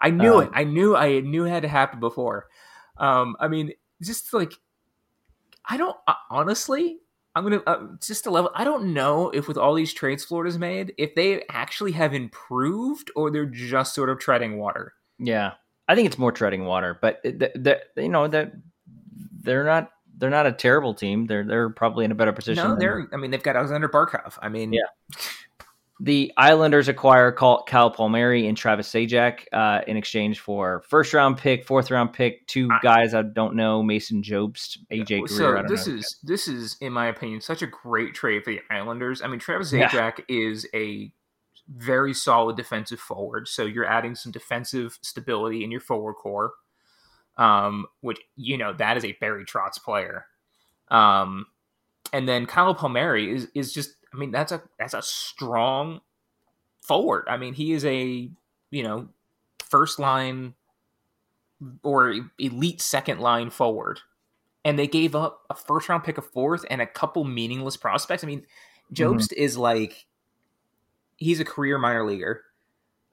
I 0.00 0.10
knew 0.10 0.34
Um, 0.36 0.44
it. 0.44 0.50
I 0.54 0.64
knew 0.64 0.96
I 0.96 1.20
knew 1.20 1.44
it 1.44 1.50
had 1.50 1.62
to 1.62 1.68
happen 1.68 2.00
before. 2.00 2.46
Um, 2.96 3.36
I 3.40 3.48
mean, 3.48 3.72
just 4.02 4.32
like 4.32 4.52
I 5.68 5.76
don't 5.76 5.96
uh, 6.06 6.14
honestly. 6.30 6.98
I'm 7.34 7.44
gonna 7.44 7.62
uh, 7.68 7.86
just 8.00 8.26
a 8.26 8.30
level. 8.30 8.50
I 8.54 8.64
don't 8.64 8.92
know 8.92 9.30
if 9.30 9.46
with 9.46 9.56
all 9.58 9.74
these 9.74 9.92
trades 9.92 10.24
Florida's 10.24 10.58
made, 10.58 10.92
if 10.98 11.14
they 11.14 11.44
actually 11.50 11.92
have 11.92 12.12
improved 12.12 13.12
or 13.14 13.30
they're 13.30 13.46
just 13.46 13.94
sort 13.94 14.10
of 14.10 14.18
treading 14.18 14.58
water. 14.58 14.94
Yeah, 15.20 15.52
I 15.86 15.94
think 15.94 16.06
it's 16.06 16.18
more 16.18 16.32
treading 16.32 16.64
water, 16.64 16.98
but 17.00 17.22
the, 17.22 17.52
the, 17.54 18.02
you 18.02 18.08
know 18.08 18.26
that 18.26 18.54
they're 19.40 19.62
not 19.62 19.92
they're 20.16 20.30
not 20.30 20.46
a 20.46 20.52
terrible 20.52 20.94
team. 20.94 21.26
They're 21.26 21.44
they're 21.44 21.70
probably 21.70 22.04
in 22.04 22.10
a 22.10 22.14
better 22.16 22.32
position. 22.32 22.70
No, 22.70 22.76
they're. 22.76 23.06
I 23.12 23.16
mean, 23.16 23.30
they've 23.30 23.42
got 23.42 23.54
Aleksander 23.54 23.88
Barkov. 23.88 24.36
I 24.42 24.48
mean, 24.48 24.72
Yeah. 24.72 24.82
The 26.00 26.32
Islanders 26.36 26.86
acquire 26.86 27.32
Cal, 27.32 27.90
Palmieri 27.90 28.46
and 28.46 28.56
Travis 28.56 28.88
Zajac 28.88 29.46
uh, 29.52 29.80
in 29.88 29.96
exchange 29.96 30.38
for 30.38 30.84
first 30.88 31.12
round 31.12 31.38
pick, 31.38 31.64
fourth 31.64 31.90
round 31.90 32.12
pick, 32.12 32.46
two 32.46 32.68
guys 32.82 33.14
I 33.14 33.22
don't 33.22 33.56
know, 33.56 33.82
Mason 33.82 34.22
Jobst, 34.22 34.78
AJ 34.92 35.26
Greer. 35.26 35.56
I 35.58 35.62
So 35.62 35.68
this 35.68 35.86
is 35.88 36.18
this 36.22 36.46
is, 36.46 36.76
in 36.80 36.92
my 36.92 37.08
opinion, 37.08 37.40
such 37.40 37.62
a 37.62 37.66
great 37.66 38.14
trade 38.14 38.44
for 38.44 38.50
the 38.50 38.60
Islanders. 38.70 39.22
I 39.22 39.26
mean, 39.26 39.40
Travis 39.40 39.72
Yeah. 39.72 39.88
Zajac 39.88 40.24
is 40.28 40.68
a 40.72 41.12
very 41.68 42.14
solid 42.14 42.56
defensive 42.56 43.00
forward. 43.00 43.48
So 43.48 43.64
you're 43.64 43.84
adding 43.84 44.14
some 44.14 44.32
defensive 44.32 44.98
stability 45.02 45.64
in 45.64 45.70
your 45.70 45.80
forward 45.80 46.14
core, 46.14 46.52
um, 47.36 47.86
which 48.00 48.20
you 48.36 48.56
know 48.56 48.72
that 48.72 48.96
is 48.96 49.04
a 49.04 49.12
Barry 49.20 49.44
Trotz 49.44 49.82
player. 49.82 50.26
Um, 50.90 51.46
and 52.12 52.28
then 52.28 52.46
Kyle 52.46 52.74
Palmieri 52.74 53.34
is 53.34 53.48
is 53.54 53.72
just 53.72 53.94
I 54.12 54.16
mean 54.16 54.30
that's 54.30 54.52
a 54.52 54.62
that's 54.78 54.94
a 54.94 55.02
strong 55.02 56.00
forward. 56.80 57.24
I 57.28 57.36
mean 57.36 57.54
he 57.54 57.72
is 57.72 57.84
a 57.84 58.30
you 58.70 58.82
know 58.82 59.08
first 59.68 59.98
line 59.98 60.54
or 61.82 62.14
elite 62.38 62.80
second 62.80 63.20
line 63.20 63.50
forward. 63.50 64.00
And 64.64 64.78
they 64.78 64.86
gave 64.86 65.14
up 65.14 65.42
a 65.50 65.54
first 65.54 65.88
round 65.88 66.04
pick, 66.04 66.18
a 66.18 66.22
fourth, 66.22 66.64
and 66.68 66.80
a 66.80 66.86
couple 66.86 67.24
meaningless 67.24 67.76
prospects. 67.76 68.22
I 68.22 68.26
mean, 68.26 68.44
Jobst 68.92 69.28
mm-hmm. 69.32 69.42
is 69.42 69.56
like 69.56 70.06
he's 71.16 71.40
a 71.40 71.44
career 71.44 71.78
minor 71.78 72.04
leaguer. 72.04 72.44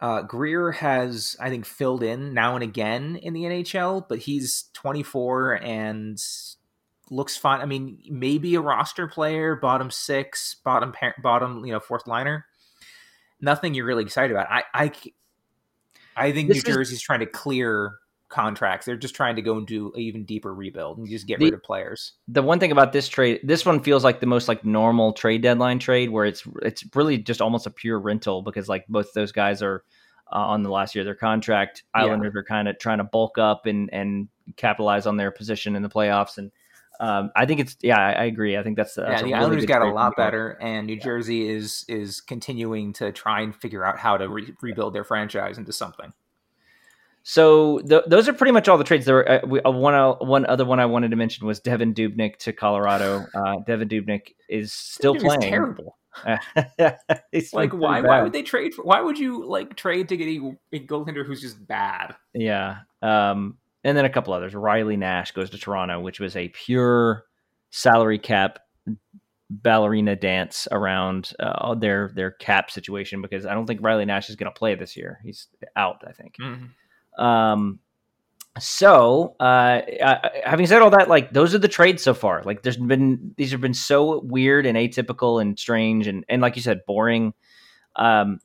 Uh, 0.01 0.21
Greer 0.21 0.73
has, 0.73 1.37
I 1.39 1.49
think, 1.49 1.65
filled 1.65 2.03
in 2.03 2.33
now 2.33 2.55
and 2.55 2.63
again 2.63 3.15
in 3.15 3.33
the 3.33 3.43
NHL, 3.43 4.07
but 4.07 4.19
he's 4.19 4.65
24 4.73 5.63
and 5.63 6.21
looks 7.09 7.37
fine. 7.37 7.61
I 7.61 7.65
mean, 7.65 7.99
maybe 8.09 8.55
a 8.55 8.61
roster 8.61 9.07
player, 9.07 9.55
bottom 9.55 9.91
six, 9.91 10.55
bottom 10.63 10.93
bottom, 11.21 11.65
you 11.65 11.71
know, 11.71 11.79
fourth 11.79 12.07
liner. 12.07 12.45
Nothing 13.41 13.73
you're 13.73 13.85
really 13.85 14.03
excited 14.03 14.31
about. 14.31 14.47
I 14.49 14.63
I, 14.73 14.91
I 16.15 16.31
think 16.31 16.47
this 16.47 16.63
New 16.63 16.69
is, 16.69 16.75
Jersey's 16.75 17.01
trying 17.01 17.19
to 17.19 17.25
clear 17.25 17.95
contracts. 18.29 18.85
They're 18.85 18.97
just 18.97 19.15
trying 19.15 19.35
to 19.35 19.41
go 19.41 19.57
and 19.57 19.67
do 19.67 19.91
an 19.93 19.99
even 19.99 20.25
deeper 20.25 20.53
rebuild 20.53 20.97
and 20.97 21.07
just 21.07 21.27
get 21.27 21.39
the, 21.39 21.45
rid 21.45 21.53
of 21.53 21.63
players. 21.63 22.13
The 22.27 22.41
one 22.41 22.59
thing 22.59 22.71
about 22.71 22.91
this 22.91 23.07
trade, 23.07 23.41
this 23.43 23.65
one 23.65 23.81
feels 23.81 24.03
like 24.03 24.19
the 24.19 24.25
most 24.25 24.47
like 24.47 24.65
normal 24.65 25.13
trade 25.13 25.41
deadline 25.41 25.79
trade 25.79 26.09
where 26.09 26.25
it's 26.25 26.43
it's 26.61 26.83
really 26.95 27.17
just 27.17 27.41
almost 27.41 27.67
a 27.67 27.71
pure 27.71 27.99
rental 27.99 28.41
because 28.41 28.67
like 28.67 28.85
both 28.87 29.13
those 29.13 29.31
guys 29.31 29.61
are 29.61 29.83
uh, 30.31 30.37
on 30.37 30.63
the 30.63 30.71
last 30.71 30.95
year 30.95 31.03
of 31.03 31.05
their 31.05 31.15
contract. 31.15 31.83
Islanders 31.93 32.33
yeah. 32.33 32.39
are 32.39 32.43
kind 32.43 32.67
of 32.67 32.79
trying 32.79 32.97
to 32.97 33.03
bulk 33.03 33.37
up 33.37 33.65
and 33.67 33.89
and 33.93 34.27
capitalize 34.55 35.05
on 35.05 35.17
their 35.17 35.31
position 35.31 35.75
in 35.75 35.83
the 35.83 35.89
playoffs 35.89 36.37
and. 36.37 36.51
Um, 36.99 37.31
I 37.35 37.45
think 37.45 37.59
it's 37.59 37.75
yeah, 37.81 37.97
I, 37.97 38.11
I, 38.11 38.23
agree. 38.25 38.57
I 38.57 38.63
think 38.63 38.77
that's, 38.77 38.95
that's 38.95 39.09
yeah. 39.09 39.17
The 39.17 39.23
really 39.25 39.33
Islanders 39.35 39.65
got 39.65 39.81
a 39.81 39.91
lot 39.91 40.15
better, 40.15 40.57
and 40.61 40.87
New 40.87 40.93
yeah. 40.95 41.03
Jersey 41.03 41.49
is 41.49 41.85
is 41.87 42.21
continuing 42.21 42.93
to 42.93 43.11
try 43.11 43.41
and 43.41 43.55
figure 43.55 43.85
out 43.85 43.97
how 43.97 44.17
to 44.17 44.29
re- 44.29 44.53
rebuild 44.61 44.93
their 44.93 45.03
franchise 45.03 45.57
into 45.57 45.73
something. 45.73 46.13
So 47.27 47.79
th- 47.79 48.03
those 48.07 48.29
are 48.29 48.33
pretty 48.33 48.51
much 48.51 48.67
all 48.67 48.77
the 48.77 48.83
trades. 48.83 49.05
There 49.05 49.15
were 49.15 49.29
uh, 49.29 49.39
we, 49.47 49.59
uh, 49.61 49.71
one 49.71 49.95
uh, 49.95 50.13
one 50.15 50.45
other 50.45 50.63
one 50.63 50.79
I 50.79 50.85
wanted 50.85 51.09
to 51.09 51.17
mention 51.17 51.47
was 51.47 51.59
Devan 51.59 51.95
Dubnyk 51.95 52.37
to 52.37 52.53
Colorado. 52.53 53.25
Uh, 53.33 53.57
Devan 53.67 53.89
Dubnyk 53.89 54.35
is 54.47 54.71
still 54.71 55.15
playing. 55.15 55.41
terrible. 55.41 55.97
like 56.25 57.73
why? 57.73 58.01
Bad. 58.01 58.07
Why 58.07 58.21
would 58.21 58.31
they 58.31 58.43
trade? 58.43 58.73
For, 58.73 58.83
why 58.83 59.01
would 59.01 59.17
you 59.17 59.45
like 59.45 59.75
trade 59.75 60.07
to 60.09 60.17
get 60.17 60.27
a, 60.27 60.55
a 60.71 60.79
goaltender 60.85 61.25
who's 61.25 61.41
just 61.41 61.67
bad? 61.67 62.15
Yeah. 62.33 62.77
Um, 63.01 63.57
and 63.85 63.95
then 63.95 64.03
a 64.03 64.09
couple 64.09 64.33
others. 64.33 64.55
Riley 64.55 64.97
Nash 64.97 65.31
goes 65.31 65.51
to 65.51 65.57
Toronto, 65.57 66.01
which 66.01 66.19
was 66.19 66.35
a 66.35 66.49
pure 66.49 67.23
salary 67.69 68.17
cap 68.19 68.59
ballerina 69.47 70.15
dance 70.15 70.67
around 70.71 71.31
uh, 71.39 71.75
their 71.75 72.11
their 72.15 72.31
cap 72.31 72.71
situation 72.71 73.21
because 73.21 73.45
I 73.45 73.53
don't 73.53 73.67
think 73.67 73.81
Riley 73.83 74.05
Nash 74.05 74.29
is 74.29 74.35
going 74.35 74.51
to 74.51 74.57
play 74.57 74.73
this 74.73 74.97
year. 74.97 75.19
He's 75.23 75.47
out. 75.75 76.03
I 76.05 76.11
think. 76.11 76.35
Mm-hmm. 76.41 77.23
Um, 77.23 77.79
so, 78.57 79.35
uh, 79.39 79.81
having 80.43 80.65
said 80.65 80.81
all 80.81 80.89
that, 80.89 81.07
like 81.07 81.31
those 81.31 81.53
are 81.53 81.59
the 81.59 81.67
trades 81.67 82.01
so 82.01 82.13
far. 82.15 82.41
Like, 82.43 82.63
there's 82.63 82.77
been 82.77 83.35
these 83.37 83.51
have 83.51 83.61
been 83.61 83.75
so 83.75 84.19
weird 84.21 84.65
and 84.65 84.77
atypical 84.77 85.39
and 85.39 85.59
strange 85.59 86.07
and 86.07 86.25
and 86.27 86.41
like 86.41 86.55
you 86.55 86.63
said, 86.63 86.81
boring. 86.87 87.35
Um, 87.95 88.39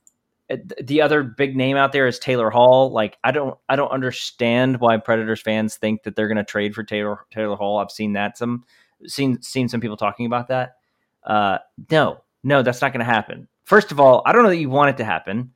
the 0.82 1.02
other 1.02 1.22
big 1.22 1.56
name 1.56 1.76
out 1.76 1.92
there 1.92 2.06
is 2.06 2.18
Taylor 2.18 2.50
Hall. 2.50 2.90
Like, 2.90 3.18
I 3.22 3.30
don't 3.30 3.56
I 3.68 3.76
don't 3.76 3.90
understand 3.90 4.80
why 4.80 4.96
Predators 4.96 5.40
fans 5.40 5.76
think 5.76 6.02
that 6.02 6.16
they're 6.16 6.28
going 6.28 6.36
to 6.36 6.44
trade 6.44 6.74
for 6.74 6.82
Taylor 6.82 7.26
Taylor 7.30 7.56
Hall. 7.56 7.78
I've 7.78 7.90
seen 7.90 8.14
that 8.14 8.36
some 8.36 8.64
seen 9.06 9.40
seen 9.42 9.68
some 9.68 9.80
people 9.80 9.96
talking 9.96 10.26
about 10.26 10.48
that. 10.48 10.76
Uh, 11.24 11.58
no, 11.90 12.22
no, 12.42 12.62
that's 12.62 12.82
not 12.82 12.92
going 12.92 13.04
to 13.04 13.12
happen. 13.12 13.48
First 13.64 13.92
of 13.92 14.00
all, 14.00 14.22
I 14.26 14.32
don't 14.32 14.42
know 14.42 14.48
that 14.48 14.56
you 14.56 14.70
want 14.70 14.90
it 14.90 14.96
to 14.96 15.04
happen 15.04 15.52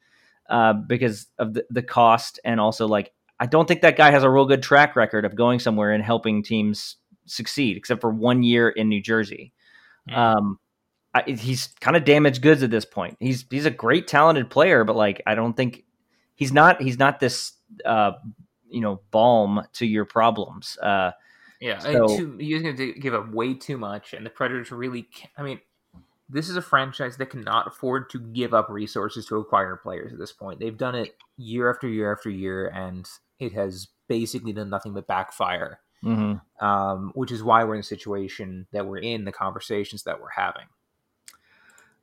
uh, 0.48 0.74
because 0.74 1.26
of 1.38 1.54
the, 1.54 1.64
the 1.70 1.82
cost 1.82 2.38
and 2.44 2.60
also 2.60 2.86
like 2.86 3.12
I 3.40 3.46
don't 3.46 3.66
think 3.66 3.82
that 3.82 3.96
guy 3.96 4.10
has 4.10 4.22
a 4.22 4.30
real 4.30 4.46
good 4.46 4.62
track 4.62 4.94
record 4.96 5.24
of 5.24 5.34
going 5.34 5.58
somewhere 5.58 5.92
and 5.92 6.04
helping 6.04 6.42
teams 6.42 6.96
succeed, 7.26 7.76
except 7.76 8.00
for 8.00 8.10
one 8.10 8.42
year 8.42 8.68
in 8.68 8.88
New 8.88 9.00
Jersey. 9.00 9.52
Mm. 10.08 10.16
Um, 10.16 10.58
I, 11.14 11.22
he's 11.30 11.68
kind 11.80 11.96
of 11.96 12.04
damaged 12.04 12.42
goods 12.42 12.62
at 12.62 12.70
this 12.70 12.84
point. 12.84 13.16
He's 13.20 13.44
he's 13.48 13.66
a 13.66 13.70
great 13.70 14.08
talented 14.08 14.50
player, 14.50 14.84
but 14.84 14.96
like 14.96 15.22
I 15.26 15.34
don't 15.34 15.56
think 15.56 15.84
he's 16.34 16.52
not 16.52 16.82
he's 16.82 16.98
not 16.98 17.20
this 17.20 17.52
uh, 17.84 18.12
you 18.68 18.80
know 18.80 19.00
balm 19.10 19.66
to 19.74 19.86
your 19.86 20.04
problems. 20.04 20.76
Uh, 20.82 21.12
yeah, 21.60 21.78
so, 21.78 22.08
too, 22.08 22.36
he's 22.38 22.62
going 22.62 22.76
to 22.76 22.92
give 22.94 23.14
up 23.14 23.32
way 23.32 23.54
too 23.54 23.78
much, 23.78 24.12
and 24.12 24.26
the 24.26 24.30
Predators 24.30 24.72
really. 24.72 25.08
I 25.38 25.42
mean, 25.42 25.60
this 26.28 26.48
is 26.48 26.56
a 26.56 26.62
franchise 26.62 27.16
that 27.18 27.30
cannot 27.30 27.68
afford 27.68 28.10
to 28.10 28.18
give 28.18 28.52
up 28.52 28.68
resources 28.68 29.24
to 29.26 29.36
acquire 29.36 29.76
players 29.76 30.12
at 30.12 30.18
this 30.18 30.32
point. 30.32 30.58
They've 30.58 30.76
done 30.76 30.96
it 30.96 31.16
year 31.36 31.70
after 31.70 31.88
year 31.88 32.12
after 32.12 32.28
year, 32.28 32.66
and 32.68 33.08
it 33.38 33.52
has 33.52 33.88
basically 34.08 34.52
done 34.52 34.68
nothing 34.68 34.94
but 34.94 35.06
backfire. 35.06 35.80
Mm-hmm. 36.04 36.64
Um, 36.64 37.12
which 37.14 37.32
is 37.32 37.42
why 37.42 37.64
we're 37.64 37.76
in 37.76 37.80
the 37.80 37.84
situation 37.84 38.66
that 38.72 38.84
we're 38.84 38.98
in, 38.98 39.24
the 39.24 39.32
conversations 39.32 40.02
that 40.02 40.20
we're 40.20 40.28
having. 40.36 40.66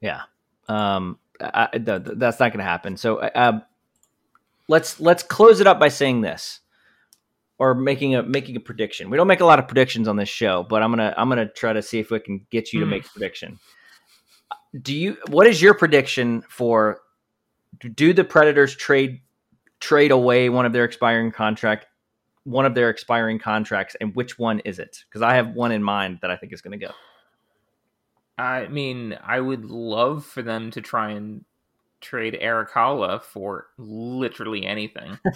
Yeah, 0.01 0.23
um, 0.67 1.17
I, 1.39 1.69
I, 1.73 1.77
that's 1.77 2.39
not 2.39 2.51
going 2.51 2.59
to 2.59 2.63
happen. 2.63 2.97
So 2.97 3.17
uh, 3.19 3.61
let's 4.67 4.99
let's 4.99 5.23
close 5.23 5.61
it 5.61 5.67
up 5.67 5.79
by 5.79 5.87
saying 5.87 6.21
this, 6.21 6.59
or 7.59 7.73
making 7.73 8.15
a 8.15 8.23
making 8.23 8.55
a 8.55 8.59
prediction. 8.59 9.09
We 9.09 9.17
don't 9.17 9.27
make 9.27 9.41
a 9.41 9.45
lot 9.45 9.59
of 9.59 9.67
predictions 9.67 10.07
on 10.07 10.17
this 10.17 10.29
show, 10.29 10.63
but 10.63 10.83
I'm 10.83 10.91
gonna 10.91 11.13
I'm 11.15 11.29
gonna 11.29 11.47
try 11.47 11.73
to 11.73 11.81
see 11.81 11.99
if 11.99 12.11
we 12.11 12.19
can 12.19 12.45
get 12.49 12.73
you 12.73 12.79
mm. 12.79 12.83
to 12.83 12.85
make 12.87 13.05
a 13.05 13.09
prediction 13.09 13.59
do 14.79 14.95
you 14.95 15.17
what 15.27 15.47
is 15.47 15.61
your 15.61 15.73
prediction 15.73 16.43
for 16.47 17.01
do 17.95 18.13
the 18.13 18.23
Predators 18.23 18.75
trade 18.75 19.21
trade 19.79 20.11
away 20.11 20.49
one 20.49 20.65
of 20.65 20.73
their 20.73 20.85
expiring 20.85 21.31
contract 21.31 21.87
one 22.43 22.65
of 22.65 22.73
their 22.73 22.89
expiring 22.89 23.37
contracts 23.37 23.95
and 24.01 24.15
which 24.15 24.39
one 24.39 24.59
is 24.61 24.79
it? 24.79 25.03
Because 25.07 25.21
I 25.21 25.35
have 25.35 25.49
one 25.49 25.71
in 25.71 25.83
mind 25.83 26.19
that 26.21 26.31
I 26.31 26.35
think 26.35 26.53
is 26.53 26.61
going 26.61 26.79
to 26.79 26.85
go. 26.87 26.91
I 28.37 28.67
mean, 28.67 29.17
I 29.23 29.39
would 29.39 29.65
love 29.65 30.25
for 30.25 30.41
them 30.41 30.71
to 30.71 30.81
try 30.81 31.11
and 31.11 31.45
trade 32.01 32.37
Haula 32.41 33.21
for 33.21 33.67
literally 33.77 34.65
anything. 34.65 35.19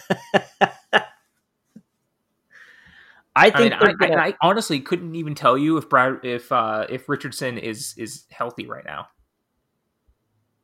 I 3.38 3.49
think 3.49 3.55
I, 3.55 3.62
mean, 3.62 3.73
I, 3.73 3.93
gonna... 3.93 4.15
I, 4.15 4.27
I, 4.27 4.34
honestly 4.41 4.79
couldn't 4.79 5.15
even 5.15 5.36
tell 5.36 5.58
you 5.58 5.77
if 5.77 5.89
Brad 5.89 6.19
if 6.23 6.51
uh, 6.51 6.88
if 6.89 7.10
Richardson 7.10 7.58
is 7.58 7.93
is 7.97 8.23
healthy 8.29 8.65
right 8.65 8.86
now. 8.86 9.08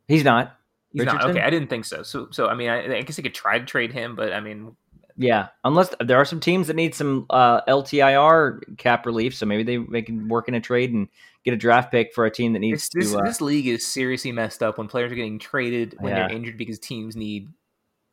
He's 0.07 0.23
not. 0.23 0.57
He's 0.91 1.01
Richardson? 1.01 1.19
not. 1.19 1.29
Okay, 1.31 1.41
I 1.41 1.49
didn't 1.49 1.69
think 1.69 1.85
so. 1.85 2.03
So, 2.03 2.29
so 2.31 2.47
I 2.47 2.55
mean, 2.55 2.69
I, 2.69 2.97
I 2.97 3.01
guess 3.01 3.19
I 3.19 3.21
could 3.21 3.33
try 3.33 3.59
to 3.59 3.65
trade 3.65 3.91
him, 3.91 4.15
but 4.15 4.31
I 4.31 4.39
mean, 4.39 4.75
yeah, 5.17 5.49
unless 5.63 5.93
there 5.99 6.17
are 6.17 6.25
some 6.25 6.39
teams 6.39 6.67
that 6.67 6.75
need 6.75 6.95
some 6.95 7.25
uh, 7.29 7.61
LTIR 7.65 8.77
cap 8.77 9.05
relief, 9.05 9.35
so 9.35 9.45
maybe 9.45 9.63
they, 9.63 9.77
they 9.77 10.01
can 10.01 10.27
work 10.27 10.47
in 10.47 10.53
a 10.53 10.61
trade 10.61 10.93
and 10.93 11.07
get 11.43 11.53
a 11.53 11.57
draft 11.57 11.91
pick 11.91 12.13
for 12.13 12.25
a 12.25 12.31
team 12.31 12.53
that 12.53 12.59
needs 12.59 12.89
this, 12.89 13.11
to. 13.11 13.19
Uh, 13.19 13.23
this 13.23 13.41
league 13.41 13.67
is 13.67 13.85
seriously 13.85 14.31
messed 14.31 14.61
up 14.61 14.77
when 14.77 14.87
players 14.87 15.11
are 15.11 15.15
getting 15.15 15.39
traded 15.39 15.95
when 15.99 16.13
yeah. 16.13 16.27
they're 16.27 16.35
injured 16.35 16.57
because 16.57 16.79
teams 16.79 17.15
need 17.15 17.49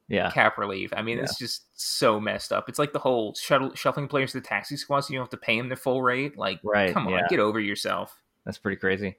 yeah. 0.08 0.30
cap 0.30 0.58
relief. 0.58 0.92
I 0.96 1.02
mean, 1.02 1.18
yeah. 1.18 1.24
it's 1.24 1.38
just 1.38 1.66
so 1.74 2.18
messed 2.18 2.52
up. 2.52 2.68
It's 2.68 2.78
like 2.78 2.92
the 2.92 2.98
whole 2.98 3.34
shuttle, 3.34 3.74
shuffling 3.74 4.08
players 4.08 4.32
to 4.32 4.40
the 4.40 4.46
taxi 4.46 4.76
squad 4.76 5.00
so 5.00 5.12
you 5.12 5.18
don't 5.18 5.24
have 5.24 5.30
to 5.30 5.36
pay 5.36 5.58
them 5.58 5.68
their 5.68 5.76
full 5.76 6.02
rate. 6.02 6.36
Like, 6.38 6.60
right, 6.64 6.92
come 6.92 7.06
on, 7.06 7.12
yeah. 7.12 7.26
get 7.28 7.38
over 7.40 7.60
yourself. 7.60 8.16
That's 8.44 8.58
pretty 8.58 8.76
crazy. 8.76 9.16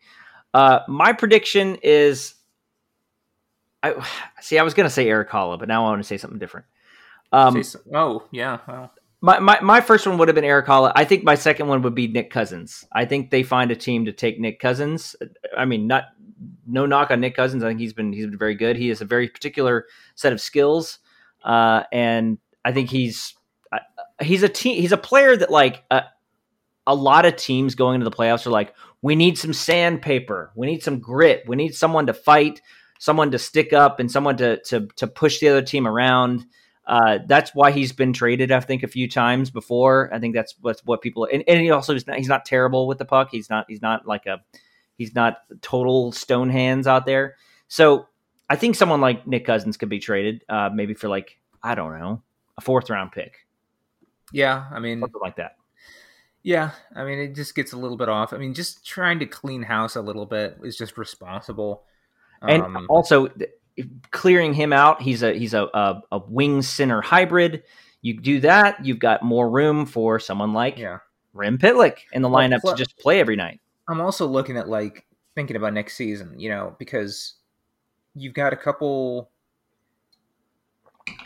Uh, 0.54 0.80
my 0.88 1.14
prediction 1.14 1.78
is 1.84 2.36
I 3.84 3.94
see. 4.42 4.58
I 4.58 4.64
was 4.64 4.74
going 4.74 4.86
to 4.86 4.94
say 4.94 5.08
Erik 5.08 5.30
Haula, 5.30 5.60
but 5.60 5.68
now 5.68 5.86
I 5.86 5.90
want 5.90 6.02
to 6.02 6.08
say 6.08 6.18
something 6.18 6.40
different. 6.40 6.66
Um, 7.32 7.62
oh 7.94 8.28
yeah. 8.32 8.60
Well. 8.68 8.92
My, 9.22 9.40
my 9.40 9.60
my 9.62 9.82
first 9.82 10.08
one 10.08 10.18
would 10.18 10.30
have 10.30 10.36
been 10.36 10.46
Erik 10.46 10.66
Haula. 10.66 10.94
I 10.96 11.04
think 11.04 11.24
my 11.24 11.36
second 11.36 11.68
one 11.68 11.82
would 11.82 11.96
be 11.96 12.08
Nick 12.08 12.30
Cousins. 12.30 12.86
I 12.94 13.06
think 13.06 13.32
they 13.32 13.44
find 13.44 13.70
a 13.70 13.76
team 13.76 14.06
to 14.06 14.14
take 14.14 14.40
Nick 14.40 14.60
Cousins. 14.60 15.16
I 15.58 15.66
mean, 15.66 15.88
not 15.88 16.06
no 16.66 16.86
knock 16.86 17.12
on 17.12 17.20
Nick 17.20 17.36
Cousins. 17.36 17.64
I 17.64 17.68
think 17.68 17.82
he's 17.82 17.94
been 17.94 18.14
he's 18.14 18.28
been 18.28 18.38
very 18.38 18.56
good. 18.56 18.78
He 18.78 18.88
has 18.90 19.02
a 19.02 19.06
very 19.06 19.28
particular 19.28 19.88
set 20.16 20.32
of 20.32 20.40
skills, 20.40 21.00
uh, 21.44 21.84
and 21.92 22.38
I 22.64 22.72
think 22.72 22.90
he's 22.90 23.36
uh, 23.74 23.80
he's 24.22 24.44
a 24.44 24.50
team. 24.50 24.82
He's 24.82 24.94
a 24.94 24.98
player 24.98 25.36
that 25.36 25.52
like 25.52 25.84
uh, 25.92 26.02
a 26.88 26.96
lot 26.96 27.26
of 27.26 27.36
teams 27.36 27.76
going 27.76 27.96
into 27.96 28.10
the 28.10 28.16
playoffs 28.16 28.48
are 28.48 28.52
like, 28.52 28.74
we 29.02 29.16
need 29.16 29.38
some 29.38 29.54
sandpaper, 29.54 30.52
we 30.56 30.66
need 30.66 30.82
some 30.82 31.00
grit, 31.00 31.44
we 31.46 31.58
need 31.58 31.76
someone 31.76 32.08
to 32.08 32.14
fight 32.14 32.62
someone 33.00 33.32
to 33.32 33.40
stick 33.40 33.74
up 33.74 34.00
and 34.00 34.12
someone 34.12 34.38
to 34.38 34.62
to 34.62 34.88
to 34.96 35.08
push 35.08 35.40
the 35.40 35.50
other 35.50 35.62
team 35.62 35.88
around. 35.88 36.46
Uh, 36.90 37.20
that's 37.28 37.52
why 37.54 37.70
he's 37.72 37.92
been 37.94 38.12
traded, 38.14 38.52
I 38.52 38.60
think, 38.62 38.82
a 38.84 38.88
few 38.88 39.08
times 39.08 39.52
before. 39.52 40.10
I 40.12 40.20
think 40.20 40.34
that's 40.34 40.56
what's 40.62 40.84
what 40.86 41.02
people 41.02 41.28
and, 41.32 41.44
and 41.48 41.62
he 41.62 41.70
also 41.70 41.94
is 41.94 42.08
not, 42.08 42.18
he's 42.18 42.28
not 42.28 42.46
terrible 42.46 42.88
with 42.88 42.98
the 42.98 43.06
puck. 43.06 43.30
He's 43.32 43.50
not 43.50 43.66
he's 43.70 43.82
not 43.82 44.08
like 44.08 44.26
a 44.26 44.42
he's 44.98 45.14
not 45.14 45.38
total 45.62 46.12
stone 46.12 46.50
hands 46.50 46.88
out 46.88 47.06
there. 47.06 47.36
So 47.68 48.08
I 48.50 48.56
think 48.56 48.76
someone 48.76 49.02
like 49.02 49.28
Nick 49.28 49.46
Cousins 49.46 49.78
could 49.78 49.90
be 49.90 50.00
traded, 50.00 50.44
uh, 50.50 50.72
maybe 50.74 50.96
for 50.96 51.10
like 51.10 51.40
I 51.62 51.76
don't 51.76 52.00
know 52.00 52.24
a 52.58 52.62
fourth 52.62 52.90
round 52.90 53.12
pick, 53.12 53.46
Yeah, 54.32 54.66
I 54.72 54.80
mean, 54.80 55.00
something 55.00 55.22
like 55.22 55.36
that. 55.38 55.58
yeah, 56.44 56.72
I 56.96 57.04
mean, 57.04 57.20
it 57.20 57.36
just 57.36 57.54
gets 57.56 57.74
a 57.74 57.78
little 57.78 57.98
bit 57.98 58.10
off. 58.10 58.34
I 58.34 58.38
mean, 58.38 58.54
just 58.54 58.86
trying 58.86 59.20
to 59.20 59.26
clean 59.26 59.62
house 59.64 59.96
a 59.96 60.02
little 60.02 60.26
bit 60.26 60.58
is 60.64 60.78
just 60.78 60.98
responsible. 60.98 61.84
And 62.42 62.64
Um, 62.64 62.86
also 62.90 63.28
clearing 64.12 64.54
him 64.54 64.74
out, 64.74 65.02
he's 65.02 65.24
a 65.24 65.34
he's 65.34 65.54
a, 65.54 65.64
a 65.74 66.02
a 66.12 66.20
wing 66.20 66.62
center 66.62 67.02
hybrid. 67.02 67.64
You 68.02 68.20
do 68.20 68.40
that, 68.42 68.86
you've 68.86 69.00
got 69.00 69.24
more 69.24 69.50
room 69.50 69.86
for 69.86 70.20
someone 70.20 70.54
like 70.54 70.78
yeah, 70.78 71.00
Rem 71.34 71.58
Pitlick 71.58 71.98
in 72.14 72.22
the 72.22 72.30
Well, 72.30 72.48
lineup 72.48 72.62
pl- 72.62 72.72
to 72.72 72.78
just 72.78 72.98
play 72.98 73.20
every 73.20 73.36
night. 73.36 73.60
I'm 73.88 74.00
also 74.02 74.26
looking 74.26 74.56
at 74.58 74.70
like 74.70 75.06
thinking 75.36 75.56
about 75.56 75.74
next 75.74 75.96
season, 75.96 76.40
you 76.40 76.50
know, 76.50 76.76
because 76.80 77.36
you've 78.16 78.34
got 78.34 78.54
a 78.54 78.58
couple 78.58 79.30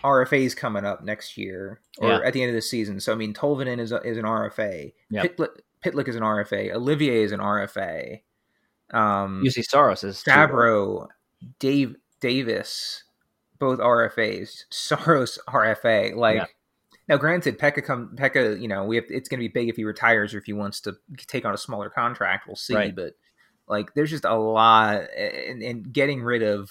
RFAs 0.04 0.56
coming 0.56 0.86
up 0.86 1.04
next 1.04 1.38
year 1.38 1.82
or 2.00 2.10
Yeah. 2.10 2.20
at 2.26 2.34
the 2.34 2.42
end 2.42 2.50
of 2.50 2.56
the 2.56 2.62
season. 2.62 3.00
So 3.00 3.12
I 3.12 3.16
mean, 3.16 3.34
Tolvanen 3.34 3.80
is 3.80 3.92
a, 3.92 4.02
is 4.02 4.18
an 4.18 4.24
RFA. 4.26 4.94
Yep. 5.10 5.38
Pitlick, 5.38 5.50
Pitlick 5.84 6.08
is 6.08 6.16
an 6.16 6.24
RFA. 6.24 6.74
Olivier 6.74 7.24
is 7.24 7.32
an 7.32 7.40
RFA. 7.40 8.22
Um, 8.94 9.44
Juuse 9.46 9.64
Saros 9.66 10.04
is. 10.04 10.24
Fabbro, 10.24 11.08
Dave 11.60 11.96
Davis, 12.24 13.04
both 13.60 13.80
RFAs. 13.80 14.64
Saros 14.70 15.38
RFA. 15.48 16.16
Like 16.16 16.38
Yeah. 16.38 16.46
now, 17.10 17.18
granted, 17.18 17.60
Pekka 17.60 17.84
come 17.84 18.16
Pekka. 18.16 18.60
You 18.62 18.68
know, 18.70 18.86
we 18.86 18.96
have, 18.96 19.06
it's 19.10 19.28
going 19.28 19.40
to 19.40 19.44
be 19.44 19.50
big 19.50 19.68
if 19.70 19.76
he 19.76 19.84
retires 19.84 20.34
or 20.34 20.38
if 20.38 20.46
he 20.46 20.54
wants 20.54 20.80
to 20.82 20.96
take 21.28 21.44
on 21.46 21.54
a 21.54 21.58
smaller 21.58 21.90
contract. 21.90 22.48
We'll 22.48 22.56
see. 22.56 22.76
Right. 22.76 22.96
But 22.96 23.14
like, 23.68 23.94
there's 23.94 24.10
just 24.10 24.26
a 24.26 24.36
lot, 24.36 25.02
and, 25.18 25.62
and 25.62 25.92
getting 25.94 26.22
rid 26.24 26.44
of 26.44 26.70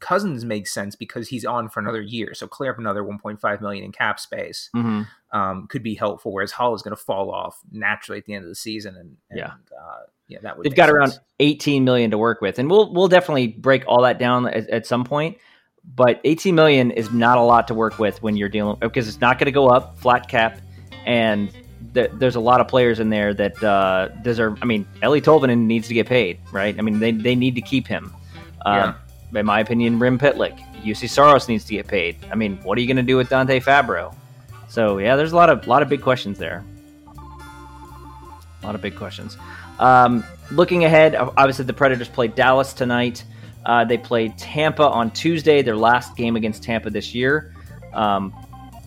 Cousins 0.00 0.44
makes 0.44 0.72
sense 0.72 0.94
because 0.96 1.28
he's 1.28 1.44
on 1.46 1.68
for 1.70 1.80
another 1.80 2.02
year. 2.02 2.34
So 2.34 2.46
clear 2.46 2.72
up 2.72 2.78
another 2.78 3.02
1.5 3.02 3.60
million 3.62 3.84
in 3.84 3.92
cap 3.92 4.20
space 4.20 4.68
Mhm. 4.74 5.06
um, 5.32 5.66
could 5.68 5.82
be 5.82 5.94
helpful. 5.94 6.30
Whereas 6.32 6.52
Hall 6.52 6.74
is 6.74 6.82
going 6.82 6.94
to 6.96 7.02
fall 7.02 7.30
off 7.30 7.58
naturally 7.72 8.18
at 8.18 8.26
the 8.26 8.34
end 8.34 8.44
of 8.44 8.50
the 8.50 8.54
season, 8.54 8.96
and, 8.96 9.16
and 9.30 9.38
Yeah. 9.38 9.52
uh, 9.78 10.02
yeah, 10.28 10.38
that 10.42 10.56
would 10.56 10.64
They've 10.64 10.74
got 10.74 10.86
sense. 10.86 10.96
around 10.96 11.20
18 11.40 11.84
million 11.84 12.10
to 12.12 12.18
work 12.18 12.40
with, 12.40 12.58
and 12.58 12.70
we'll 12.70 12.92
we'll 12.92 13.08
definitely 13.08 13.48
break 13.48 13.84
all 13.86 14.02
that 14.02 14.18
down 14.18 14.46
at, 14.48 14.68
at 14.70 14.86
some 14.86 15.04
point. 15.04 15.38
But 15.94 16.20
18 16.24 16.54
million 16.54 16.90
is 16.90 17.12
not 17.12 17.36
a 17.36 17.42
lot 17.42 17.68
to 17.68 17.74
work 17.74 17.98
with 17.98 18.22
when 18.22 18.36
you're 18.36 18.48
dealing 18.48 18.78
because 18.80 19.06
it's 19.06 19.20
not 19.20 19.38
going 19.38 19.46
to 19.46 19.52
go 19.52 19.68
up 19.68 19.98
flat 19.98 20.28
cap, 20.28 20.58
and 21.04 21.50
th- 21.92 22.10
there's 22.14 22.36
a 22.36 22.40
lot 22.40 22.60
of 22.62 22.68
players 22.68 23.00
in 23.00 23.10
there 23.10 23.34
that 23.34 23.62
uh, 23.62 24.08
deserve. 24.22 24.58
I 24.62 24.64
mean, 24.64 24.86
Eeli 25.02 25.20
Tolvanen 25.22 25.66
needs 25.66 25.88
to 25.88 25.94
get 25.94 26.06
paid, 26.06 26.38
right? 26.52 26.74
I 26.78 26.80
mean, 26.82 27.00
they, 27.00 27.12
they 27.12 27.34
need 27.34 27.54
to 27.56 27.60
keep 27.60 27.86
him. 27.86 28.14
Um, 28.64 28.94
In 29.34 29.44
my 29.44 29.60
opinion, 29.60 29.98
Rem 29.98 30.18
Pitlick, 30.18 30.58
Juuse 30.82 31.08
Saros 31.10 31.48
needs 31.48 31.64
to 31.66 31.74
get 31.74 31.86
paid. 31.86 32.16
I 32.32 32.34
mean, 32.34 32.56
what 32.62 32.78
are 32.78 32.80
you 32.80 32.86
going 32.86 32.96
to 32.96 33.02
do 33.02 33.16
with 33.18 33.28
Dante 33.28 33.60
Fabbro? 33.60 34.14
So 34.68 34.96
yeah, 34.98 35.16
there's 35.16 35.32
a 35.32 35.36
lot 35.36 35.50
of 35.50 35.66
lot 35.66 35.82
of 35.82 35.88
big 35.90 36.00
questions 36.00 36.38
there. 36.38 36.64
A 38.62 38.66
lot 38.66 38.74
of 38.74 38.80
big 38.80 38.96
questions. 38.96 39.36
Um, 39.78 40.24
looking 40.50 40.84
ahead, 40.84 41.14
obviously 41.14 41.64
the 41.64 41.72
Predators 41.72 42.08
played 42.08 42.34
Dallas 42.34 42.72
tonight. 42.72 43.24
Uh, 43.64 43.84
they 43.84 43.96
played 43.98 44.36
Tampa 44.36 44.86
on 44.86 45.10
Tuesday, 45.10 45.62
their 45.62 45.76
last 45.76 46.16
game 46.16 46.36
against 46.36 46.62
Tampa 46.62 46.90
this 46.90 47.14
year. 47.14 47.54
Um, 47.92 48.34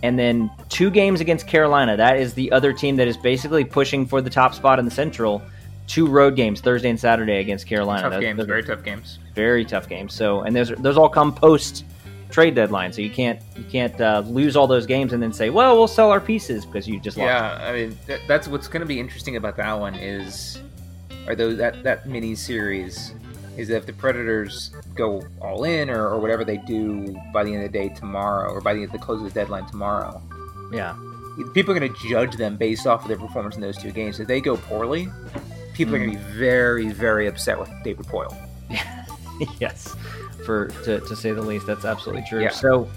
and 0.04 0.18
then 0.20 0.52
two 0.70 0.92
games 0.92 1.22
against 1.22 1.48
Carolina. 1.48 1.98
That 1.98 2.18
is 2.18 2.34
the 2.36 2.52
other 2.52 2.72
team 2.74 2.96
that 2.98 3.08
is 3.08 3.18
basically 3.18 3.64
pushing 3.66 4.06
for 4.06 4.22
the 4.22 4.30
top 4.30 4.54
spot 4.54 4.78
in 4.78 4.86
the 4.86 4.92
Central. 4.92 5.42
Two 5.88 6.06
road 6.06 6.36
games, 6.36 6.60
Thursday 6.62 6.90
and 6.90 7.00
Saturday 7.00 7.38
against 7.40 7.66
Carolina. 7.66 8.02
tough 8.04 8.12
Those- 8.12 8.22
games, 8.22 8.38
those 8.38 8.44
are 8.44 8.48
very 8.48 8.64
tough 8.64 8.84
games. 8.84 9.20
very 9.34 9.66
tough 9.66 9.88
games. 9.88 10.14
So, 10.14 10.42
and 10.42 10.56
those 10.56 10.70
those 10.70 10.98
all 10.98 11.08
come 11.10 11.34
post 11.34 11.86
trade 12.30 12.56
deadline. 12.56 12.92
So 12.92 13.02
you 13.02 13.10
can't 13.10 13.40
you 13.56 13.64
can't 13.64 14.00
uh, 14.02 14.22
lose 14.28 14.58
all 14.58 14.68
those 14.68 14.86
games 14.86 15.14
and 15.14 15.24
then 15.24 15.32
say, 15.32 15.50
well, 15.50 15.78
we'll 15.78 15.88
sell 15.88 16.12
our 16.12 16.20
pieces 16.20 16.66
because 16.66 16.88
you 16.90 17.00
just 17.00 17.16
lost. 17.18 17.28
Yeah, 17.28 17.58
I 17.66 17.72
mean 17.72 17.98
that, 18.06 18.20
that's 18.28 18.50
what's 18.50 18.68
going 18.68 18.82
to 18.82 18.86
be 18.86 19.00
interesting 19.00 19.38
about 19.38 19.56
that 19.58 19.74
one 19.80 19.96
is, 19.96 20.62
are 21.28 21.36
those 21.36 21.58
that 21.58 21.84
that 21.84 22.08
mini 22.08 22.36
series 22.36 23.14
is 23.58 23.68
that 23.70 23.78
if 23.78 23.86
the 23.86 23.94
Predators 23.94 24.72
go 24.94 25.24
all 25.42 25.64
in 25.64 25.90
or, 25.90 26.10
or 26.10 26.20
whatever 26.20 26.46
they 26.46 26.58
do 26.58 27.16
by 27.34 27.44
the 27.44 27.54
end 27.54 27.64
of 27.64 27.72
the 27.72 27.78
day 27.78 27.90
tomorrow 27.90 28.52
or 28.52 28.62
by 28.62 28.74
the, 28.74 28.86
the 28.86 29.00
close 29.00 29.20
of 29.20 29.34
the 29.34 29.34
deadline 29.34 29.66
tomorrow, 29.66 30.22
yeah, 30.72 30.96
people 31.54 31.76
are 31.76 31.80
going 31.80 31.92
to 31.92 32.10
judge 32.10 32.36
them 32.36 32.56
based 32.56 32.86
off 32.86 33.02
of 33.02 33.08
their 33.08 33.18
performance 33.18 33.56
in 33.56 33.62
those 33.62 33.78
two 33.78 33.92
games. 33.92 34.20
If 34.20 34.28
they 34.28 34.42
go 34.42 34.58
poorly, 34.58 35.10
people 35.74 35.96
are 35.96 36.00
going 36.00 36.12
to 36.12 36.18
be 36.18 36.24
very 36.34 36.90
very 36.90 37.28
upset 37.28 37.60
with 37.60 37.70
David 37.84 38.06
Poile. 38.06 38.36
yes, 39.60 39.96
for 40.46 40.68
to, 40.84 41.00
to 41.02 41.16
say 41.16 41.32
the 41.32 41.42
least. 41.42 41.68
That's 41.68 41.86
absolutely 41.86 42.26
true. 42.30 42.42
Yeah. 42.42 42.50
So, 42.50 42.90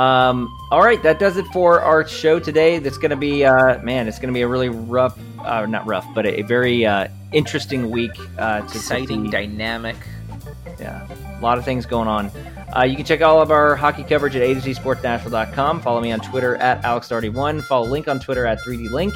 um, 0.00 0.58
all 0.70 0.82
right, 0.82 1.02
that 1.02 1.18
does 1.18 1.36
it 1.36 1.46
for 1.48 1.82
our 1.82 2.08
show 2.08 2.40
today. 2.40 2.78
That's 2.78 2.96
going 2.96 3.10
to 3.10 3.16
be, 3.16 3.44
uh, 3.44 3.82
man, 3.82 4.08
it's 4.08 4.18
going 4.18 4.32
to 4.32 4.34
be 4.34 4.40
a 4.40 4.48
really 4.48 4.70
rough, 4.70 5.18
uh, 5.40 5.66
not 5.66 5.86
rough, 5.86 6.06
but 6.14 6.24
a, 6.24 6.40
a 6.40 6.42
very 6.42 6.86
uh, 6.86 7.08
interesting 7.32 7.90
week. 7.90 8.12
Uh, 8.38 8.60
to, 8.60 8.64
Exciting, 8.64 9.26
see. 9.26 9.30
dynamic. 9.30 9.96
Yeah, 10.78 11.06
a 11.38 11.42
lot 11.42 11.58
of 11.58 11.66
things 11.66 11.84
going 11.84 12.08
on. 12.08 12.30
Uh, 12.74 12.84
you 12.84 12.96
can 12.96 13.04
check 13.04 13.20
all 13.20 13.42
of 13.42 13.50
our 13.50 13.76
hockey 13.76 14.02
coverage 14.02 14.34
at 14.34 14.40
a 14.40 14.54
to. 14.54 15.82
Follow 15.82 16.00
me 16.00 16.12
on 16.12 16.20
Twitter 16.20 16.56
at 16.56 16.82
AlexDarty1. 16.82 17.62
Follow 17.64 17.86
Link 17.86 18.08
on 18.08 18.20
Twitter 18.20 18.46
at 18.46 18.58
3D 18.60 18.90
Link. 18.90 19.12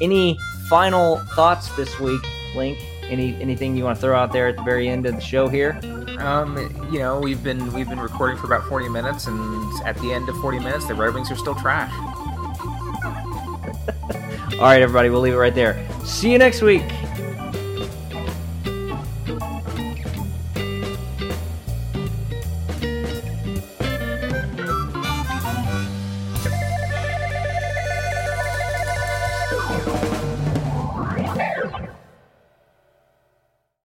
Any 0.00 0.38
final 0.68 1.16
thoughts 1.34 1.74
this 1.74 1.98
week, 1.98 2.22
Link? 2.54 2.78
Any 3.10 3.34
anything 3.40 3.76
you 3.76 3.84
want 3.84 3.96
to 3.96 4.00
throw 4.00 4.16
out 4.16 4.32
there 4.32 4.48
at 4.48 4.56
the 4.56 4.62
very 4.62 4.88
end 4.88 5.04
of 5.04 5.16
the 5.16 5.20
show 5.20 5.48
here? 5.48 5.78
Um, 6.18 6.56
you 6.92 7.00
know, 7.00 7.18
we've 7.18 7.42
been 7.42 7.72
we've 7.72 7.88
been 7.88 8.00
recording 8.00 8.38
for 8.38 8.46
about 8.46 8.66
forty 8.68 8.88
minutes, 8.88 9.26
and 9.26 9.86
at 9.86 9.96
the 9.98 10.12
end 10.12 10.28
of 10.28 10.36
forty 10.36 10.58
minutes, 10.58 10.86
the 10.86 10.94
Red 10.94 11.14
Wings 11.14 11.30
are 11.30 11.36
still 11.36 11.54
trash. 11.56 11.92
All 14.54 14.66
right, 14.66 14.82
everybody, 14.82 15.10
we'll 15.10 15.20
leave 15.20 15.34
it 15.34 15.38
right 15.38 15.54
there. 15.54 15.84
See 16.04 16.30
you 16.30 16.38
next 16.38 16.62
week. 16.62 16.82